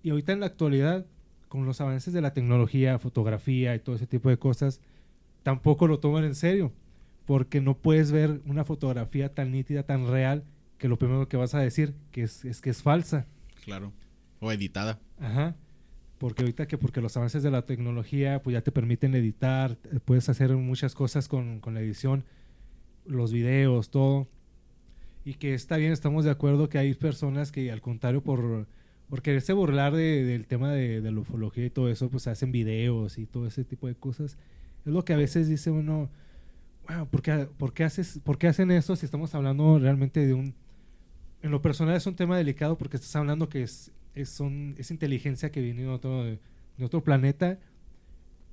Y 0.03 0.11
ahorita 0.11 0.34
en 0.34 0.39
la 0.39 0.45
actualidad, 0.47 1.05
con 1.47 1.65
los 1.65 1.82
avances 1.82 2.13
de 2.13 2.21
la 2.21 2.34
tecnología, 2.34 2.99
fotografía 2.99 3.76
y 3.76 3.80
todo 3.80 3.95
ese 3.95 4.07
tipo 4.07 4.30
de 4.30 4.38
cosas, 4.38 4.82
tampoco 5.43 5.88
lo 5.88 5.99
toman 5.99 6.23
en 6.23 6.36
serio. 6.36 6.71
Porque 7.26 7.61
no 7.61 7.78
puedes 7.78 8.11
ver 8.11 8.41
una 8.45 8.65
fotografía 8.65 9.34
tan 9.34 9.51
nítida, 9.51 9.84
tan 9.84 10.07
real, 10.07 10.43
que 10.78 10.88
lo 10.88 10.97
primero 10.97 11.28
que 11.28 11.38
vas 11.38 11.55
a 11.55 11.59
decir 11.59 11.95
que 12.11 12.23
es, 12.23 12.45
es 12.45 12.61
que 12.61 12.69
es 12.69 12.82
falsa. 12.82 13.26
Claro. 13.63 13.91
O 14.39 14.51
editada. 14.51 14.99
Ajá. 15.19 15.55
Porque 16.17 16.43
ahorita 16.43 16.67
que 16.67 16.78
porque 16.78 17.01
los 17.01 17.17
avances 17.17 17.43
de 17.43 17.51
la 17.51 17.63
tecnología 17.63 18.41
pues 18.41 18.53
ya 18.53 18.61
te 18.61 18.71
permiten 18.71 19.15
editar, 19.15 19.78
puedes 20.05 20.30
hacer 20.30 20.55
muchas 20.55 20.95
cosas 20.95 21.28
con, 21.28 21.59
con 21.59 21.73
la 21.73 21.82
edición, 21.82 22.26
los 23.05 23.32
videos, 23.32 23.89
todo. 23.89 24.28
Y 25.26 25.34
que 25.34 25.53
está 25.55 25.78
bien, 25.78 25.91
estamos 25.91 26.23
de 26.23 26.32
acuerdo 26.32 26.69
que 26.69 26.78
hay 26.78 26.93
personas 26.93 27.51
que 27.51 27.71
al 27.71 27.82
contrario 27.82 28.21
por, 28.21 28.67
por 29.09 29.21
quererse 29.23 29.53
burlar 29.53 29.93
de- 29.93 30.23
del 30.23 30.45
tema 30.45 30.71
de, 30.71 31.01
de 31.01 31.11
la 31.11 31.19
ufología 31.19 31.65
y 31.65 31.69
todo 31.71 31.89
eso, 31.89 32.09
pues 32.09 32.28
hacen 32.28 32.51
videos 32.51 33.17
y 33.17 33.26
todo 33.26 33.47
ese 33.47 33.63
tipo 33.63 33.88
de 33.88 33.95
cosas. 33.95 34.38
Es 34.86 34.93
lo 34.93 35.03
que 35.03 35.13
a 35.13 35.17
veces 35.17 35.47
dice 35.49 35.71
uno, 35.71 36.09
wow, 36.88 37.07
¿por 37.07 37.23
qué, 37.23 37.47
por 37.57 37.73
qué 37.73 37.84
haces, 37.86 38.19
¿por 38.23 38.38
qué 38.38 38.47
hacen 38.47 38.69
eso 38.69 38.95
si 38.95 39.05
estamos 39.05 39.34
hablando 39.34 39.80
realmente 39.80 40.26
de 40.26 40.36
un... 40.36 40.53
En 41.41 41.49
lo 41.51 41.61
personal 41.61 41.95
es 41.95 42.05
un 42.05 42.15
tema 42.15 42.38
delicado 42.38 42.78
porque 42.78 42.97
estás 42.97 43.15
hablando 43.15 43.49
que 43.49 43.63
es, 43.63 43.91
es, 44.13 44.30
son, 44.30 44.76
es 44.78 44.91
inteligencia 44.91 45.51
que 45.51 45.61
viene 45.61 45.82
de 45.84 45.88
otro, 45.88 46.23
de 46.23 46.39
otro 46.84 47.03
planeta 47.03 47.57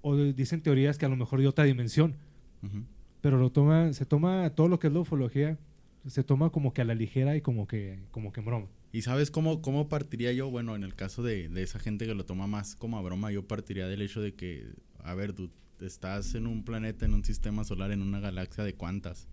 o 0.01 0.17
dicen 0.17 0.63
teorías 0.63 0.97
que 0.99 1.07
a 1.07 1.09
lo 1.11 1.17
mejor 1.17 1.41
de 1.41 1.49
otra 1.49 1.65
dimensión, 1.65 2.15
Ujú. 2.63 2.83
pero 3.21 3.39
lo 3.39 3.51
toma, 3.51 3.93
se 3.93 4.05
toma 4.05 4.51
todo 4.51 4.69
lo 4.69 4.79
que 4.79 4.89
es 4.89 4.93
la 4.93 5.01
ufología, 5.01 5.59
se 6.07 6.25
toma 6.25 6.51
como 6.51 6.73
que 6.75 6.83
a 6.83 6.85
la 6.85 6.95
ligera 6.95 7.37
y 7.37 7.41
como 7.41 7.67
que, 7.67 8.01
como 8.11 8.33
que 8.33 8.41
en 8.41 8.47
broma. 8.47 8.67
¿Y 8.93 9.03
sabes 9.03 9.31
cómo, 9.31 9.63
cómo 9.63 9.89
partiría 9.89 10.33
yo? 10.33 10.51
Bueno, 10.51 10.75
en 10.77 10.83
el 10.85 10.95
caso 10.95 11.23
de, 11.23 11.49
de 11.49 11.63
esa 11.63 11.79
gente 11.79 12.07
que 12.07 12.15
lo 12.15 12.25
toma 12.27 12.47
más 12.47 12.77
como 12.77 12.99
a 12.99 13.03
broma, 13.03 13.31
yo 13.33 13.47
partiría 13.47 13.87
del 13.89 14.03
hecho 14.03 14.21
de 14.21 14.35
que, 14.35 14.67
a 14.99 15.15
ver, 15.15 15.33
tú 15.33 15.51
estás 15.81 16.35
en 16.35 16.47
un 16.47 16.65
planeta, 16.65 17.05
en 17.07 17.15
un 17.15 17.25
sistema 17.25 17.65
solar, 17.65 17.91
en 17.93 18.03
una 18.03 18.21
galaxia 18.21 18.65
de 18.65 18.75
cuántas. 18.75 19.29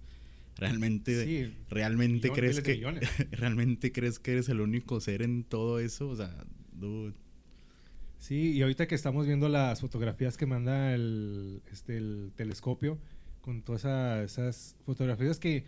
¿Realmente, 0.57 1.25
Sí, 1.25 1.53
realmente 1.69 2.29
millón- 2.29 2.35
crees 2.35 2.61
que 2.61 2.81
realmente 3.31 3.91
crees 3.91 4.19
que 4.19 4.31
eres 4.33 4.49
el 4.49 4.59
único 4.61 4.99
ser 4.99 5.21
en 5.21 5.43
todo 5.43 5.79
eso? 5.79 6.09
O 6.09 6.15
sea, 6.15 6.33
dude, 6.73 7.13
Sí, 8.17 8.51
y 8.51 8.61
ahorita 8.61 8.85
que 8.87 8.95
estamos 8.95 9.25
viendo 9.27 9.47
las 9.47 9.79
fotografías 9.79 10.35
que 10.35 10.45
manda 10.45 10.93
el, 10.93 11.61
este, 11.71 11.97
el 11.97 12.31
telescopio, 12.35 12.97
con 13.41 13.61
todas 13.61 13.81
esa- 13.81 14.23
esas 14.23 14.75
fotografías 14.85 15.39
que, 15.39 15.63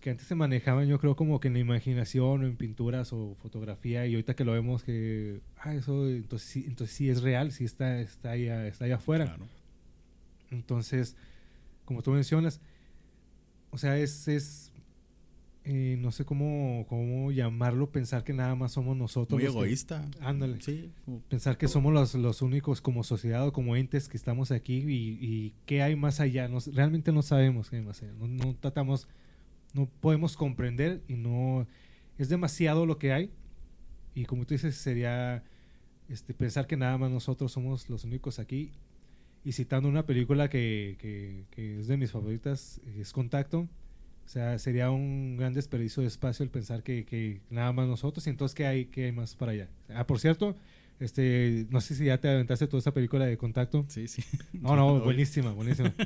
que 0.00 0.10
antes 0.10 0.26
se 0.26 0.34
manejaban, 0.34 0.86
yo 0.86 0.98
creo, 1.00 1.16
como 1.16 1.40
que 1.40 1.48
en 1.48 1.54
la 1.54 1.60
imaginación 1.60 2.42
o 2.42 2.46
en 2.46 2.56
pinturas 2.56 3.12
o 3.12 3.34
fotografía, 3.42 4.06
y 4.06 4.14
ahorita 4.14 4.34
que 4.36 4.44
lo 4.44 4.52
vemos 4.52 4.84
que, 4.84 5.40
ah, 5.58 5.74
eso, 5.74 6.08
entonces 6.08 6.48
sí, 6.48 6.64
entonces 6.66 6.94
sí 6.96 7.08
es 7.10 7.22
real, 7.22 7.50
sí 7.50 7.64
está, 7.64 8.00
está, 8.00 8.30
allá, 8.30 8.66
está 8.68 8.84
allá 8.84 8.96
afuera. 8.96 9.24
claro. 9.24 9.46
Entonces, 10.50 11.16
como 11.84 12.02
tú 12.02 12.12
mencionas, 12.12 12.60
o 13.70 13.78
sea, 13.78 13.98
es, 13.98 14.28
es 14.28 14.72
eh, 15.64 15.96
no 16.00 16.10
sé 16.12 16.24
cómo, 16.24 16.86
cómo 16.88 17.30
llamarlo, 17.32 17.90
pensar 17.90 18.24
que 18.24 18.32
nada 18.32 18.54
más 18.54 18.72
somos 18.72 18.96
nosotros. 18.96 19.36
Muy 19.36 19.44
los 19.44 19.52
que- 19.54 19.58
egoísta. 19.58 20.08
Ándale. 20.20 20.60
Sí. 20.62 20.90
pensar 21.28 21.58
que 21.58 21.68
somos 21.68 21.92
los, 21.92 22.14
los 22.14 22.40
únicos 22.40 22.80
como 22.80 23.04
sociedad 23.04 23.46
o 23.46 23.52
como 23.52 23.76
entes 23.76 24.08
que 24.08 24.16
estamos 24.16 24.50
aquí 24.52 24.76
y, 24.78 25.18
y 25.20 25.54
qué 25.66 25.82
hay 25.82 25.96
más 25.96 26.20
allá. 26.20 26.48
No, 26.48 26.58
realmente 26.72 27.12
no 27.12 27.20
sabemos 27.20 27.68
qué 27.68 27.76
hay 27.76 27.82
más 27.82 28.02
allá. 28.02 28.12
No, 28.18 28.26
no 28.28 28.54
tratamos, 28.54 29.06
no 29.74 29.86
podemos 30.00 30.36
comprender 30.36 31.02
y 31.08 31.14
no... 31.14 31.66
Es 32.18 32.28
demasiado 32.28 32.84
lo 32.86 32.98
que 32.98 33.12
hay 33.12 33.30
y 34.14 34.24
como 34.24 34.44
tú 34.44 34.54
dices 34.54 34.74
sería 34.76 35.44
este, 36.08 36.34
pensar 36.34 36.66
que 36.66 36.76
nada 36.76 36.98
más 36.98 37.10
nosotros 37.10 37.52
somos 37.52 37.88
los 37.88 38.04
únicos 38.04 38.38
aquí. 38.38 38.72
Y 39.44 39.52
citando 39.52 39.88
una 39.88 40.04
película 40.04 40.48
que, 40.50 40.96
que- 40.98 41.44
que 41.52 41.78
es 41.80 41.86
de 41.86 41.96
mis 41.96 42.10
favoritas, 42.10 42.80
es 42.98 43.12
Contacto. 43.12 43.60
O 43.60 44.28
sea, 44.30 44.58
sería 44.58 44.90
un 44.90 45.36
gran 45.38 45.54
desperdicio 45.54 46.02
de 46.02 46.08
espacio 46.08 46.42
el 46.42 46.50
pensar 46.50 46.82
que, 46.82 47.04
que 47.04 47.40
nada 47.48 47.72
más 47.72 47.86
nosotros 47.88 48.26
y 48.26 48.30
entonces 48.30 48.54
qué 48.54 48.66
hay, 48.66 48.84
qué 48.86 49.04
hay 49.04 49.12
más 49.12 49.34
para 49.36 49.52
allá. 49.52 49.68
Ah, 49.94 50.06
por 50.06 50.18
cierto, 50.18 50.54
este, 51.00 51.66
no 51.70 51.80
sé 51.80 51.94
si 51.94 52.06
ya 52.06 52.18
te 52.18 52.28
aventaste 52.28 52.66
toda 52.66 52.80
esa 52.80 52.92
película 52.92 53.24
de 53.24 53.38
Contacto. 53.38 53.86
Sí, 53.88 54.08
sí. 54.08 54.22
No, 54.52 54.74
no, 54.76 55.00
buenísima, 55.04 55.52
buenísima. 55.52 55.94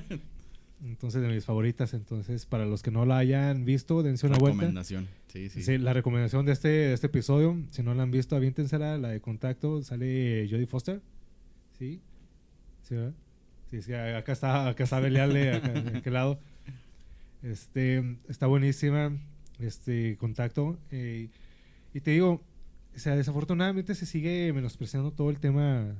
Entonces, 0.84 1.22
de 1.22 1.28
mis 1.28 1.44
favoritas. 1.44 1.94
Entonces, 1.94 2.46
para 2.46 2.66
los 2.66 2.82
que 2.82 2.90
no 2.90 3.06
la 3.06 3.18
hayan 3.18 3.64
visto, 3.64 4.02
dense 4.02 4.26
una 4.26 4.38
vuelta. 4.38 4.62
Recomendación. 4.62 5.08
Sí, 5.28 5.48
sí. 5.48 5.62
Sí, 5.62 5.78
la 5.78 5.92
recomendación 5.92 6.44
de 6.44 6.52
este, 6.52 6.68
de 6.68 6.92
este 6.92 7.06
episodio, 7.06 7.56
si 7.70 7.82
no 7.82 7.94
la 7.94 8.02
han 8.02 8.10
visto, 8.10 8.34
aviéntensela, 8.36 8.98
la 8.98 9.08
de 9.08 9.20
Contacto, 9.20 9.82
sale 9.82 10.46
Jodie 10.50 10.66
Foster. 10.66 11.00
¿Sí? 11.78 12.00
¿Sí, 12.82 12.94
verdad? 12.96 13.14
Sí, 13.70 13.76
es 13.76 13.86
que 13.86 13.96
acá 13.96 14.32
está, 14.32 14.68
acá 14.68 14.84
está 14.84 15.00
Belialde, 15.00 15.52
acá, 15.54 15.68
de 15.68 15.98
aquel 15.98 16.12
lado. 16.12 16.38
Este, 17.42 18.18
está 18.28 18.46
buenísima, 18.46 19.16
este, 19.58 20.16
Contacto. 20.18 20.78
eh, 20.90 21.28
y 21.94 22.00
te 22.00 22.12
digo, 22.12 22.40
o 22.94 22.98
sea, 22.98 23.16
desafortunadamente 23.16 23.94
se 23.94 24.06
sigue 24.06 24.52
menospreciando 24.52 25.12
todo 25.12 25.30
el 25.30 25.38
tema, 25.40 25.94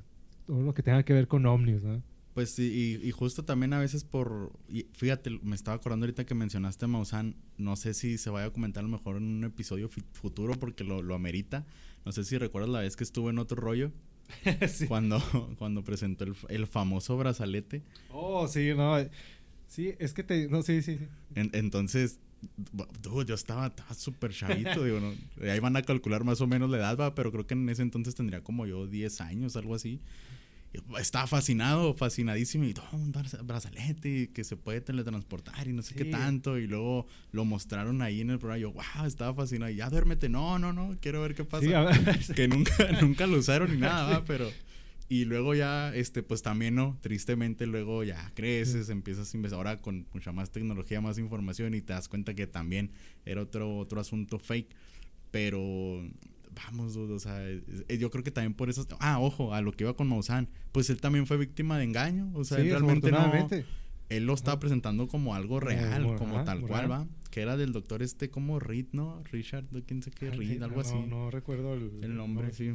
todo 0.45 0.61
lo 0.61 0.73
que 0.73 0.83
tenga 0.83 1.03
que 1.03 1.13
ver 1.13 1.27
con 1.27 1.45
ovnis, 1.45 1.83
¿no? 1.83 2.01
Pues 2.33 2.49
sí, 2.49 2.99
y, 3.03 3.07
y 3.07 3.11
justo 3.11 3.45
también 3.45 3.73
a 3.73 3.79
veces 3.79 4.03
por... 4.03 4.51
y 4.67 4.87
fíjate, 4.93 5.29
me 5.43 5.55
estaba 5.55 5.77
acordando 5.77 6.05
ahorita 6.05 6.25
que 6.25 6.33
mencionaste 6.33 6.85
a 6.85 6.87
Maussan. 6.87 7.35
No 7.57 7.75
sé 7.75 7.93
si 7.93 8.17
se 8.17 8.29
vaya 8.31 8.47
a 8.47 8.49
comentar 8.51 8.81
a 8.83 8.87
lo 8.87 8.91
mejor 8.91 9.17
en 9.17 9.23
un 9.23 9.43
episodio 9.43 9.89
futuro 10.13 10.53
porque 10.59 10.83
lo, 10.83 11.03
lo 11.03 11.13
amerita. 11.13 11.65
No 12.05 12.11
sé 12.11 12.23
si 12.23 12.37
recuerdas 12.39 12.71
la 12.71 12.79
vez 12.79 12.95
que 12.95 13.03
estuvo 13.03 13.29
en 13.29 13.37
otro 13.39 13.61
rollo. 13.61 13.91
Sí. 14.67 14.87
Cuando, 14.87 15.19
cuando 15.59 15.83
presentó 15.83 16.23
el, 16.23 16.33
el 16.49 16.65
famoso 16.65 17.17
brazalete. 17.17 17.83
Oh, 18.09 18.47
sí, 18.47 18.71
no. 18.75 18.95
Sí, 19.67 19.93
es 19.99 20.13
que 20.13 20.23
te... 20.23 20.47
No, 20.47 20.63
sí, 20.63 20.81
sí, 20.81 20.97
sí. 20.97 21.05
En- 21.35 21.51
entonces, 21.53 22.19
dude, 23.03 23.25
yo 23.25 23.35
estaba 23.35 23.67
estaba 23.67 23.93
súper 23.93 24.31
chavito, 24.31 24.83
digo, 24.83 24.99
¿no? 24.99 25.13
Ahí 25.51 25.59
van 25.59 25.75
a 25.75 25.81
calcular 25.83 26.23
más 26.23 26.41
o 26.41 26.47
menos 26.47 26.69
la 26.69 26.77
edad, 26.77 26.97
va, 26.97 27.13
pero 27.15 27.31
creo 27.31 27.45
que 27.45 27.53
en 27.53 27.69
ese 27.69 27.81
entonces 27.83 28.15
tendría 28.15 28.41
como 28.43 28.65
yo 28.65 28.87
10 28.87 29.21
años, 29.21 29.55
algo 29.55 29.75
así. 29.75 29.99
Estaba 30.99 31.27
fascinado, 31.27 31.93
fascinadísimo, 31.93 32.63
y 32.65 32.73
todo 32.73 32.85
un 32.93 33.11
braza- 33.11 33.41
brazalete 33.43 34.31
que 34.33 34.43
se 34.43 34.57
puede 34.57 34.81
teletransportar 34.81 35.67
y 35.67 35.73
no 35.73 35.81
sé 35.83 35.93
qué 35.93 36.05
Sí. 36.05 36.09
tanto. 36.11 36.57
Y 36.57 36.65
luego 36.67 37.05
lo 37.31 37.45
mostraron 37.45 38.01
ahí 38.01 38.21
en 38.21 38.31
el 38.31 38.39
programa. 38.39 38.57
Yo, 38.59 38.71
wow, 38.71 39.05
estaba 39.05 39.33
fascinado. 39.35 39.71
Y 39.71 39.75
ya 39.75 39.89
duérmete. 39.89 40.29
No, 40.29 40.57
no, 40.57 40.73
no, 40.73 40.97
quiero 40.99 41.21
ver 41.21 41.35
qué 41.35 41.43
pasa 41.45 41.63
Sí, 41.65 41.69
ver. 41.71 42.19
que 42.35 42.47
nunca, 42.47 42.71
nunca 43.01 43.27
lo 43.27 43.37
usaron 43.37 43.71
ni 43.71 43.77
nada, 43.77 44.19
¿va? 44.19 44.23
pero 44.25 44.49
y 45.09 45.25
luego 45.25 45.53
ya, 45.53 45.93
este, 45.93 46.23
pues 46.23 46.41
también 46.41 46.73
no, 46.73 46.97
tristemente 47.01 47.67
luego 47.67 48.03
ya 48.03 48.31
creces, 48.33 48.89
empiezas 48.89 49.31
a 49.31 49.37
investigar 49.37 49.67
ahora 49.67 49.81
con 49.81 50.07
mucha 50.11 50.31
más 50.31 50.49
tecnología, 50.49 51.01
más 51.01 51.19
información 51.19 51.75
y 51.75 51.81
te 51.81 51.93
das 51.93 52.07
cuenta 52.07 52.33
que 52.33 52.47
también 52.47 52.89
era 53.25 53.41
otro, 53.41 53.77
otro 53.77 53.99
asunto 54.01 54.39
fake, 54.39 54.73
pero 55.29 56.03
vamos, 56.55 56.93
dude, 56.93 57.13
o 57.13 57.19
sea, 57.19 57.47
es- 57.49 57.63
yo 57.99 58.09
creo 58.11 58.23
que 58.23 58.31
también 58.31 58.53
por 58.53 58.69
eso, 58.69 58.85
ah, 58.99 59.19
ojo, 59.19 59.53
a 59.53 59.61
lo 59.61 59.71
que 59.71 59.83
iba 59.83 59.93
con 59.95 60.07
Maussan, 60.07 60.49
pues 60.71 60.89
él 60.89 60.99
también 61.01 61.27
fue 61.27 61.37
víctima 61.37 61.77
de 61.77 61.83
engaño, 61.85 62.31
o 62.33 62.43
sea, 62.43 62.57
Sí, 62.57 62.63
él 62.63 62.69
realmente 62.71 63.11
no, 63.11 63.31
él 64.09 64.25
lo 64.25 64.33
estaba 64.33 64.59
presentando 64.59 65.07
como 65.07 65.33
algo 65.35 65.59
real, 65.59 66.15
Como- 66.17 66.43
tal 66.43 66.61
cual 66.61 66.91
va. 66.91 67.07
que 67.31 67.41
era 67.41 67.57
del 67.57 67.71
doctor 67.71 68.03
este 68.03 68.29
como 68.29 68.59
Reed, 68.59 68.87
¿no? 68.91 69.23
Richard, 69.31 69.65
quién 69.87 70.03
sé 70.03 70.11
qué, 70.11 70.29
Reed, 70.29 70.61
algo 70.61 70.81
así. 70.81 70.95
No 71.07 71.31
recuerdo 71.31 71.73
el, 71.73 72.03
el 72.03 72.15
nombre, 72.15 72.51
sí. 72.51 72.71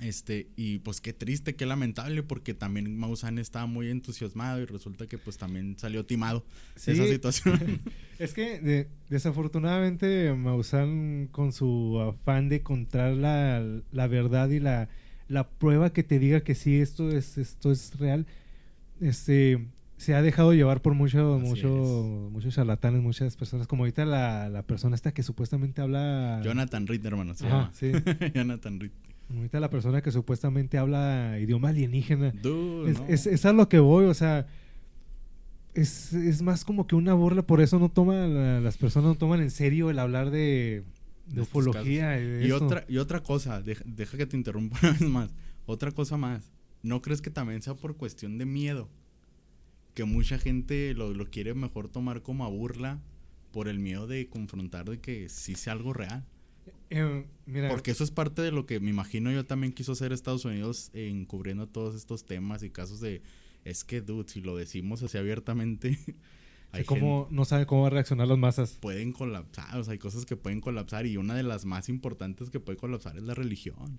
Este, 0.00 0.48
y 0.56 0.78
pues 0.78 1.00
qué 1.00 1.12
triste, 1.12 1.54
qué 1.54 1.66
lamentable, 1.66 2.22
porque 2.22 2.54
también 2.54 2.96
Maussan 2.96 3.38
estaba 3.38 3.66
muy 3.66 3.90
entusiasmado 3.90 4.60
y 4.60 4.64
resulta 4.64 5.06
que 5.06 5.18
pues 5.18 5.36
también 5.36 5.76
salió 5.78 6.06
timado 6.06 6.44
esa 6.76 7.06
situación. 7.06 7.80
es 8.18 8.32
que 8.32 8.88
desafortunadamente 9.10 10.32
Maussan 10.32 11.28
con 11.30 11.52
su 11.52 12.00
afán 12.00 12.48
de 12.48 12.56
encontrar 12.56 13.14
la, 13.14 13.62
la 13.92 14.06
verdad 14.06 14.48
y 14.50 14.60
la, 14.60 14.88
la, 15.28 15.48
prueba 15.48 15.92
que 15.92 16.02
te 16.02 16.18
diga 16.18 16.40
que 16.40 16.54
sí, 16.54 16.80
esto 16.80 17.10
es, 17.10 17.36
esto 17.36 17.70
es 17.70 17.98
real, 17.98 18.26
este 19.00 19.66
se 19.98 20.14
ha 20.14 20.20
dejado 20.20 20.52
llevar 20.52 20.82
por 20.82 20.94
mucho, 20.94 21.38
mucho, 21.38 21.68
muchos 22.30 22.54
charlatanes, 22.54 23.02
muchas 23.02 23.34
personas, 23.34 23.66
como 23.66 23.84
ahorita 23.84 24.04
la, 24.04 24.50
la, 24.50 24.62
persona 24.62 24.94
esta 24.94 25.14
que 25.14 25.22
supuestamente 25.22 25.80
habla... 25.80 26.42
Jonathan 26.44 26.86
Reed, 26.86 27.06
hermano, 27.06 27.34
Sí. 27.72 27.92
Jonathan 28.34 28.78
Reed. 28.78 28.90
Ahorita 29.34 29.58
la 29.58 29.70
persona 29.70 30.02
que 30.02 30.12
supuestamente 30.12 30.78
habla 30.78 31.38
idioma 31.40 31.70
alienígena. 31.70 32.32
es, 33.08 33.26
es, 33.26 33.44
a 33.44 33.52
lo 33.52 33.68
que 33.68 33.80
voy, 33.80 34.04
o 34.06 34.14
sea, 34.14 34.46
es, 35.74 36.12
es, 36.12 36.42
más 36.42 36.64
como 36.64 36.86
que 36.86 36.94
una 36.94 37.12
burla, 37.14 37.42
por 37.42 37.60
eso 37.60 37.78
no 37.78 37.90
toman, 37.90 38.62
las 38.62 38.76
personas 38.76 39.08
no 39.08 39.14
toman 39.16 39.40
en 39.40 39.50
serio 39.50 39.90
el 39.90 39.98
hablar 39.98 40.30
de, 40.30 40.84
de 41.26 41.40
ufología. 41.40 42.20
Y, 42.40 42.52
otra, 42.52 42.84
y 42.88 42.98
otra 42.98 43.22
cosa, 43.22 43.60
deja, 43.60 43.82
deja 43.84 44.16
que 44.16 44.26
te 44.26 44.36
interrumpa 44.36 44.78
una 44.82 44.92
vez 44.92 45.02
más, 45.02 45.34
otra 45.66 45.90
cosa 45.90 46.16
más, 46.16 46.52
¿no 46.82 47.02
crees 47.02 47.20
que 47.20 47.30
también 47.30 47.62
sea 47.62 47.74
por 47.74 47.96
cuestión 47.96 48.38
de 48.38 48.46
miedo? 48.46 48.88
Que 49.94 50.04
mucha 50.04 50.38
gente 50.38 50.94
lo, 50.94 51.12
lo 51.14 51.30
quiere 51.30 51.54
mejor 51.54 51.88
tomar 51.88 52.22
como 52.22 52.44
a 52.44 52.48
burla 52.48 53.00
por 53.50 53.68
el 53.68 53.78
miedo 53.78 54.06
de 54.06 54.28
confrontar 54.28 54.88
de 54.88 55.00
que 55.00 55.28
sí 55.28 55.54
sea 55.56 55.72
algo 55.72 55.92
real. 55.92 56.24
Eh, 56.90 57.26
Porque 57.68 57.90
eso 57.90 58.04
es 58.04 58.10
parte 58.10 58.42
de 58.42 58.52
lo 58.52 58.66
que 58.66 58.80
me 58.80 58.90
imagino 58.90 59.30
yo 59.32 59.44
también 59.44 59.72
quiso 59.72 59.92
hacer 59.92 60.12
Estados 60.12 60.44
Unidos 60.44 60.90
encubriendo 60.94 61.66
todos 61.66 61.94
estos 61.94 62.24
temas 62.24 62.62
y 62.62 62.70
casos 62.70 63.00
de... 63.00 63.22
Es 63.64 63.82
que, 63.82 64.00
dude, 64.00 64.28
si 64.28 64.40
lo 64.40 64.56
decimos 64.56 65.02
así 65.02 65.18
abiertamente... 65.18 65.98
hay 66.72 66.84
no 67.30 67.44
sabe 67.44 67.66
cómo 67.66 67.88
reaccionar 67.88 68.28
las 68.28 68.38
masas. 68.38 68.78
Pueden 68.80 69.12
colapsar, 69.12 69.76
o 69.78 69.84
sea, 69.84 69.92
hay 69.92 69.98
cosas 69.98 70.26
que 70.26 70.36
pueden 70.36 70.60
colapsar 70.60 71.06
y 71.06 71.16
una 71.16 71.34
de 71.34 71.42
las 71.42 71.64
más 71.64 71.88
importantes 71.88 72.50
que 72.50 72.60
puede 72.60 72.78
colapsar 72.78 73.16
es 73.16 73.22
la 73.22 73.34
religión. 73.34 73.98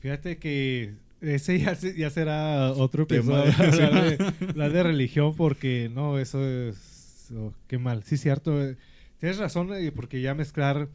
Fíjate 0.00 0.38
que 0.38 0.94
ese 1.20 1.58
ya, 1.58 1.74
ya 1.74 2.10
será 2.10 2.72
otro 2.72 3.04
episodio, 3.04 3.52
hablar, 3.58 4.72
de, 4.72 4.82
religión, 4.82 5.34
porque 5.36 5.90
no, 5.92 6.18
eso 6.18 6.44
es... 6.46 7.32
Oh, 7.36 7.52
qué 7.66 7.78
mal. 7.78 8.04
Sí, 8.04 8.16
cierto. 8.16 8.62
Eh, 8.62 8.76
tienes 9.18 9.38
razón, 9.38 9.72
eh, 9.74 9.92
porque 9.92 10.20
ya 10.20 10.34
mezclar 10.34 10.88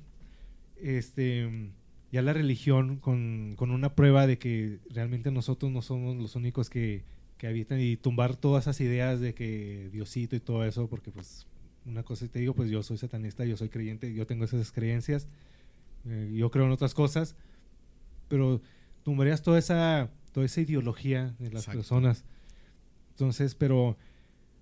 este, 0.82 1.71
ya 2.11 2.21
la 2.21 2.34
religión 2.34 2.97
con, 2.97 3.55
una 3.59 3.95
prueba 3.95 4.28
de 4.28 4.38
que 4.38 4.80
realmente 4.89 5.32
nosotros 5.32 5.71
no 5.71 5.82
somos 5.82 6.15
los 6.15 6.36
únicos 6.36 6.69
que, 6.69 7.03
habitan 7.43 7.82
y 7.82 7.97
tumbar 7.97 8.38
todas 8.38 8.63
esas 8.63 8.80
ideas 8.80 9.19
de 9.19 9.34
que 9.34 9.89
Diosito 9.91 10.34
y 10.34 10.39
todo 10.39 10.63
eso, 10.63 10.88
porque 10.88 11.11
pues 11.11 11.45
una 11.86 12.01
cosa 12.03 12.26
te 12.30 12.39
digo, 12.39 12.53
pues 12.53 12.69
yo 12.69 12.82
soy 12.84 12.97
satanista, 12.97 13.43
yo 13.43 13.57
soy 13.57 13.67
creyente, 13.67 14.13
yo 14.13 14.26
tengo 14.26 14.45
esas 14.45 14.71
creencias, 14.71 15.28
eh, 16.07 16.32
yo 16.34 16.49
creo 16.51 16.67
en 16.67 16.71
otras 16.71 16.93
cosas, 16.93 17.36
pero 18.30 18.61
tumbarías 19.03 19.41
toda 19.41 19.59
esa, 19.59 20.09
toda 20.32 20.45
esa 20.45 20.61
ideología 20.61 21.36
de 21.39 21.51
las 21.51 21.65
personas. 21.65 22.24
Entonces, 23.09 23.55
pero 23.55 23.97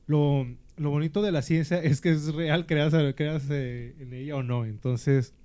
lo, 0.08 0.48
bonito 0.78 1.22
de 1.22 1.32
la 1.32 1.42
ciencia 1.42 1.78
es 1.84 2.02
que 2.02 2.12
es 2.12 2.34
real, 2.34 2.66
creas, 2.66 2.94
creas 3.16 3.46
eh, 3.52 3.96
en 4.00 4.14
ella 4.14 4.38
o 4.38 4.44
no. 4.44 4.66
Entonces, 4.66 5.36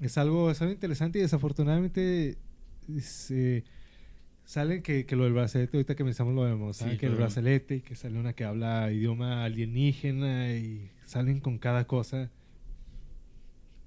es 0.00 0.18
algo, 0.18 0.50
es 0.50 0.60
algo 0.60 0.72
interesante 0.72 1.18
y 1.18 1.22
desafortunadamente 1.22 2.38
se, 3.00 3.64
salen 4.44 4.82
que, 4.82 5.06
que, 5.06 5.16
lo 5.16 5.24
del 5.24 5.32
brazalete, 5.32 5.76
ahorita 5.76 5.94
que 5.94 6.04
pensamos 6.04 6.34
lo 6.34 6.42
vemos, 6.42 6.78
que 6.98 7.06
el 7.06 7.16
brazalete, 7.16 7.82
que 7.82 7.94
sale 7.96 8.18
una 8.18 8.32
que 8.32 8.44
habla 8.44 8.90
idioma 8.92 9.44
alienígena 9.44 10.54
y 10.54 10.90
salen 11.04 11.40
con 11.40 11.58
cada 11.58 11.86
cosa. 11.86 12.30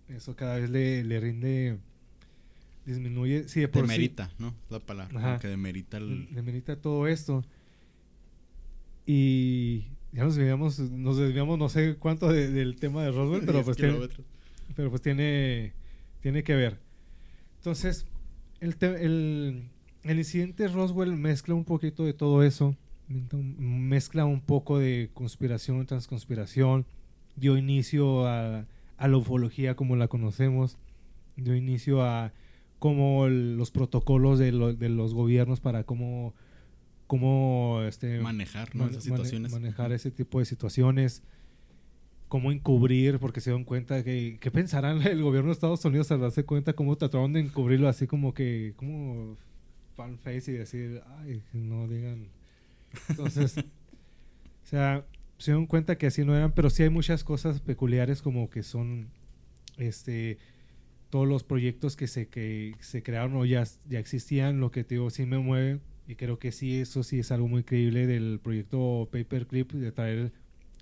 Eso 0.10 0.36
cada 0.36 0.58
vez 0.58 0.70
le, 0.70 1.04
le 1.06 1.20
rinde, 1.22 1.78
disminuye, 2.86 3.48
sí, 3.48 3.62
de 3.62 3.70
por 3.70 3.84
demerita, 3.84 4.30
¿no? 4.38 4.54
La 4.70 4.80
palabra, 4.80 5.40
que 5.40 5.48
demerita 5.48 5.98
el... 5.98 6.28
Demerita 6.32 6.76
todo 6.76 7.08
esto. 7.08 7.46
Y 9.06 9.86
ya 10.12 10.26
nos 10.26 10.36
desviamos, 10.36 10.80
nos 10.80 11.18
desviamos 11.18 11.58
no 11.58 11.70
sé 11.70 11.96
cuánto 11.96 12.32
del 12.32 12.76
tema 12.76 13.04
de 13.04 13.12
Roswell, 13.12 13.42
pero 13.46 13.64
pues 13.64 13.78
tiene, 13.78 13.98
pero 14.76 14.90
pues 14.90 15.02
tiene 15.02 15.74
tiene 16.22 16.44
que 16.44 16.56
ver. 16.56 16.80
Entonces, 17.58 18.06
el, 18.60 18.76
el, 18.82 19.70
el 20.04 20.18
incidente 20.18 20.68
Roswell 20.68 21.16
mezcla 21.16 21.54
un 21.54 21.66
poquito 21.66 22.06
de 22.06 22.14
todo 22.14 22.44
eso, 22.44 22.76
mezcla 23.08 24.26
un 24.26 24.42
poco 24.42 24.80
de 24.80 25.10
conspiración, 25.14 25.86
transconspiración, 25.86 26.86
dio 27.36 27.58
inicio 27.58 28.26
a, 28.28 28.66
a 28.98 29.08
la 29.08 29.18
ufología 29.18 29.76
como 29.76 29.96
la 29.96 30.08
conocemos, 30.08 30.78
dio 31.36 31.56
inicio 31.56 32.04
a 32.04 32.34
como 32.80 33.28
los 33.28 33.70
protocolos 33.70 34.40
de, 34.40 34.52
de, 34.52 34.90
los 34.90 35.14
gobiernos 35.14 35.60
para 35.60 35.84
cómo, 35.84 36.34
cómo 37.06 37.82
este, 37.88 38.20
manejar 38.22 38.70
esas 38.74 39.04
situaciones. 39.04 39.52
manejar 39.52 39.92
ese 39.92 40.10
tipo 40.10 40.40
de 40.40 40.46
situaciones 40.46 41.22
cómo 42.32 42.54
encubrir, 42.54 43.20
porque 43.20 43.42
se 43.42 43.50
dieron 43.50 43.66
cuenta 43.66 44.06
que, 44.06 44.38
¿qué 44.40 44.52
pensarán 44.52 45.02
el 45.06 45.22
gobierno 45.22 45.50
de 45.50 45.52
Estados 45.52 45.84
Unidos 45.84 46.10
al 46.14 46.22
darse 46.22 46.46
cuenta 46.46 46.72
cómo 46.72 46.96
trataron 46.96 47.34
de 47.34 47.42
encubrirlo 47.42 47.90
así 47.90 48.08
como 48.08 48.34
que, 48.34 48.72
como 48.78 49.36
fan 49.98 50.18
face 50.18 50.54
y 50.54 50.56
decir, 50.56 51.02
ay, 51.20 51.44
no 51.52 51.90
digan. 51.90 52.30
Entonces, 53.10 53.58
o 54.64 54.66
sea, 54.66 55.06
se 55.40 55.52
dieron 55.52 55.66
cuenta 55.66 55.98
que 55.98 56.08
así 56.08 56.24
no 56.24 56.34
eran, 56.34 56.54
pero 56.54 56.70
sí 56.70 56.84
hay 56.84 56.90
muchas 56.90 57.26
cosas 57.26 57.60
peculiares 57.60 58.22
como 58.22 58.50
que 58.50 58.64
son, 58.64 59.10
este, 59.76 60.38
todos 61.10 61.28
los 61.28 61.44
proyectos 61.44 61.98
que 61.98 62.08
se, 62.08 62.30
que 62.30 62.76
se 62.80 63.04
crearon 63.04 63.36
o 63.36 63.44
ya, 63.44 63.66
ya 63.90 64.00
existían, 64.00 64.62
lo 64.62 64.72
que 64.72 64.86
te 64.86 64.96
digo, 64.96 65.10
sí 65.10 65.26
me 65.26 65.38
mueve 65.38 65.82
y 66.08 66.16
creo 66.16 66.40
que 66.40 66.54
sí, 66.54 66.80
eso 66.80 67.04
sí 67.04 67.20
es 67.20 67.30
algo 67.34 67.50
muy 67.50 67.64
creíble 67.64 68.08
del 68.08 68.40
proyecto 68.42 69.10
Paperclip, 69.12 69.74
de 69.74 69.92
traer 69.92 70.32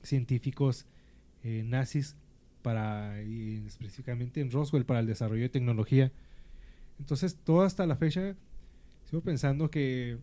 científicos 0.04 0.86
eh, 1.44 1.64
nazis 1.66 2.16
para, 2.62 3.20
específicamente 3.22 4.42
en 4.42 4.52
Roswell, 4.52 4.86
para 4.86 5.00
el 5.00 5.08
desarrollo 5.08 5.44
de 5.44 5.50
tecnología. 5.50 6.12
Entonces, 7.00 7.38
todo 7.44 7.62
hasta 7.62 7.86
la 7.86 7.96
fecha, 7.96 8.36
sigo 9.06 9.22
pensando 9.22 9.72
que 9.72 10.18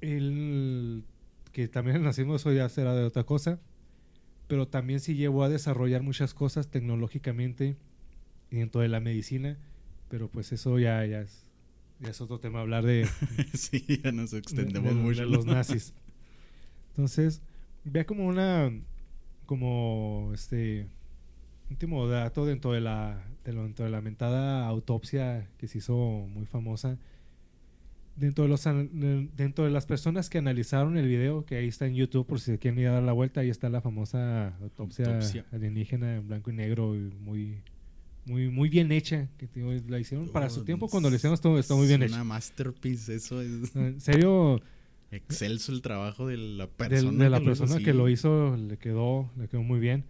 el 0.00 1.04
que 1.52 1.68
también 1.68 2.02
nacimos 2.02 2.46
hoy 2.46 2.56
ya 2.56 2.68
será 2.68 2.94
de 2.94 3.04
otra 3.04 3.24
cosa, 3.24 3.58
pero 4.46 4.68
también 4.68 5.00
sí 5.00 5.14
llevó 5.14 5.44
a 5.44 5.48
desarrollar 5.48 6.02
muchas 6.02 6.32
cosas 6.32 6.68
tecnológicamente 6.68 7.76
dentro 8.50 8.80
de 8.80 8.88
la 8.88 9.00
medicina, 9.00 9.58
pero 10.08 10.28
pues 10.28 10.52
eso 10.52 10.78
ya, 10.78 11.04
ya, 11.06 11.22
es, 11.22 11.44
ya 12.00 12.10
es 12.10 12.20
otro 12.20 12.38
tema 12.38 12.60
hablar 12.60 12.84
de... 12.84 13.08
sí, 13.54 14.00
ya 14.02 14.12
nos 14.12 14.32
extendemos 14.32 14.94
mucho. 14.94 15.20
De 15.22 15.26
los 15.26 15.44
nazis. 15.44 15.92
Entonces, 16.90 17.42
vea 17.84 18.04
como 18.04 18.26
una 18.26 18.72
como 19.50 20.30
este 20.32 20.86
último 21.70 22.06
dato 22.06 22.46
dentro 22.46 22.70
de 22.70 22.80
la 22.80 23.20
dentro 23.44 23.84
de 23.84 23.90
la 23.90 23.96
lamentada 23.96 24.64
autopsia 24.68 25.48
que 25.58 25.66
se 25.66 25.78
hizo 25.78 25.96
muy 25.96 26.46
famosa. 26.46 26.98
Dentro 28.14 28.44
de 28.44 28.50
los 28.50 28.62
dentro 28.62 29.64
de 29.64 29.72
las 29.72 29.86
personas 29.86 30.30
que 30.30 30.38
analizaron 30.38 30.96
el 30.96 31.08
video 31.08 31.44
que 31.46 31.56
ahí 31.56 31.66
está 31.66 31.88
en 31.88 31.96
YouTube 31.96 32.28
por 32.28 32.38
si 32.38 32.52
se 32.52 32.58
quieren 32.60 32.78
ir 32.78 32.86
a 32.86 32.92
dar 32.92 33.02
la 33.02 33.10
vuelta 33.10 33.40
ahí 33.40 33.50
está 33.50 33.68
la 33.68 33.80
famosa 33.80 34.56
autopsia, 34.60 35.44
alienígena 35.50 36.18
en 36.18 36.28
blanco 36.28 36.50
y 36.50 36.54
negro 36.54 36.94
y 36.94 37.10
muy 37.20 37.60
muy 38.26 38.50
muy 38.50 38.68
bien 38.68 38.92
hecha 38.92 39.26
que 39.36 39.48
la 39.88 39.98
hicieron 39.98 40.28
para 40.28 40.48
su 40.48 40.62
tiempo 40.62 40.88
cuando 40.88 41.10
la 41.10 41.16
hicieron 41.16 41.34
esto 41.34 41.58
está 41.58 41.74
muy 41.74 41.88
bien 41.88 42.04
hecha. 42.04 42.14
una 42.14 42.22
masterpiece 42.22 43.16
eso 43.16 43.42
es 43.42 43.74
en 43.74 44.00
serio 44.00 44.60
Excelso 45.10 45.72
el 45.72 45.82
trabajo 45.82 46.26
de 46.28 46.36
la 46.36 46.68
persona. 46.68 47.24
De, 47.24 47.30
la 47.30 47.40
que 47.40 47.46
persona 47.46 47.78
lo 47.78 47.84
que 47.84 47.94
lo 47.94 48.08
hizo, 48.08 48.56
le 48.56 48.76
quedó, 48.76 49.30
le 49.36 49.48
quedó 49.48 49.62
muy 49.62 49.80
bien. 49.80 50.04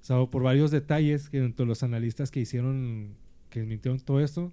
O 0.00 0.04
sea, 0.04 0.24
por 0.26 0.42
varios 0.42 0.70
detalles 0.70 1.28
que 1.28 1.38
entre 1.38 1.66
los 1.66 1.82
analistas 1.82 2.30
que 2.30 2.40
hicieron, 2.40 3.14
que 3.50 3.64
mintieron 3.64 4.00
todo 4.00 4.20
esto, 4.20 4.52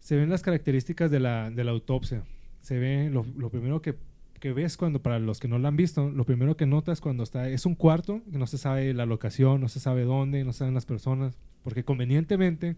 se 0.00 0.16
ven 0.16 0.28
las 0.28 0.42
características 0.42 1.10
de 1.10 1.20
la, 1.20 1.50
de 1.50 1.64
la 1.64 1.70
autopsia. 1.70 2.24
Se 2.60 2.78
ve, 2.78 3.08
lo, 3.10 3.24
lo 3.36 3.50
primero 3.50 3.80
que, 3.80 3.94
que, 4.40 4.52
ves 4.52 4.76
cuando, 4.76 5.00
para 5.00 5.18
los 5.18 5.40
que 5.40 5.48
no 5.48 5.58
lo 5.58 5.68
han 5.68 5.76
visto, 5.76 6.10
lo 6.10 6.24
primero 6.24 6.56
que 6.56 6.66
notas 6.66 7.00
cuando 7.00 7.22
está, 7.22 7.48
es 7.48 7.64
un 7.64 7.74
cuarto, 7.74 8.20
que 8.30 8.36
no 8.36 8.46
se 8.46 8.58
sabe 8.58 8.92
la 8.92 9.06
locación, 9.06 9.60
no 9.60 9.68
se 9.68 9.80
sabe 9.80 10.02
dónde, 10.02 10.44
no 10.44 10.52
se 10.52 10.60
saben 10.60 10.74
las 10.74 10.86
personas, 10.86 11.38
porque 11.62 11.84
convenientemente 11.84 12.76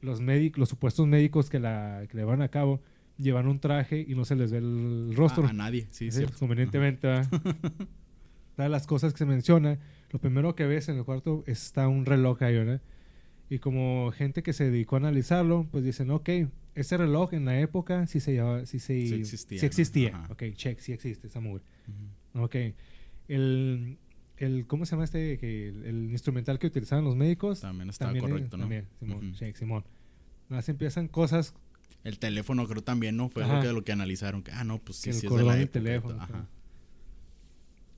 los 0.00 0.20
médicos, 0.20 0.60
los 0.60 0.68
supuestos 0.68 1.06
médicos 1.06 1.50
que, 1.50 1.58
la, 1.58 2.04
que 2.08 2.16
le 2.16 2.24
van 2.24 2.40
a 2.40 2.48
cabo, 2.48 2.80
llevan 3.20 3.46
un 3.46 3.60
traje 3.60 4.04
y 4.06 4.14
no 4.14 4.24
se 4.24 4.36
les 4.36 4.50
ve 4.52 4.58
el 4.58 5.14
rostro. 5.14 5.46
A, 5.46 5.52
nadie, 5.52 5.88
sí, 5.90 6.10
sí. 6.10 6.24
Convenientemente, 6.38 7.06
de 8.56 8.68
las 8.68 8.86
cosas 8.86 9.12
que 9.12 9.18
se 9.18 9.26
menciona, 9.26 9.78
lo 10.10 10.20
primero 10.20 10.54
que 10.54 10.66
ves 10.66 10.88
en 10.88 10.96
el 10.98 11.04
cuarto 11.04 11.44
está 11.46 11.88
un 11.88 12.06
reloj 12.06 12.42
ahí, 12.42 12.56
¿verdad? 12.56 12.80
Y 13.48 13.58
como 13.58 14.12
gente 14.12 14.42
que 14.42 14.52
se 14.52 14.70
dedicó 14.70 14.96
a 14.96 14.98
analizarlo, 14.98 15.66
pues 15.70 15.84
dicen, 15.84 16.10
ok, 16.10 16.28
ese 16.74 16.96
reloj 16.96 17.34
en 17.34 17.44
la 17.46 17.58
época 17.60 18.06
sí 18.06 18.20
se 18.20 18.32
llevaba, 18.32 18.64
sí, 18.66 18.78
se, 18.78 19.06
Sí 19.06 19.14
existía, 19.14 19.58
sí 19.58 19.64
¿no? 19.64 19.68
existía. 19.68 20.08
Ajá. 20.16 20.32
Ok, 20.32 20.44
check, 20.54 20.78
sí 20.78 20.92
existe 20.92 21.26
esa 21.26 21.40
mugre. 21.40 21.64
Ujú. 21.88 22.44
Ok. 22.44 22.56
El, 23.28 23.98
el, 24.36 24.66
¿cómo 24.66 24.86
se 24.86 24.92
llama 24.92 25.04
este? 25.04 25.38
Que 25.38 25.68
el, 25.68 25.84
el 25.84 26.10
instrumental 26.10 26.58
que 26.58 26.68
utilizaban 26.68 27.04
los 27.04 27.16
médicos. 27.16 27.60
También 27.60 27.90
estaba 27.90 28.12
también, 28.12 28.30
correcto, 28.30 28.56
¿no? 28.56 28.62
También, 28.62 28.86
Simón, 28.98 29.28
Ujú. 29.28 29.36
check, 29.36 29.56
Simón. 29.56 29.84
Empiezan 30.66 31.08
cosas 31.08 31.54
El 32.04 32.18
teléfono 32.18 32.66
creo 32.66 32.82
también, 32.82 33.16
¿no? 33.16 33.28
Fue 33.28 33.44
algo 33.44 33.60
que, 33.60 33.72
lo 33.72 33.84
que 33.84 33.92
analizaron. 33.92 34.42
Que, 34.42 34.52
ah, 34.52 34.64
no, 34.64 34.78
pues 34.78 34.98
sí, 34.98 35.04
que 35.04 35.10
el 35.10 35.16
sí 35.16 35.26
es 35.26 35.32
de 35.32 35.42
la 35.42 35.60
época. 35.60 35.72
teléfono. 35.72 36.22
Ajá. 36.22 36.46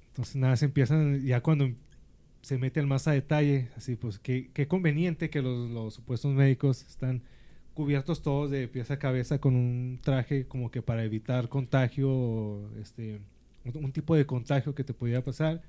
Entonces, 0.09 0.36
nada, 0.36 0.57
se 0.57 0.66
empiezan, 0.66 1.24
ya 1.24 1.40
cuando 1.40 1.70
se 2.43 2.59
meten 2.59 2.86
más 2.88 3.09
a 3.09 3.12
detalle, 3.12 3.68
así 3.76 3.97
pues, 3.97 4.18
qué, 4.18 4.51
qué 4.53 4.66
conveniente 4.66 5.30
que 5.30 5.40
los, 5.40 5.70
los 5.70 5.95
supuestos 5.95 6.34
médicos 6.34 6.82
están 6.82 7.22
cubiertos 7.74 8.22
todos 8.22 8.51
de 8.51 8.68
pies 8.68 8.90
a 8.90 8.99
cabeza 8.99 9.40
con 9.40 9.55
un 9.57 9.99
traje 10.03 10.47
como 10.47 10.70
que 10.70 10.82
para 10.82 11.05
evitar 11.05 11.49
contagio, 11.49 12.70
este, 12.78 13.20
un, 13.64 13.93
tipo 13.93 14.14
de 14.14 14.26
contagio 14.26 14.74
que 14.74 14.84
te 14.84 14.93
pudiera 14.93 15.22
pasar, 15.22 15.62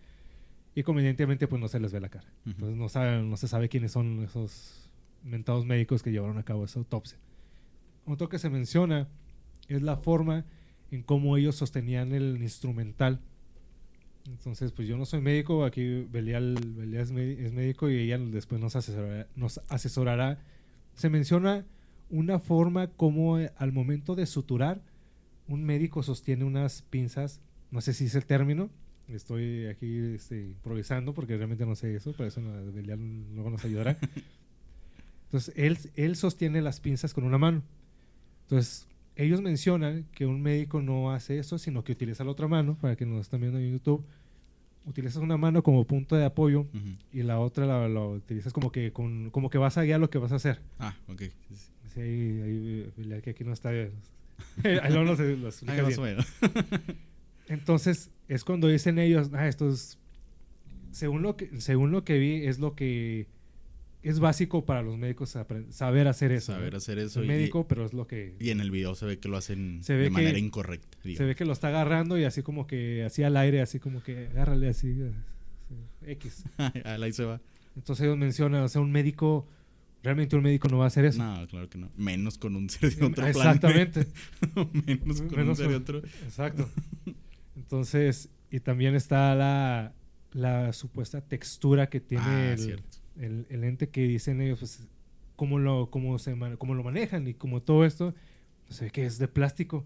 y 0.76 0.84
convenientemente 0.84 1.47
pues 1.47 1.61
no 1.61 1.67
se 1.67 1.80
les 1.80 1.91
ve 1.91 2.01
la 2.01 2.09
cara. 2.09 2.28
Entonces 2.45 2.76
no, 2.76 2.89
saben, 2.89 3.30
no 3.30 3.38
se 3.38 3.47
sabe 3.47 3.69
quiénes 3.69 3.91
son 3.91 4.24
esos 4.24 4.89
mentados 5.24 5.65
médicos 5.65 6.03
que 6.03 6.11
llevaron 6.11 6.38
a 6.38 6.43
cabo 6.43 6.65
esa 6.65 6.80
autopsia. 6.80 7.17
Otro 8.06 8.30
que 8.30 8.39
se 8.39 8.49
menciona 8.49 9.08
es 9.68 9.82
la 9.82 9.97
forma 9.97 10.45
en 10.91 11.04
cómo 11.04 11.38
ellos 11.38 11.56
sostenían 11.56 12.12
el 12.14 12.41
instrumental. 12.41 13.20
Entonces, 14.28 14.72
pues 14.72 14.88
yo 14.88 14.97
no 14.97 15.06
soy 15.06 15.22
médico, 15.22 15.66
aquí 15.66 16.08
Belial, 16.12 16.56
Belial 16.78 17.04
es, 17.04 17.12
mé- 17.12 17.39
es 17.45 17.51
médico 17.54 17.89
y 17.89 17.97
ella 17.97 18.18
después 18.18 18.62
nos 18.62 18.76
asesorará, 18.76 19.28
nos 19.36 19.60
asesorará. 19.70 20.39
Se 20.95 21.10
menciona 21.10 21.66
una 22.10 22.39
forma 22.39 22.88
como 22.88 23.39
eh, 23.39 23.51
al 23.58 23.72
momento 23.74 24.16
de 24.16 24.26
suturar, 24.26 24.82
un 25.47 25.64
médico 25.66 26.04
sostiene 26.04 26.45
unas 26.45 26.84
pinzas, 26.84 27.41
no 27.72 27.82
sé 27.82 27.93
si 27.93 28.06
es 28.06 28.16
el 28.16 28.26
término, 28.26 28.70
estoy 29.10 29.66
aquí 29.66 29.97
este, 30.16 30.39
improvisando 30.41 31.14
porque 31.14 31.36
realmente 31.36 31.66
no 31.66 31.76
sé 31.76 31.93
eso, 31.95 32.14
pero 32.16 32.28
eso 32.30 32.39
no- 32.39 32.72
Belial 32.72 32.99
luego 33.34 33.49
nos 33.49 33.66
ayudará. 33.66 33.97
Entonces, 35.26 35.54
él, 35.58 35.78
él 35.95 36.16
sostiene 36.16 36.62
las 36.62 36.80
pinzas 36.80 37.14
con 37.14 37.24
una 37.24 37.38
mano. 37.38 37.64
Entonces, 38.54 38.88
ellos 39.16 39.41
mencionan 39.41 40.06
que 40.14 40.28
un 40.28 40.39
médico 40.41 40.80
no 40.80 41.12
hace 41.12 41.39
eso, 41.39 41.58
sino 41.58 41.84
que 41.84 41.91
utiliza 41.91 42.24
la 42.24 42.30
otra 42.30 42.47
mano, 42.47 42.78
para 42.80 42.95
que 42.95 43.04
nos 43.04 43.22
están 43.22 43.41
viendo 43.41 43.58
en 43.58 43.72
YouTube. 43.72 44.06
Utilizas 44.86 45.18
una 45.24 45.38
mano 45.38 45.64
como 45.64 45.86
punto 45.86 46.16
de 46.16 46.24
apoyo 46.26 46.68
y 47.12 47.24
la 47.24 47.39
otra 47.39 47.66
la, 47.66 47.88
la 47.89 48.01
utilizas 48.06 48.54
como 48.54 48.72
que, 48.72 48.91
con, 48.91 49.32
como 49.32 49.49
que 49.49 49.58
vas 49.58 49.78
a 49.80 49.84
guiar 49.84 49.99
lo 49.99 50.10
que 50.12 50.20
vas 50.20 50.32
a 50.34 50.36
hacer. 50.36 50.60
Ah, 50.78 50.95
ok. 51.08 51.24
Sí, 51.95 51.99
ahí, 52.01 52.91
ahí, 53.12 53.22
que 53.24 53.32
aquí 53.32 53.43
no 53.43 53.54
está. 53.54 53.70
ahí 53.70 53.89
luego 54.89 55.04
nos- 55.06 55.20
lo 55.20 55.47
explica 55.47 55.80
Ah, 55.80 55.84
más 55.84 55.97
bien. 55.99 56.18
Entonces, 57.47 58.12
es 58.28 58.43
cuando 58.43 58.68
dicen 58.68 58.99
ellos, 58.99 59.32
ah, 59.34 59.47
esto 59.47 59.68
es. 59.70 59.97
Según 60.91 61.24
lo 61.24 61.36
que, 61.38 61.60
según 61.60 61.91
lo 61.91 62.04
que 62.04 62.20
vi, 62.20 62.45
es 62.45 62.60
lo 62.60 62.76
que 62.76 63.26
es 64.04 64.20
básico 64.20 64.66
para 64.66 64.82
los 64.82 64.97
médicos 64.97 65.36
saber 65.70 66.08
hacer 66.08 66.32
eso. 66.32 66.51
Saber 66.54 66.74
¿no? 66.74 66.78
hacer 66.78 66.99
eso. 66.99 67.24
Y- 67.24 67.28
médico, 67.28 67.68
pero 67.68 67.86
es 67.86 67.93
lo 67.93 68.06
que. 68.06 68.36
Y 68.39 68.49
en 68.49 68.60
el 68.60 68.70
video 68.70 68.95
se 68.95 69.06
ve 69.06 69.18
que 69.18 69.30
lo 69.30 69.38
hacen 69.38 69.84
Se 69.84 69.93
ve 69.95 70.04
de 70.04 70.08
que- 70.10 70.12
manera 70.12 70.38
incorrecta. 70.38 70.97
Se 71.04 71.24
ve 71.24 71.36
que 71.36 71.45
lo 71.45 71.54
está 71.54 71.70
agarrando 71.70 72.18
y 72.18 72.26
así 72.26 72.43
como 72.43 72.68
que, 72.68 73.04
así 73.04 73.24
al 73.24 73.38
aire, 73.38 73.62
así 73.62 73.80
como 73.80 74.04
que, 74.04 74.28
agárrale 74.28 74.70
así, 74.70 74.93
sí, 74.93 75.76
X. 76.06 76.43
Ahí 76.86 77.14
se 77.14 77.24
va. 77.26 77.41
Entonces 77.76 78.04
ellos 78.04 78.18
mencionan, 78.18 78.64
o 78.64 78.68
sea, 78.68 78.82
un 78.82 78.91
médico, 78.91 79.47
realmente 80.04 80.36
un 80.36 80.43
médico 80.43 80.68
no 80.68 80.78
va 80.78 80.84
a 80.84 80.88
hacer 80.88 81.06
eso. 81.06 81.24
No, 81.24 81.47
claro 81.47 81.70
que 81.70 81.78
no. 81.78 81.89
Menos 81.97 82.38
con 82.38 82.56
un 82.56 82.70
ser 82.70 82.95
de 82.95 83.06
otro 83.06 83.26
Exactamente. 83.26 84.06
planeta. 84.06 84.72
Menos 84.86 85.22
con 85.22 85.32
Menos 85.38 85.49
un 85.49 85.56
ser 85.56 85.70
de 85.70 85.76
otro. 85.76 85.97
Exacto. 85.99 86.70
Entonces, 87.56 88.30
y 88.51 88.60
también 88.60 88.95
está 88.95 89.34
la, 89.36 89.93
la 90.32 90.74
supuesta 90.74 91.22
textura 91.22 91.88
que 91.89 91.99
tiene 91.99 92.26
ah, 92.26 92.51
el, 92.54 92.60
cierto. 92.60 92.97
El, 93.18 93.45
el 93.49 93.64
ente 93.64 93.89
que 93.89 94.01
dicen 94.01 94.41
ellos, 94.41 94.59
pues, 94.59 94.88
cómo 95.36 95.59
lo, 95.59 95.89
cómo 95.89 96.18
se, 96.20 96.36
cómo 96.57 96.76
lo 96.76 96.84
manejan 96.84 97.28
y 97.28 97.34
como 97.34 97.61
todo 97.61 97.86
esto, 97.86 98.14
se 98.70 98.86
ve 98.86 98.91
que 98.91 99.05
es 99.05 99.18
de 99.18 99.28
plástico, 99.28 99.86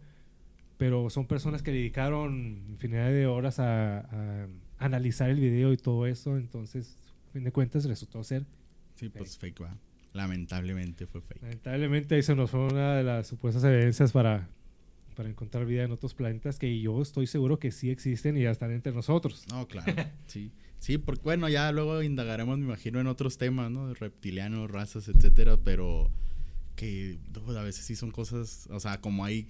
pero 0.77 1.09
son 1.09 1.27
personas 1.27 1.63
que 1.63 1.71
dedicaron 1.71 2.65
infinidad 2.69 3.09
de 3.09 3.25
horas 3.25 3.59
a, 3.59 3.99
a 3.99 4.47
analizar 4.77 5.29
el 5.29 5.39
video 5.39 5.73
y 5.73 5.77
todo 5.77 6.05
eso, 6.07 6.37
entonces, 6.37 6.97
a 7.29 7.33
fin 7.33 7.43
de 7.43 7.51
cuentas, 7.51 7.85
resultó 7.85 8.23
ser, 8.23 8.45
Sí, 8.95 9.09
pues 9.09 9.37
fake 9.37 9.61
va. 9.61 9.77
Lamentablemente 10.13 11.05
fue 11.05 11.21
fake. 11.21 11.41
lamentablemente, 11.43 12.15
ahí 12.15 12.23
se 12.23 12.35
nos 12.35 12.49
fue 12.49 12.61
una 12.61 12.95
de 12.95 13.03
las 13.03 13.27
supuestas 13.27 13.63
evidencias 13.63 14.11
para, 14.11 14.49
para 15.17 15.29
encontrar 15.29 15.65
vida 15.65 15.83
en 15.83 15.91
otros 15.91 16.13
planetas 16.13 16.59
que 16.59 16.79
yo 16.79 17.01
estoy 17.01 17.25
seguro 17.25 17.57
que 17.57 17.71
sí 17.71 17.89
existen 17.89 18.37
y 18.37 18.43
ya 18.43 18.51
están 18.51 18.71
entre 18.71 18.93
nosotros. 18.93 19.45
No, 19.49 19.67
claro. 19.67 19.91
Sí. 20.27 20.51
Sí, 20.77 20.99
porque 20.99 21.23
bueno, 21.23 21.49
ya 21.49 21.71
luego 21.71 22.03
indagaremos, 22.03 22.59
me 22.59 22.65
imagino, 22.65 23.01
en 23.01 23.07
otros 23.07 23.39
temas, 23.39 23.71
¿no? 23.71 23.87
De 23.87 23.95
reptilianos, 23.95 24.69
razas, 24.69 25.07
etcétera, 25.07 25.57
pero 25.57 26.11
que 26.75 27.17
a 27.47 27.63
veces 27.63 27.83
sí 27.83 27.95
son 27.95 28.11
cosas, 28.11 28.67
o 28.69 28.79
sea, 28.79 29.01
como 29.01 29.25
hay 29.25 29.47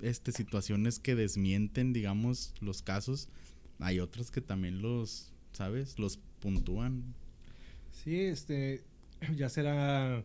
este 0.00 0.30
situaciones 0.30 1.00
que 1.00 1.16
desmienten, 1.16 1.92
digamos, 1.92 2.54
los 2.60 2.82
casos, 2.82 3.28
hay 3.80 3.98
otras 3.98 4.30
que 4.30 4.40
también 4.40 4.80
los, 4.80 5.32
¿sabes? 5.50 5.98
Los 5.98 6.18
puntúan. 6.38 7.02
Sí, 7.90 8.20
este, 8.20 8.84
ya 9.36 9.48
será 9.48 10.24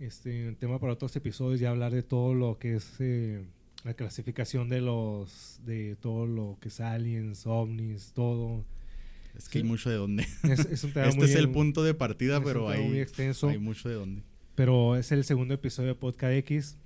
este 0.00 0.48
un 0.48 0.56
tema 0.56 0.80
para 0.80 0.94
otros 0.94 1.14
episodios 1.14 1.60
ya 1.60 1.70
hablar 1.70 1.92
de 1.92 2.02
todo 2.02 2.34
lo 2.34 2.58
que 2.58 2.74
es 2.74 2.96
eh, 2.98 3.44
la 3.84 3.94
clasificación 3.94 4.68
de 4.68 4.80
los 4.80 5.60
de 5.64 5.96
todo 6.00 6.26
lo 6.26 6.58
que 6.60 6.68
es 6.68 6.80
aliens, 6.80 7.46
ovnis, 7.46 8.12
todo. 8.14 8.64
Es 9.36 9.44
que 9.48 9.52
Sí. 9.52 9.58
hay 9.58 9.64
mucho 9.64 9.88
de 9.90 9.96
dónde. 9.96 10.26
Es, 10.42 10.60
es 10.60 10.84
un 10.84 10.92
tema 10.94 11.06
Este 11.06 11.20
muy 11.20 11.28
es 11.30 11.36
el 11.36 11.50
punto 11.50 11.82
de 11.84 11.94
partida, 11.94 12.42
pero 12.42 12.68
tema 12.68 12.82
muy 12.82 12.94
hay, 12.96 13.00
extenso. 13.00 13.48
hay 13.48 13.58
mucho 13.58 13.88
de 13.88 13.94
dónde. 13.94 14.22
pero 14.54 14.96
es 14.96 15.12
el 15.12 15.22
segundo 15.24 15.54
episodio 15.54 15.90
de 15.90 15.94
Podcast 15.94 16.32
X 16.34 16.76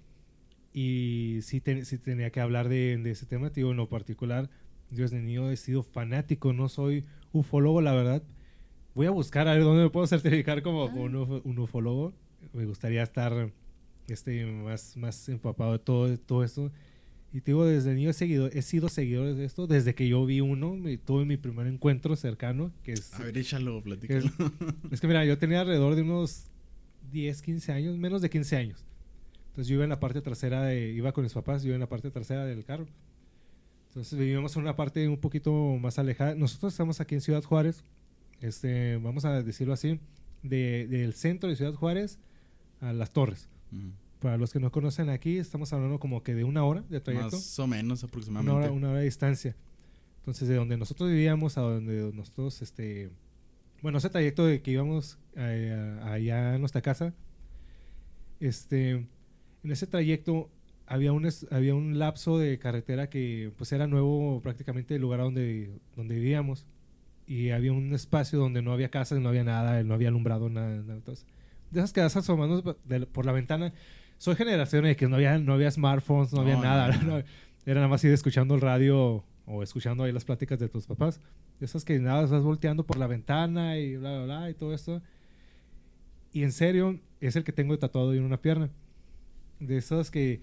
y 0.75 1.39
sí, 1.43 1.61
te- 1.61 1.85
sí 1.85 1.99
tenía 1.99 2.31
que 2.31 2.41
hablar 2.41 2.69
de, 2.69 2.97
de 2.99 3.11
ese 3.11 3.27
tema, 3.27 3.51
tío, 3.51 3.71
en 3.71 3.77
lo 3.77 3.89
particular. 3.89 4.49
Dios 4.91 5.11
de 5.11 5.21
niño 5.21 5.51
he 5.51 5.57
sido 5.57 5.83
fanático, 5.83 6.53
no 6.53 6.69
soy 6.69 7.05
ufólogo, 7.33 7.81
la 7.81 7.93
verdad. 7.95 8.23
Voy 8.95 9.07
a 9.07 9.11
buscar 9.11 9.49
a 9.49 9.55
ver 9.55 9.63
dónde 9.63 9.85
me 9.85 9.91
puedo 9.91 10.07
certificar 10.07 10.63
como 10.63 10.85
un, 10.87 11.15
uf- 11.15 11.41
un 11.45 11.59
ufólogo. 11.59 12.13
Me 12.53 12.67
gustaría 12.67 13.03
estar 13.03 13.51
este, 14.09 14.45
más, 14.47 14.97
más 14.97 15.29
empapado 15.29 15.73
de 15.73 15.79
todo, 15.79 16.09
de 16.09 16.19
todo 16.19 16.45
esto. 16.45 16.71
Y 17.33 17.41
te 17.41 17.53
digo, 17.53 17.65
desde 17.65 17.95
niño 17.95 18.11
he, 18.11 18.13
seguido, 18.13 18.49
he 18.49 18.61
sido 18.61 18.89
seguidor 18.91 19.35
de 19.35 19.45
esto, 19.45 19.67
desde 19.67 19.95
que 19.95 20.07
yo 20.07 20.25
vi 20.27 20.41
uno, 20.41 20.77
me, 20.77 20.99
tuve 20.99 21.25
mi 21.25 21.39
primer 21.39 21.67
encuentro 21.67 22.15
cercano, 22.15 22.71
que 22.83 22.93
es... 22.93 23.15
A 23.15 23.21
ver, 23.25 23.39
échalo, 23.39 23.79
es, 23.79 23.85
platícalo. 23.85 24.31
es 24.91 25.01
que 25.01 25.07
mira, 25.07 25.25
yo 25.25 25.39
tenía 25.39 25.63
alrededor 25.63 25.95
de 25.95 26.03
unos 26.03 26.45
10, 27.11 27.41
15 27.41 27.73
años, 27.73 27.97
menos 27.97 28.21
de 28.21 28.29
15 28.29 28.57
años. 28.57 28.85
Entonces 29.49 29.69
yo 29.69 29.75
iba 29.77 29.85
en 29.85 29.91
la 29.91 29.99
parte 30.01 30.21
trasera, 30.21 30.63
de, 30.65 30.93
iba 30.93 31.13
con 31.13 31.25
mis 31.25 31.33
papás, 31.33 31.63
yo 31.63 31.69
iba 31.69 31.77
en 31.77 31.81
la 31.81 31.89
parte 31.89 32.11
trasera 32.11 32.45
del 32.45 32.65
carro. 32.65 32.87
Entonces 33.89 34.19
vivíamos 34.19 34.55
en 34.57 34.63
una 34.63 34.77
parte 34.77 35.07
un 35.09 35.19
poquito 35.19 35.53
más 35.79 35.99
alejada. 35.99 36.35
Nosotros 36.35 36.73
estamos 36.75 37.01
aquí 37.01 37.15
en 37.15 37.21
Ciudad 37.23 37.43
Juárez, 37.43 37.83
este, 38.41 38.97
vamos 38.97 39.25
a 39.25 39.43
decirlo 39.43 39.73
así, 39.73 40.01
de- 40.43 40.87
del 40.87 41.15
centro 41.15 41.49
de 41.49 41.57
Ciudad 41.57 41.75
Juárez 41.75 42.19
a 42.81 42.93
Las 42.93 43.13
Torres. 43.13 43.49
Para 44.21 44.37
los 44.37 44.53
que 44.53 44.61
no 44.61 44.71
conocen 44.71 45.09
aquí, 45.09 45.39
estamos 45.39 45.73
hablando 45.73 45.99
como 45.99 46.23
que 46.23 46.35
de 46.35 46.45
una 46.45 46.65
hora 46.65 46.83
de 46.89 47.01
trayecto. 47.01 47.37
Más 47.37 47.59
o 47.59 47.67
menos 47.67 48.03
Una 48.03 48.09
aproximadamente. 48.09 48.57
hora, 48.57 48.71
una 48.71 48.91
hora 48.91 48.99
de 49.01 49.05
distancia. 49.07 49.57
Entonces, 50.19 50.47
de 50.49 50.55
donde 50.55 50.77
nosotros 50.77 51.11
vivíamos 51.11 51.59
a 51.59 51.63
donde 51.63 52.13
nosotros, 52.15 52.63
este... 52.63 53.11
Bueno, 53.83 53.99
ese 53.99 54.11
trayecto 54.11 54.47
de 54.47 54.63
que 54.63 54.71
íbamos 54.71 55.19
eh, 55.35 55.99
a- 56.03 56.13
allá 56.13 56.55
a 56.55 56.59
nuestra 56.59 56.83
casa, 56.83 57.13
este... 58.41 59.07
En 59.65 59.71
ese 59.71 59.87
trayecto 59.87 60.51
había 60.87 61.13
un, 61.13 61.29
había 61.51 61.75
un 61.75 61.99
lapso 61.99 62.37
de 62.39 62.59
carretera 62.59 63.09
que 63.09 63.53
pues 63.57 63.71
era 63.73 63.87
nuevo 63.87 64.41
prácticamente 64.43 64.97
el 64.97 65.01
lugar 65.03 65.21
donde, 65.21 65.79
donde 65.97 66.17
vivíamos. 66.17 66.67
Y 67.29 67.51
había 67.51 67.73
un 67.73 67.95
espacio 67.95 68.39
donde 68.41 68.61
no 68.63 68.73
había 68.73 68.89
casas, 68.91 69.21
no 69.21 69.29
había 69.29 69.45
nada, 69.45 69.83
no 69.85 69.95
había 69.95 70.09
alumbrado, 70.09 70.49
nada. 70.49 70.77
nada. 70.83 70.95
Entonces, 70.97 71.25
de 71.73 71.81
esas 71.81 71.93
que 71.93 72.01
vas 72.01 72.17
asomando 72.17 72.77
por 73.13 73.27
la 73.27 73.33
ventana, 73.33 73.73
soy 74.19 74.37
generación 74.37 74.85
de 74.85 74.95
que 74.95 75.09
no 75.09 75.17
había, 75.17 75.39
no 75.39 75.55
había 75.55 75.71
smartphones, 75.71 76.33
no, 76.33 76.43
había 76.43 76.57
nada. 76.57 76.97
no, 76.99 77.19
era 77.19 77.75
nada 77.77 77.89
más 77.89 78.05
ir 78.05 78.13
escuchando 78.13 78.55
el 78.55 78.61
radio 78.61 79.25
o 79.47 79.63
escuchando 79.63 80.05
ahí 80.05 80.13
las 80.13 80.25
pláticas 80.25 80.59
de 80.61 80.69
tus 80.69 80.87
papás. 80.87 81.21
De 81.59 81.67
esas 81.67 81.85
que 81.85 81.99
nada, 81.99 82.27
vas 82.27 82.43
volteando 82.43 82.85
por 82.85 82.99
la 82.99 83.07
ventana 83.07 83.79
y 83.79 83.97
bla, 83.97 84.19
bla, 84.19 84.25
bla 84.25 84.51
y 84.51 84.55
todo 84.55 84.75
esto. 84.75 85.03
Y 86.33 86.43
en 86.43 86.53
serio, 86.53 87.01
es 87.21 87.37
el 87.37 87.45
que 87.45 87.53
tengo 87.53 87.79
tatuado 87.79 88.15
en 88.15 88.23
una 88.23 88.41
pierna. 88.41 88.71
De 89.59 89.77
esas 89.77 90.11
que 90.11 90.41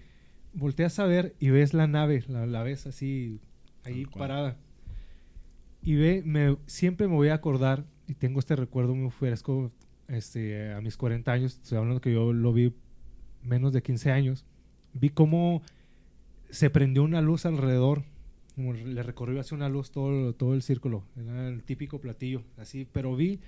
volteas 0.52 0.98
a 0.98 1.06
ver 1.06 1.34
y 1.38 1.50
ves 1.50 1.74
la 1.74 1.86
nave, 1.86 2.24
la, 2.26 2.46
la 2.46 2.62
ves 2.62 2.86
así 2.86 3.40
ahí 3.84 4.04
parada. 4.06 4.56
Y 5.82 5.94
ve, 5.94 6.22
me, 6.24 6.56
siempre 6.66 7.06
me 7.06 7.14
voy 7.14 7.28
a 7.28 7.34
acordar 7.34 7.84
y 8.06 8.14
tengo 8.14 8.40
este 8.40 8.56
recuerdo 8.56 8.94
muy 8.94 9.10
fresco 9.10 9.70
este, 10.10 10.72
a 10.72 10.80
mis 10.80 10.96
40 10.96 11.32
años, 11.32 11.60
estoy 11.62 11.78
hablando 11.78 12.00
que 12.00 12.12
yo 12.12 12.32
lo 12.32 12.52
vi 12.52 12.72
menos 13.42 13.72
de 13.72 13.82
15 13.82 14.10
años, 14.12 14.44
vi 14.92 15.10
cómo 15.10 15.62
se 16.50 16.70
prendió 16.70 17.02
una 17.02 17.20
luz 17.20 17.46
alrededor, 17.46 18.02
como 18.54 18.72
le 18.74 19.02
recorrió 19.02 19.40
hacia 19.40 19.56
una 19.56 19.68
luz 19.68 19.90
todo, 19.90 20.34
todo 20.34 20.54
el 20.54 20.62
círculo, 20.62 21.04
era 21.16 21.48
el 21.48 21.62
típico 21.62 22.00
platillo, 22.00 22.42
así, 22.58 22.86
pero 22.92 23.14
vi, 23.16 23.40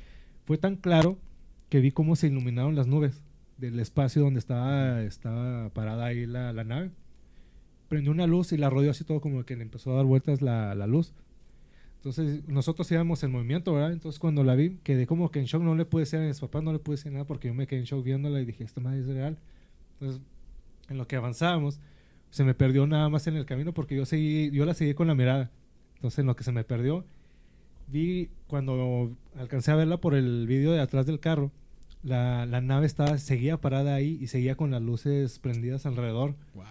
fue 0.44 0.58
tan 0.58 0.76
claro 0.76 1.18
que 1.68 1.80
vi 1.80 1.90
cómo 1.90 2.16
se 2.16 2.28
iluminaron 2.28 2.74
las 2.74 2.86
nubes 2.86 3.22
del 3.58 3.78
espacio 3.80 4.22
donde 4.22 4.40
estaba, 4.40 5.02
estaba 5.02 5.70
parada 5.70 6.06
ahí 6.06 6.26
la, 6.26 6.52
la 6.52 6.64
nave. 6.64 6.90
Prendió 7.88 8.10
una 8.10 8.26
luz 8.26 8.52
y 8.52 8.56
la 8.56 8.70
rodeó 8.70 8.90
así 8.90 9.04
todo 9.04 9.20
como 9.20 9.44
que 9.44 9.56
le 9.56 9.62
empezó 9.62 9.92
a 9.92 9.96
dar 9.96 10.04
vueltas 10.04 10.42
la, 10.42 10.74
la 10.74 10.86
luz. 10.86 11.14
Entonces 12.02 12.48
nosotros 12.48 12.90
íbamos 12.90 13.22
en 13.22 13.30
movimiento, 13.30 13.72
¿verdad? 13.74 13.92
Entonces 13.92 14.18
cuando 14.18 14.42
la 14.42 14.56
vi, 14.56 14.78
quedé 14.82 15.06
como 15.06 15.30
que 15.30 15.38
en 15.38 15.44
shock, 15.44 15.62
no 15.62 15.76
le 15.76 15.84
pude 15.84 16.00
decir 16.02 16.18
a 16.18 16.22
mis 16.22 16.40
papás, 16.40 16.60
no 16.64 16.72
le 16.72 16.80
pude 16.80 16.96
decir 16.96 17.12
nada 17.12 17.24
porque 17.24 17.46
yo 17.46 17.54
me 17.54 17.68
quedé 17.68 17.78
en 17.78 17.84
shock 17.86 18.02
viéndola 18.02 18.40
y 18.40 18.44
dije, 18.44 18.64
esta 18.64 18.80
madre 18.80 18.98
es 18.98 19.06
real. 19.06 19.38
Entonces, 20.00 20.20
en 20.88 20.98
lo 20.98 21.06
que 21.06 21.14
avanzábamos, 21.14 21.78
se 22.30 22.42
me 22.42 22.54
perdió 22.54 22.88
nada 22.88 23.08
más 23.08 23.28
en 23.28 23.36
el 23.36 23.46
camino 23.46 23.72
porque 23.72 23.94
yo 23.94 24.04
seguí, 24.04 24.50
yo 24.50 24.66
la 24.66 24.74
seguí 24.74 24.94
con 24.94 25.06
la 25.06 25.14
mirada. 25.14 25.52
Entonces, 25.94 26.18
en 26.18 26.26
lo 26.26 26.34
que 26.34 26.42
se 26.42 26.50
me 26.50 26.64
perdió, 26.64 27.04
vi 27.86 28.30
cuando 28.48 29.16
alcancé 29.36 29.70
a 29.70 29.76
verla 29.76 29.98
por 29.98 30.16
el 30.16 30.48
vídeo 30.48 30.72
de 30.72 30.80
atrás 30.80 31.06
del 31.06 31.20
carro, 31.20 31.52
la, 32.02 32.46
la, 32.46 32.60
nave 32.60 32.86
estaba, 32.86 33.16
seguía 33.18 33.60
parada 33.60 33.94
ahí 33.94 34.18
y 34.20 34.26
seguía 34.26 34.56
con 34.56 34.72
las 34.72 34.82
luces 34.82 35.38
prendidas 35.38 35.86
alrededor. 35.86 36.34
Wow. 36.56 36.64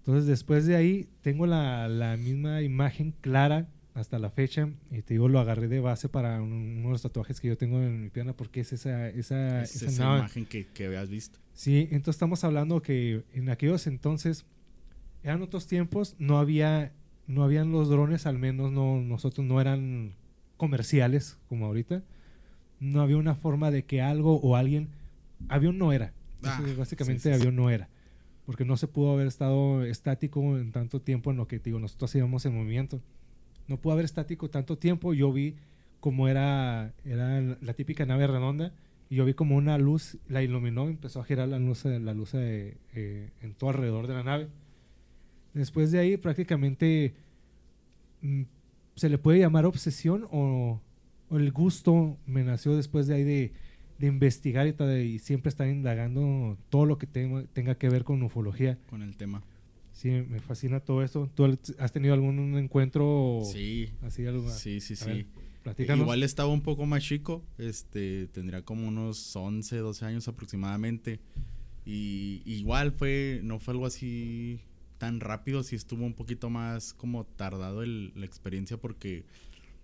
Entonces, 0.00 0.26
después 0.26 0.66
de 0.66 0.76
ahí, 0.76 1.08
tengo 1.22 1.46
la, 1.46 1.88
la 1.88 2.18
misma 2.18 2.60
imagen 2.60 3.14
clara 3.22 3.66
hasta 3.96 4.18
la 4.18 4.30
fecha. 4.30 4.68
Y 4.90 5.02
te 5.02 5.14
digo, 5.14 5.28
lo 5.28 5.40
agarré 5.40 5.68
de 5.68 5.80
base 5.80 6.08
para 6.08 6.40
un, 6.40 6.52
uno 6.52 6.88
de 6.88 6.92
los 6.92 7.02
tatuajes 7.02 7.40
que 7.40 7.48
yo 7.48 7.56
tengo 7.56 7.82
en 7.82 8.02
mi 8.02 8.10
pierna 8.10 8.34
porque 8.34 8.60
es 8.60 8.72
esa, 8.72 9.08
esa, 9.08 9.62
Es 9.62 9.82
esa 9.82 10.18
imagen 10.18 10.44
que, 10.44 10.66
que 10.66 10.86
habías 10.86 11.08
visto. 11.08 11.38
Sí, 11.54 11.88
entonces 11.90 12.16
estamos 12.16 12.44
hablando 12.44 12.82
que 12.82 13.24
en 13.32 13.48
aquellos 13.48 13.86
entonces 13.86 14.44
eran 15.22 15.42
otros 15.42 15.66
tiempos, 15.66 16.14
no 16.18 16.38
había, 16.38 16.92
no 17.26 17.42
habían 17.42 17.72
los 17.72 17.88
drones, 17.88 18.26
al 18.26 18.38
menos 18.38 18.70
no, 18.70 19.00
nosotros 19.00 19.46
no 19.46 19.60
eran 19.60 20.14
comerciales 20.58 21.38
como 21.48 21.66
ahorita. 21.66 22.02
No 22.78 23.00
había 23.00 23.16
una 23.16 23.34
forma 23.34 23.70
de 23.70 23.84
que 23.84 24.02
algo 24.02 24.36
o 24.36 24.56
alguien, 24.56 24.90
avión 25.48 25.78
no 25.78 25.92
era. 25.92 26.12
Ah, 26.42 26.60
básicamente 26.76 27.22
sí, 27.22 27.28
sí, 27.30 27.34
sí. 27.34 27.40
avión 27.40 27.56
no 27.56 27.70
era. 27.70 27.88
Porque 28.44 28.66
no 28.66 28.76
se 28.76 28.86
pudo 28.86 29.14
haber 29.14 29.26
estado 29.26 29.84
estático 29.84 30.58
en 30.58 30.70
tanto 30.70 31.00
tiempo 31.00 31.30
en 31.30 31.38
lo 31.38 31.48
que 31.48 31.58
te 31.58 31.70
digo, 31.70 31.80
nosotros 31.80 32.14
íbamos 32.14 32.44
en 32.44 32.54
movimiento. 32.54 33.00
No 33.68 33.78
pudo 33.78 33.94
haber 33.94 34.04
estático 34.04 34.48
tanto 34.48 34.78
tiempo. 34.78 35.14
Yo 35.14 35.32
vi 35.32 35.56
como 36.00 36.28
era, 36.28 36.92
era 37.04 37.40
la 37.40 37.74
típica 37.74 38.06
nave 38.06 38.26
redonda 38.26 38.72
y 39.08 39.16
yo 39.16 39.24
vi 39.24 39.34
como 39.34 39.56
una 39.56 39.78
luz 39.78 40.18
la 40.28 40.42
iluminó, 40.42 40.88
empezó 40.88 41.20
a 41.20 41.24
girar 41.24 41.48
la 41.48 41.58
luz, 41.58 41.84
la 41.84 42.12
luz 42.12 42.34
eh, 42.34 42.76
eh, 42.94 43.30
en 43.42 43.54
todo 43.54 43.70
alrededor 43.70 44.06
de 44.06 44.14
la 44.14 44.22
nave. 44.22 44.48
Después 45.54 45.90
de 45.92 45.98
ahí 45.98 46.16
prácticamente 46.16 47.14
mm, 48.22 48.42
se 48.94 49.08
le 49.08 49.18
puede 49.18 49.38
llamar 49.38 49.64
obsesión 49.64 50.26
o, 50.30 50.80
el 51.30 51.50
gusto 51.50 52.16
me 52.24 52.44
nació 52.44 52.76
después 52.76 53.08
de 53.08 53.14
ahí 53.16 53.24
de, 53.24 53.52
investigar 54.06 54.68
y, 54.68 54.92
y 55.00 55.18
siempre 55.18 55.48
estar 55.48 55.66
indagando 55.66 56.56
todo 56.68 56.86
lo 56.86 56.98
que 56.98 57.06
tenga 57.06 57.74
que 57.74 57.88
ver 57.88 58.04
con 58.04 58.22
ufología. 58.22 58.78
con 58.88 59.02
el 59.02 59.16
tema. 59.16 59.42
Sí, 59.96 60.10
me 60.10 60.40
fascina 60.40 60.80
todo 60.80 61.02
esto. 61.02 61.30
¿Tú 61.34 61.46
has 61.78 61.90
tenido 61.90 62.12
algún 62.12 62.58
encuentro 62.58 63.40
Sí, 63.50 63.88
así? 64.02 64.26
Algo, 64.26 64.50
sí, 64.50 64.80
sí, 64.82 64.94
sí. 64.94 65.06
ver, 65.06 65.26
platícanos. 65.62 66.02
Igual 66.04 66.22
estaba 66.22 66.50
un 66.50 66.60
poco 66.60 66.84
más 66.84 67.02
chico, 67.02 67.42
este, 67.56 68.26
tendría 68.28 68.60
como 68.60 68.86
unos 68.86 69.34
11, 69.34 69.78
12 69.78 70.04
años 70.04 70.28
aproximadamente. 70.28 71.18
Y 71.86 72.42
igual 72.44 72.92
fue, 72.92 73.40
no 73.42 73.58
fue 73.58 73.72
algo 73.72 73.86
así 73.86 74.60
tan 74.98 75.20
rápido, 75.20 75.62
sí 75.62 75.76
estuvo 75.76 76.04
un 76.04 76.12
poquito 76.14 76.50
más 76.50 76.92
como 76.92 77.24
tardado 77.24 77.82
el- 77.82 78.12
la 78.16 78.26
experiencia 78.26 78.76
porque 78.76 79.24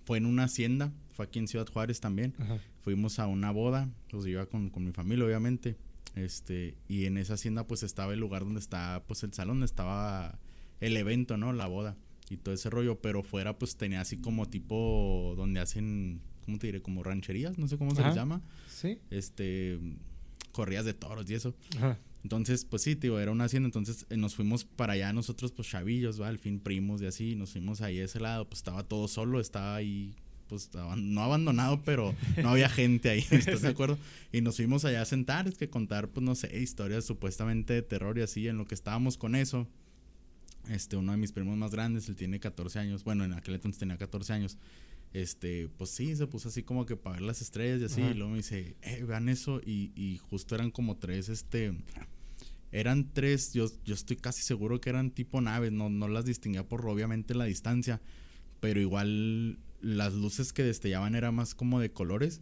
fue 0.04 0.18
en 0.18 0.26
una 0.26 0.44
hacienda, 0.44 0.92
fue 1.14 1.24
aquí 1.24 1.38
en 1.38 1.48
Ciudad 1.48 1.66
Juárez 1.68 2.00
también. 2.00 2.34
Ajá. 2.38 2.58
Fuimos 2.82 3.18
a 3.18 3.26
una 3.28 3.50
boda, 3.50 3.88
pues 4.10 4.26
iba 4.26 4.44
con, 4.44 4.68
con 4.68 4.84
mi 4.84 4.92
familia 4.92 5.24
obviamente. 5.24 5.76
Este, 6.14 6.76
y 6.88 7.06
en 7.06 7.16
esa 7.16 7.34
hacienda 7.34 7.66
pues 7.66 7.82
estaba 7.82 8.12
el 8.12 8.20
lugar 8.20 8.44
donde 8.44 8.60
está 8.60 9.02
pues 9.06 9.22
el 9.22 9.32
salón, 9.32 9.56
donde 9.56 9.66
estaba 9.66 10.38
el 10.80 10.96
evento, 10.96 11.36
¿no? 11.36 11.52
La 11.52 11.66
boda 11.66 11.96
y 12.28 12.36
todo 12.36 12.54
ese 12.54 12.68
rollo, 12.70 13.00
pero 13.00 13.22
fuera 13.22 13.58
pues 13.58 13.76
tenía 13.76 14.00
así 14.00 14.18
como 14.18 14.48
tipo 14.48 15.34
donde 15.36 15.60
hacen, 15.60 16.20
¿cómo 16.44 16.58
te 16.58 16.66
diré? 16.68 16.82
Como 16.82 17.02
rancherías, 17.02 17.58
no 17.58 17.66
sé 17.68 17.78
cómo 17.78 17.94
se 17.94 18.02
les 18.02 18.14
llama, 18.14 18.42
Sí. 18.68 18.98
este, 19.10 19.78
corridas 20.52 20.84
de 20.84 20.94
toros 20.94 21.28
y 21.30 21.34
eso. 21.34 21.54
Ajá. 21.76 21.98
Entonces, 22.24 22.64
pues 22.64 22.82
sí, 22.82 22.94
tío, 22.94 23.18
era 23.18 23.32
una 23.32 23.44
hacienda, 23.44 23.66
entonces 23.66 24.06
eh, 24.08 24.16
nos 24.16 24.36
fuimos 24.36 24.64
para 24.64 24.92
allá 24.92 25.12
nosotros, 25.12 25.50
pues 25.50 25.66
chavillos, 25.68 26.20
¿va? 26.20 26.28
Al 26.28 26.38
fin 26.38 26.60
primos 26.60 27.02
y 27.02 27.06
así, 27.06 27.34
nos 27.34 27.50
fuimos 27.52 27.80
ahí 27.80 27.98
a 27.98 28.04
ese 28.04 28.20
lado, 28.20 28.48
pues 28.48 28.58
estaba 28.60 28.84
todo 28.84 29.08
solo, 29.08 29.40
estaba 29.40 29.74
ahí, 29.74 30.14
pues 30.48 30.70
no 30.96 31.22
abandonado, 31.22 31.82
pero 31.84 32.14
no 32.42 32.50
había 32.50 32.68
gente 32.70 33.10
ahí, 33.10 33.24
¿estás 33.30 33.62
de 33.62 33.68
acuerdo? 33.68 33.98
Y 34.32 34.40
nos 34.40 34.56
fuimos 34.56 34.84
allá 34.84 35.02
a 35.02 35.04
sentar, 35.04 35.48
es 35.48 35.56
que 35.56 35.68
contar, 35.68 36.08
pues 36.08 36.24
no 36.24 36.34
sé, 36.34 36.58
historias 36.58 37.04
supuestamente 37.04 37.74
de 37.74 37.82
terror 37.82 38.18
y 38.18 38.22
así, 38.22 38.48
en 38.48 38.58
lo 38.58 38.66
que 38.66 38.74
estábamos 38.74 39.16
con 39.16 39.34
eso. 39.34 39.66
Este, 40.68 40.96
uno 40.96 41.12
de 41.12 41.18
mis 41.18 41.32
primos 41.32 41.56
más 41.56 41.72
grandes, 41.72 42.08
él 42.08 42.16
tiene 42.16 42.38
14 42.38 42.78
años, 42.78 43.04
bueno, 43.04 43.24
en 43.24 43.32
aquel 43.32 43.54
entonces 43.54 43.78
tenía 43.78 43.96
14 43.96 44.32
años. 44.32 44.58
Este, 45.12 45.68
pues 45.76 45.90
sí, 45.90 46.16
se 46.16 46.26
puso 46.26 46.48
así 46.48 46.62
como 46.62 46.86
que 46.86 46.96
para 46.96 47.16
ver 47.16 47.22
las 47.22 47.42
estrellas 47.42 47.80
y 47.80 47.84
así, 47.84 48.00
Ajá. 48.00 48.12
y 48.12 48.14
luego 48.14 48.30
me 48.30 48.38
dice, 48.38 48.76
eh, 48.82 49.04
vean 49.06 49.28
eso, 49.28 49.60
y, 49.64 49.92
y 49.94 50.18
justo 50.18 50.54
eran 50.54 50.70
como 50.70 50.96
tres, 50.96 51.28
este, 51.28 51.74
eran 52.72 53.12
tres, 53.12 53.52
yo, 53.52 53.66
yo 53.84 53.94
estoy 53.94 54.16
casi 54.16 54.42
seguro 54.42 54.80
que 54.80 54.88
eran 54.88 55.10
tipo 55.10 55.40
naves, 55.42 55.70
no, 55.70 55.90
no 55.90 56.08
las 56.08 56.24
distinguía 56.24 56.66
por 56.66 56.86
obviamente 56.86 57.34
la 57.34 57.44
distancia, 57.44 58.00
pero 58.60 58.80
igual 58.80 59.58
las 59.82 60.14
luces 60.14 60.52
que 60.52 60.62
destellaban 60.62 61.14
eran 61.14 61.34
más 61.34 61.54
como 61.54 61.80
de 61.80 61.92
colores, 61.92 62.40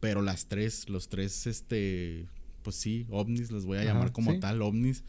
pero 0.00 0.22
las 0.22 0.46
tres, 0.46 0.88
los 0.88 1.08
tres, 1.08 1.46
este, 1.46 2.28
pues 2.62 2.76
sí, 2.76 3.06
ovnis, 3.10 3.50
les 3.50 3.64
voy 3.64 3.78
a 3.78 3.80
Ajá, 3.80 3.88
llamar 3.92 4.12
como 4.12 4.32
sí. 4.32 4.38
tal, 4.40 4.62
ovnis, 4.62 5.02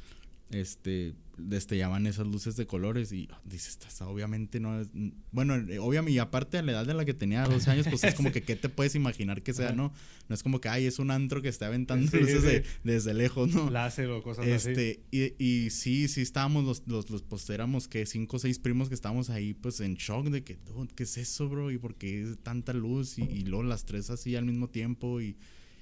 este, 0.50 1.14
destellaban 1.42 2.06
esas 2.08 2.28
luces 2.28 2.56
de 2.56 2.66
colores 2.68 3.12
y 3.12 3.28
ah, 3.32 3.42
dices, 3.46 3.78
"Esta 3.88 4.08
obviamente 4.08 4.60
no 4.60 4.80
es, 4.82 4.90
bueno, 5.32 5.56
eh, 5.56 5.80
obviamente, 5.80 6.14
y 6.14 6.20
aparte 6.20 6.58
a 6.58 6.62
la 6.62 6.72
edad 6.74 6.86
de 6.86 6.94
la 6.94 7.06
que 7.06 7.14
tenía 7.14 7.44
12 7.46 7.70
años, 7.72 7.88
pues 7.90 8.04
es 8.04 8.14
como 8.16 8.32
que, 8.32 8.42
¿qué 8.44 8.56
te 8.56 8.70
puedes 8.70 8.96
imaginar 8.96 9.42
que 9.42 9.54
sea, 9.54 9.72
no? 9.74 9.94
No 10.28 10.36
es 10.36 10.44
como 10.44 10.62
que, 10.62 10.70
ay, 10.70 10.86
es 10.86 11.00
un 11.00 11.12
antro 11.12 11.42
que 11.42 11.50
está 11.50 11.68
aventando 11.68 12.10
Sí, 12.12 12.18
luces 12.20 12.42
sí. 12.42 12.48
de- 12.48 12.64
desde 12.84 13.14
lejos, 13.14 13.50
¿no? 13.54 13.70
Láser 13.70 14.10
o 14.10 14.22
cosas 14.22 14.46
así. 14.46 14.70
Este, 14.72 15.04
y, 15.12 15.34
y 15.44 15.70
sí, 15.72 16.08
sí 16.08 16.22
estábamos 16.22 16.64
los, 16.66 16.84
los, 16.88 17.10
los 17.10 17.24
pues 17.24 17.50
éramos 17.50 17.88
que 17.88 18.06
cinco 18.06 18.38
o 18.38 18.40
seis 18.40 18.60
primos 18.60 18.90
que 18.90 18.96
estábamos 18.96 19.30
ahí 19.30 19.54
pues 19.54 19.80
en 19.80 19.96
shock 19.96 20.28
de 20.28 20.44
que, 20.44 20.58
"Dude, 20.58 20.90
¿qué 20.96 21.04
es 21.04 21.18
eso, 21.18 21.50
bro? 21.50 21.72
¿Y 21.72 21.78
por 21.78 21.96
qué 21.96 22.22
es 22.22 22.38
tanta 22.44 22.74
luz? 22.74 23.18
Y, 23.18 23.24
y 23.24 23.42
luego 23.44 23.64
las 23.64 23.86
tres 23.86 24.10
así 24.10 24.36
al 24.36 24.46
mismo 24.46 24.70
tiempo 24.70 25.20
y, 25.22 25.36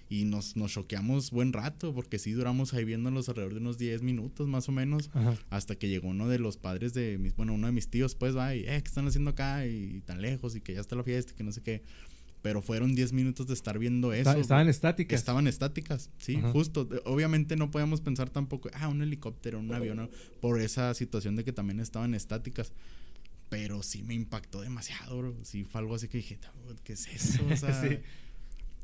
y 0.10 0.24
nos, 0.26 0.56
nos 0.56 0.72
choqueamos 0.72 1.32
buen 1.32 1.52
rato 1.52 1.94
porque 1.94 2.18
sí 2.20 2.32
duramos 2.32 2.74
ahí 2.74 2.86
viéndolos 2.86 3.28
alrededor 3.28 3.54
de 3.56 3.60
unos 3.60 3.78
10 3.78 4.04
minutos 4.04 4.48
más 4.48 4.70
o 4.70 4.72
menos 4.72 5.10
Ajá. 5.14 5.36
hasta 5.50 5.76
que 5.76 5.90
llegó 5.90 6.08
uno 6.08 6.28
de 6.30 6.40
los 6.40 6.56
padres 6.58 6.94
de 6.94 7.18
mis, 7.18 7.36
bueno, 7.36 7.54
uno 7.54 7.68
de 7.68 7.74
mis 7.74 7.90
tíos 7.90 8.16
pues 8.16 8.36
va 8.36 8.56
y, 8.56 8.62
eh, 8.62 8.82
¿qué 8.82 8.88
están 8.88 9.06
haciendo 9.08 9.32
acá? 9.32 9.66
Y, 9.68 10.02
tan 10.06 10.22
lejos 10.22 10.56
y 10.56 10.62
que 10.62 10.74
ya 10.74 10.80
está 10.82 10.96
la 10.96 11.04
fiesta 11.04 11.34
y 11.34 11.36
que 11.36 11.44
no 11.44 11.52
sé 11.52 11.62
qué. 11.62 11.84
Pero 12.42 12.62
fueron 12.62 12.96
10 12.96 13.12
minutos 13.14 13.48
de 13.48 13.54
estar 13.56 13.78
viendo 13.80 14.14
eso. 14.14 14.32
Estaban 14.32 14.70
estáticas. 14.70 15.20
Estaban 15.20 15.48
estáticas, 15.48 16.12
sí, 16.20 16.36
Ajá. 16.38 16.52
justo. 16.52 16.88
Obviamente 17.04 17.58
no 17.58 17.72
podíamos 17.72 18.00
pensar 18.00 18.30
tampoco, 18.30 18.70
ah, 18.74 18.88
un 18.88 19.02
helicóptero, 19.02 19.60
un 19.60 19.74
avión, 19.74 19.98
¿no? 19.98 20.10
por 20.40 20.62
esa 20.62 20.94
situación 20.94 21.36
de 21.36 21.44
que 21.44 21.52
también 21.52 21.80
estaban 21.82 22.14
estáticas. 22.14 22.72
Pero 23.50 23.82
sí 23.82 24.04
me 24.04 24.14
impactó 24.14 24.62
demasiado, 24.62 25.18
bro. 25.18 25.36
Sí 25.44 25.64
fue 25.64 25.80
algo 25.80 25.96
así 25.96 26.08
que 26.10 26.18
dije, 26.18 26.38
"Dude, 26.66 26.80
¿qué 26.84 26.94
es 26.94 27.08
eso? 27.08 27.46
O 27.46 27.56
sea, 27.58 27.82
Sí. 27.82 27.98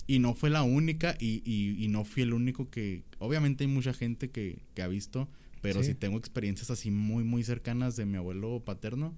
Y 0.08 0.20
no 0.20 0.34
fue 0.34 0.50
la 0.50 0.64
única 0.64 1.16
y, 1.20 1.42
y- 1.46 1.84
y 1.84 1.88
no 1.88 2.04
fui 2.04 2.24
el 2.24 2.34
único 2.34 2.70
que... 2.70 3.04
Obviamente 3.20 3.64
hay 3.64 3.70
mucha 3.70 3.94
gente 3.94 4.30
que, 4.30 4.60
que 4.74 4.82
ha 4.82 4.88
visto, 4.88 5.30
pero 5.62 5.82
Sí. 5.82 5.90
sí. 5.92 5.96
tengo 5.96 6.18
experiencias 6.18 6.70
así 6.72 6.92
muy, 6.92 7.24
muy 7.24 7.44
cercanas 7.44 7.96
de 7.96 8.06
mi 8.06 8.18
abuelo 8.18 8.62
paterno, 8.66 9.14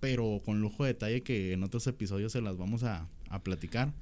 pero 0.00 0.40
con 0.44 0.60
lujo 0.60 0.84
de 0.84 0.92
detalle 0.92 1.22
que 1.22 1.52
en 1.52 1.62
otros 1.64 1.86
episodios 1.86 2.32
se 2.32 2.40
las 2.42 2.56
vamos 2.58 2.84
a, 2.84 3.08
a 3.30 3.42
platicar. 3.42 3.92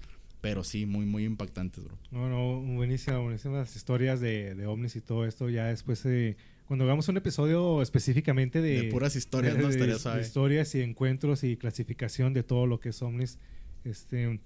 Pero 0.42 0.62
sí, 0.64 0.84
muy, 0.84 1.06
muy 1.06 1.24
impactantes, 1.24 1.82
bro. 1.84 1.98
No, 2.10 2.28
no, 2.28 2.60
buenísimas, 2.74 3.20
buenísimas 3.20 3.74
historias 3.74 4.20
de, 4.20 4.54
de 4.54 4.66
ovnis 4.66 4.94
y 4.94 5.00
todo 5.00 5.24
esto. 5.26 5.48
Ya 5.48 5.66
después, 5.66 6.02
de, 6.02 6.36
cuando 6.66 6.84
hagamos 6.84 7.08
un 7.08 7.16
episodio 7.16 7.80
específicamente 7.82 8.60
de, 8.60 8.82
De 8.82 8.90
puras 8.90 9.16
historias, 9.16 9.56
¿no? 9.56 9.62
de- 9.68 9.70
Estaría 9.70 9.94
de 9.94 10.00
suave. 10.00 10.20
historias 10.20 10.74
y 10.74 10.82
encuentros 10.82 11.42
y 11.42 11.56
clasificación 11.56 12.32
de 12.34 12.42
todo 12.42 12.66
lo 12.66 12.78
que 12.80 12.90
es 12.90 13.00
ovnis. 13.02 13.38
Este, 13.84 14.38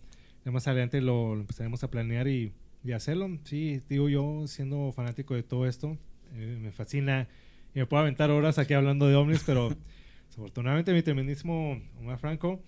ya 0.44 0.50
más 0.50 0.66
adelante 0.68 1.00
lo, 1.00 1.34
lo 1.34 1.40
empezaremos 1.42 1.82
a 1.84 1.90
planear 1.90 2.28
y, 2.28 2.52
y 2.84 2.92
hacerlo. 2.92 3.38
Sí, 3.44 3.82
digo 3.88 4.08
yo, 4.08 4.46
siendo 4.46 4.92
fanático 4.92 5.34
de 5.34 5.42
todo 5.42 5.66
esto, 5.66 5.96
eh, 6.34 6.58
me 6.60 6.72
fascina 6.72 7.28
y 7.74 7.80
me 7.80 7.86
puedo 7.86 8.02
aventar 8.02 8.30
horas 8.30 8.58
aquí 8.58 8.74
hablando 8.74 9.08
de 9.08 9.14
ovnis, 9.14 9.42
pero 9.44 9.70
desafortunadamente 10.28 10.92
mi 10.92 11.02
tremendísimo 11.02 11.80
Omar 11.98 12.18
Franco 12.18 12.60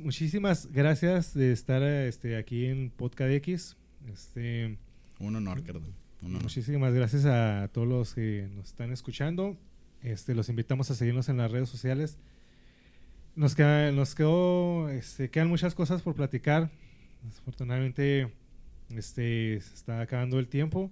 muchísimas 0.00 0.72
gracias 0.72 1.34
de 1.34 1.52
estar 1.52 1.82
este, 1.82 2.36
aquí 2.36 2.66
en 2.66 2.90
Podcast 2.90 3.30
X. 3.30 3.76
Este, 4.10 4.78
Un 5.18 5.36
honor, 5.36 5.62
Carlos. 5.62 5.82
Muchísimas 6.22 6.94
gracias 6.94 7.26
a 7.26 7.68
todos 7.72 7.86
los 7.86 8.14
que 8.14 8.48
nos 8.56 8.68
están 8.68 8.90
escuchando. 8.90 9.56
Este, 10.02 10.34
los 10.34 10.48
invitamos 10.48 10.90
a 10.90 10.94
seguirnos 10.94 11.28
en 11.28 11.36
las 11.36 11.50
redes 11.50 11.68
sociales. 11.68 12.18
Nos, 13.36 13.54
queda, 13.54 13.92
nos 13.92 14.14
quedó, 14.14 14.88
este, 14.88 15.28
quedan 15.30 15.48
muchas 15.48 15.74
cosas 15.74 16.00
por 16.00 16.14
platicar. 16.14 16.70
Desafortunadamente, 17.22 18.32
este, 18.88 19.60
se 19.60 19.74
está 19.74 20.00
acabando 20.00 20.38
el 20.38 20.48
tiempo. 20.48 20.90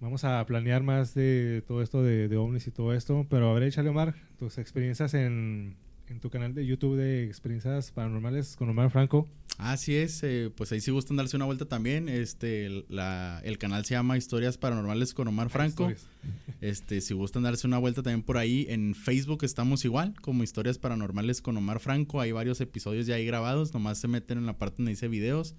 Vamos 0.00 0.24
a 0.24 0.44
planear 0.44 0.82
más 0.82 1.14
de 1.14 1.62
todo 1.68 1.80
esto 1.80 2.02
de, 2.02 2.26
de 2.26 2.36
ovnis 2.36 2.66
y 2.66 2.72
todo 2.72 2.92
esto. 2.92 3.26
Pero 3.30 3.48
a 3.48 3.54
ver, 3.54 3.62
échale, 3.62 3.90
Omar, 3.90 4.16
tus 4.40 4.58
experiencias 4.58 5.14
en, 5.14 5.76
en 6.08 6.18
tu 6.18 6.30
canal 6.30 6.52
de 6.52 6.66
YouTube 6.66 6.96
de 6.96 7.26
experiencias 7.26 7.92
paranormales 7.92 8.56
con 8.56 8.68
Omar 8.68 8.90
Franco. 8.90 9.28
Así 9.58 9.94
es, 9.94 10.22
eh, 10.24 10.50
pues 10.54 10.72
ahí 10.72 10.80
si 10.80 10.90
gustan 10.90 11.16
darse 11.16 11.36
una 11.36 11.44
vuelta 11.44 11.66
también, 11.66 12.08
este, 12.08 12.66
el 12.66 13.58
canal 13.58 13.84
se 13.84 13.94
llama 13.94 14.16
Historias 14.16 14.58
Paranormales 14.58 15.14
con 15.14 15.28
Omar 15.28 15.50
Franco. 15.50 15.92
este, 16.60 17.00
si 17.00 17.14
gustan 17.14 17.44
darse 17.44 17.66
una 17.66 17.78
vuelta 17.78 18.02
también 18.02 18.22
por 18.22 18.38
ahí, 18.38 18.66
en 18.68 18.94
Facebook 18.94 19.44
estamos 19.44 19.84
igual, 19.84 20.14
como 20.20 20.42
Historias 20.42 20.78
Paranormales 20.78 21.42
con 21.42 21.56
Omar 21.56 21.78
Franco, 21.78 22.20
hay 22.20 22.32
varios 22.32 22.60
episodios 22.60 23.06
ya 23.06 23.14
ahí 23.14 23.26
grabados, 23.26 23.72
nomás 23.72 23.98
se 23.98 24.08
meten 24.08 24.38
en 24.38 24.46
la 24.46 24.58
parte 24.58 24.78
donde 24.78 24.92
dice 24.92 25.06
videos 25.06 25.54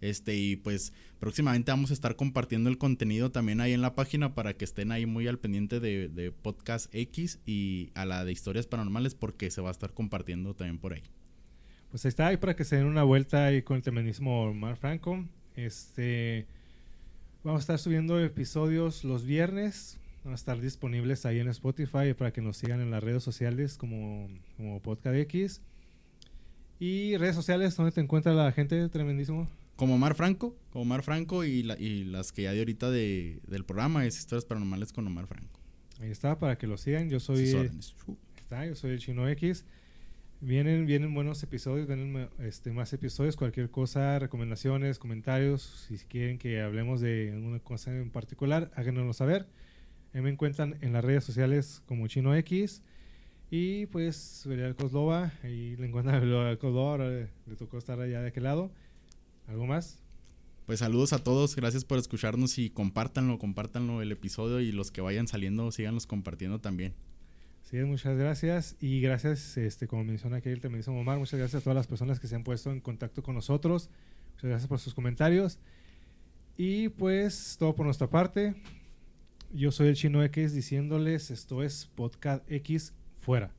este, 0.00 0.36
y 0.36 0.56
pues 0.56 0.92
próximamente 1.18 1.72
vamos 1.72 1.90
a 1.90 1.94
estar 1.94 2.16
compartiendo 2.16 2.70
el 2.70 2.78
contenido 2.78 3.32
también 3.32 3.60
ahí 3.60 3.72
en 3.72 3.82
la 3.82 3.94
página 3.94 4.34
para 4.34 4.54
que 4.54 4.64
estén 4.64 4.92
ahí 4.92 5.06
muy 5.06 5.26
al 5.26 5.38
pendiente 5.38 5.80
de, 5.80 6.32
Podcast 6.42 6.94
X 6.94 7.40
y 7.46 7.90
a 7.94 8.04
la 8.04 8.24
de 8.24 8.32
historias 8.32 8.66
paranormales 8.66 9.14
porque 9.14 9.50
se 9.50 9.60
va 9.60 9.68
a 9.68 9.72
estar 9.72 9.92
compartiendo 9.92 10.54
también 10.54 10.78
por 10.78 10.92
ahí. 10.92 11.02
Pues 11.90 12.04
ahí 12.04 12.10
está, 12.10 12.26
ahí 12.26 12.36
para 12.36 12.54
que 12.54 12.64
se 12.64 12.76
den 12.76 12.86
una 12.86 13.02
vuelta 13.02 13.46
ahí 13.46 13.62
con 13.62 13.78
el 13.78 13.82
feminismo 13.82 14.52
Mar 14.52 14.76
Franco. 14.76 15.24
Este, 15.56 16.46
vamos 17.42 17.60
a 17.60 17.62
estar 17.62 17.78
subiendo 17.78 18.20
episodios 18.20 19.04
los 19.04 19.24
viernes. 19.24 19.98
Van 20.22 20.32
a 20.32 20.36
estar 20.36 20.60
disponibles 20.60 21.24
ahí 21.24 21.38
en 21.38 21.48
Spotify 21.48 22.12
para 22.16 22.32
que 22.32 22.42
nos 22.42 22.58
sigan 22.58 22.80
en 22.80 22.90
las 22.90 23.02
redes 23.02 23.22
sociales 23.22 23.78
como, 23.78 24.28
como 24.56 24.82
Podcast 24.82 25.16
X. 25.16 25.62
Y 26.78 27.16
redes 27.16 27.34
sociales, 27.34 27.74
¿dónde 27.76 27.92
te 27.92 28.00
encuentra 28.00 28.34
la 28.34 28.52
gente? 28.52 28.88
Tremendísimo. 28.88 29.48
Como 29.76 29.94
Omar 29.94 30.14
Franco, 30.14 30.56
como 30.70 30.82
Omar 30.82 31.02
Franco 31.02 31.44
y, 31.44 31.62
las 31.62 32.32
que 32.32 32.42
ya 32.42 32.52
de 32.52 32.58
ahorita 32.58 32.90
de, 32.90 33.40
del 33.46 33.64
programa 33.64 34.04
es 34.04 34.18
Historias 34.18 34.44
Paranormales 34.44 34.92
con 34.92 35.06
Omar 35.06 35.26
Franco. 35.26 35.58
Ahí 36.00 36.10
está, 36.10 36.38
para 36.38 36.58
que 36.58 36.66
lo 36.66 36.76
sigan. 36.76 37.08
Yo 37.08 37.18
soy, 37.18 37.70
está, 38.36 38.66
yo 38.66 38.74
soy 38.74 38.90
el 38.90 38.98
Chino 38.98 39.28
X. 39.28 39.64
Vienen, 40.40 40.86
vienen 40.86 41.12
buenos 41.14 41.42
episodios, 41.42 41.88
vienen 41.88 42.28
este, 42.38 42.70
más 42.70 42.92
episodios, 42.92 43.34
cualquier 43.34 43.70
cosa, 43.70 44.20
recomendaciones, 44.20 45.00
comentarios, 45.00 45.86
si 45.88 45.98
quieren 45.98 46.38
que 46.38 46.60
hablemos 46.60 47.00
de 47.00 47.32
alguna 47.32 47.58
cosa 47.58 47.92
en 47.92 48.10
particular, 48.10 48.70
háganoslo 48.76 49.12
saber. 49.12 49.48
Me 50.12 50.30
encuentran 50.30 50.78
en 50.80 50.92
las 50.92 51.04
redes 51.04 51.24
sociales 51.24 51.82
como 51.86 52.06
Chino 52.06 52.36
X. 52.36 52.82
Y 53.50 53.86
pues, 53.86 54.44
Belial 54.46 54.76
Coslova, 54.76 55.32
ahí 55.42 55.74
le 55.76 55.86
encuentran 55.86 56.16
a 56.16 56.56
Coslova, 56.56 56.90
ahora 56.90 57.28
le 57.46 57.56
tocó 57.56 57.78
estar 57.78 57.98
allá 58.00 58.20
de 58.20 58.28
aquel 58.28 58.44
lado. 58.44 58.70
¿Algo 59.48 59.66
más? 59.66 59.98
Pues 60.66 60.78
saludos 60.78 61.12
a 61.14 61.24
todos, 61.24 61.56
gracias 61.56 61.84
por 61.84 61.98
escucharnos 61.98 62.58
y 62.58 62.70
compártanlo, 62.70 63.38
compártanlo 63.38 64.02
el 64.02 64.12
episodio 64.12 64.60
y 64.60 64.70
los 64.70 64.92
que 64.92 65.00
vayan 65.00 65.26
saliendo, 65.26 65.72
síganlos 65.72 66.06
compartiendo 66.06 66.60
también. 66.60 66.94
Sí, 67.68 67.76
muchas 67.84 68.16
gracias 68.16 68.76
y 68.80 69.02
gracias, 69.02 69.58
este, 69.58 69.86
como 69.86 70.02
menciona 70.02 70.38
aquí 70.38 70.48
el 70.48 70.58
dice 70.58 70.90
Omar, 70.90 71.18
muchas 71.18 71.38
gracias 71.38 71.60
a 71.60 71.64
todas 71.64 71.76
las 71.76 71.86
personas 71.86 72.18
que 72.18 72.26
se 72.26 72.34
han 72.34 72.42
puesto 72.42 72.70
en 72.70 72.80
contacto 72.80 73.22
con 73.22 73.34
nosotros, 73.34 73.90
muchas 74.36 74.48
gracias 74.48 74.68
por 74.68 74.78
sus 74.78 74.94
comentarios 74.94 75.58
y 76.56 76.88
pues 76.88 77.56
todo 77.58 77.74
por 77.74 77.84
nuestra 77.84 78.08
parte. 78.08 78.54
Yo 79.52 79.70
soy 79.70 79.88
el 79.88 79.96
Chino 79.96 80.24
X 80.24 80.54
diciéndoles 80.54 81.30
esto 81.30 81.62
es 81.62 81.90
Podcast 81.94 82.42
X 82.50 82.94
fuera. 83.20 83.57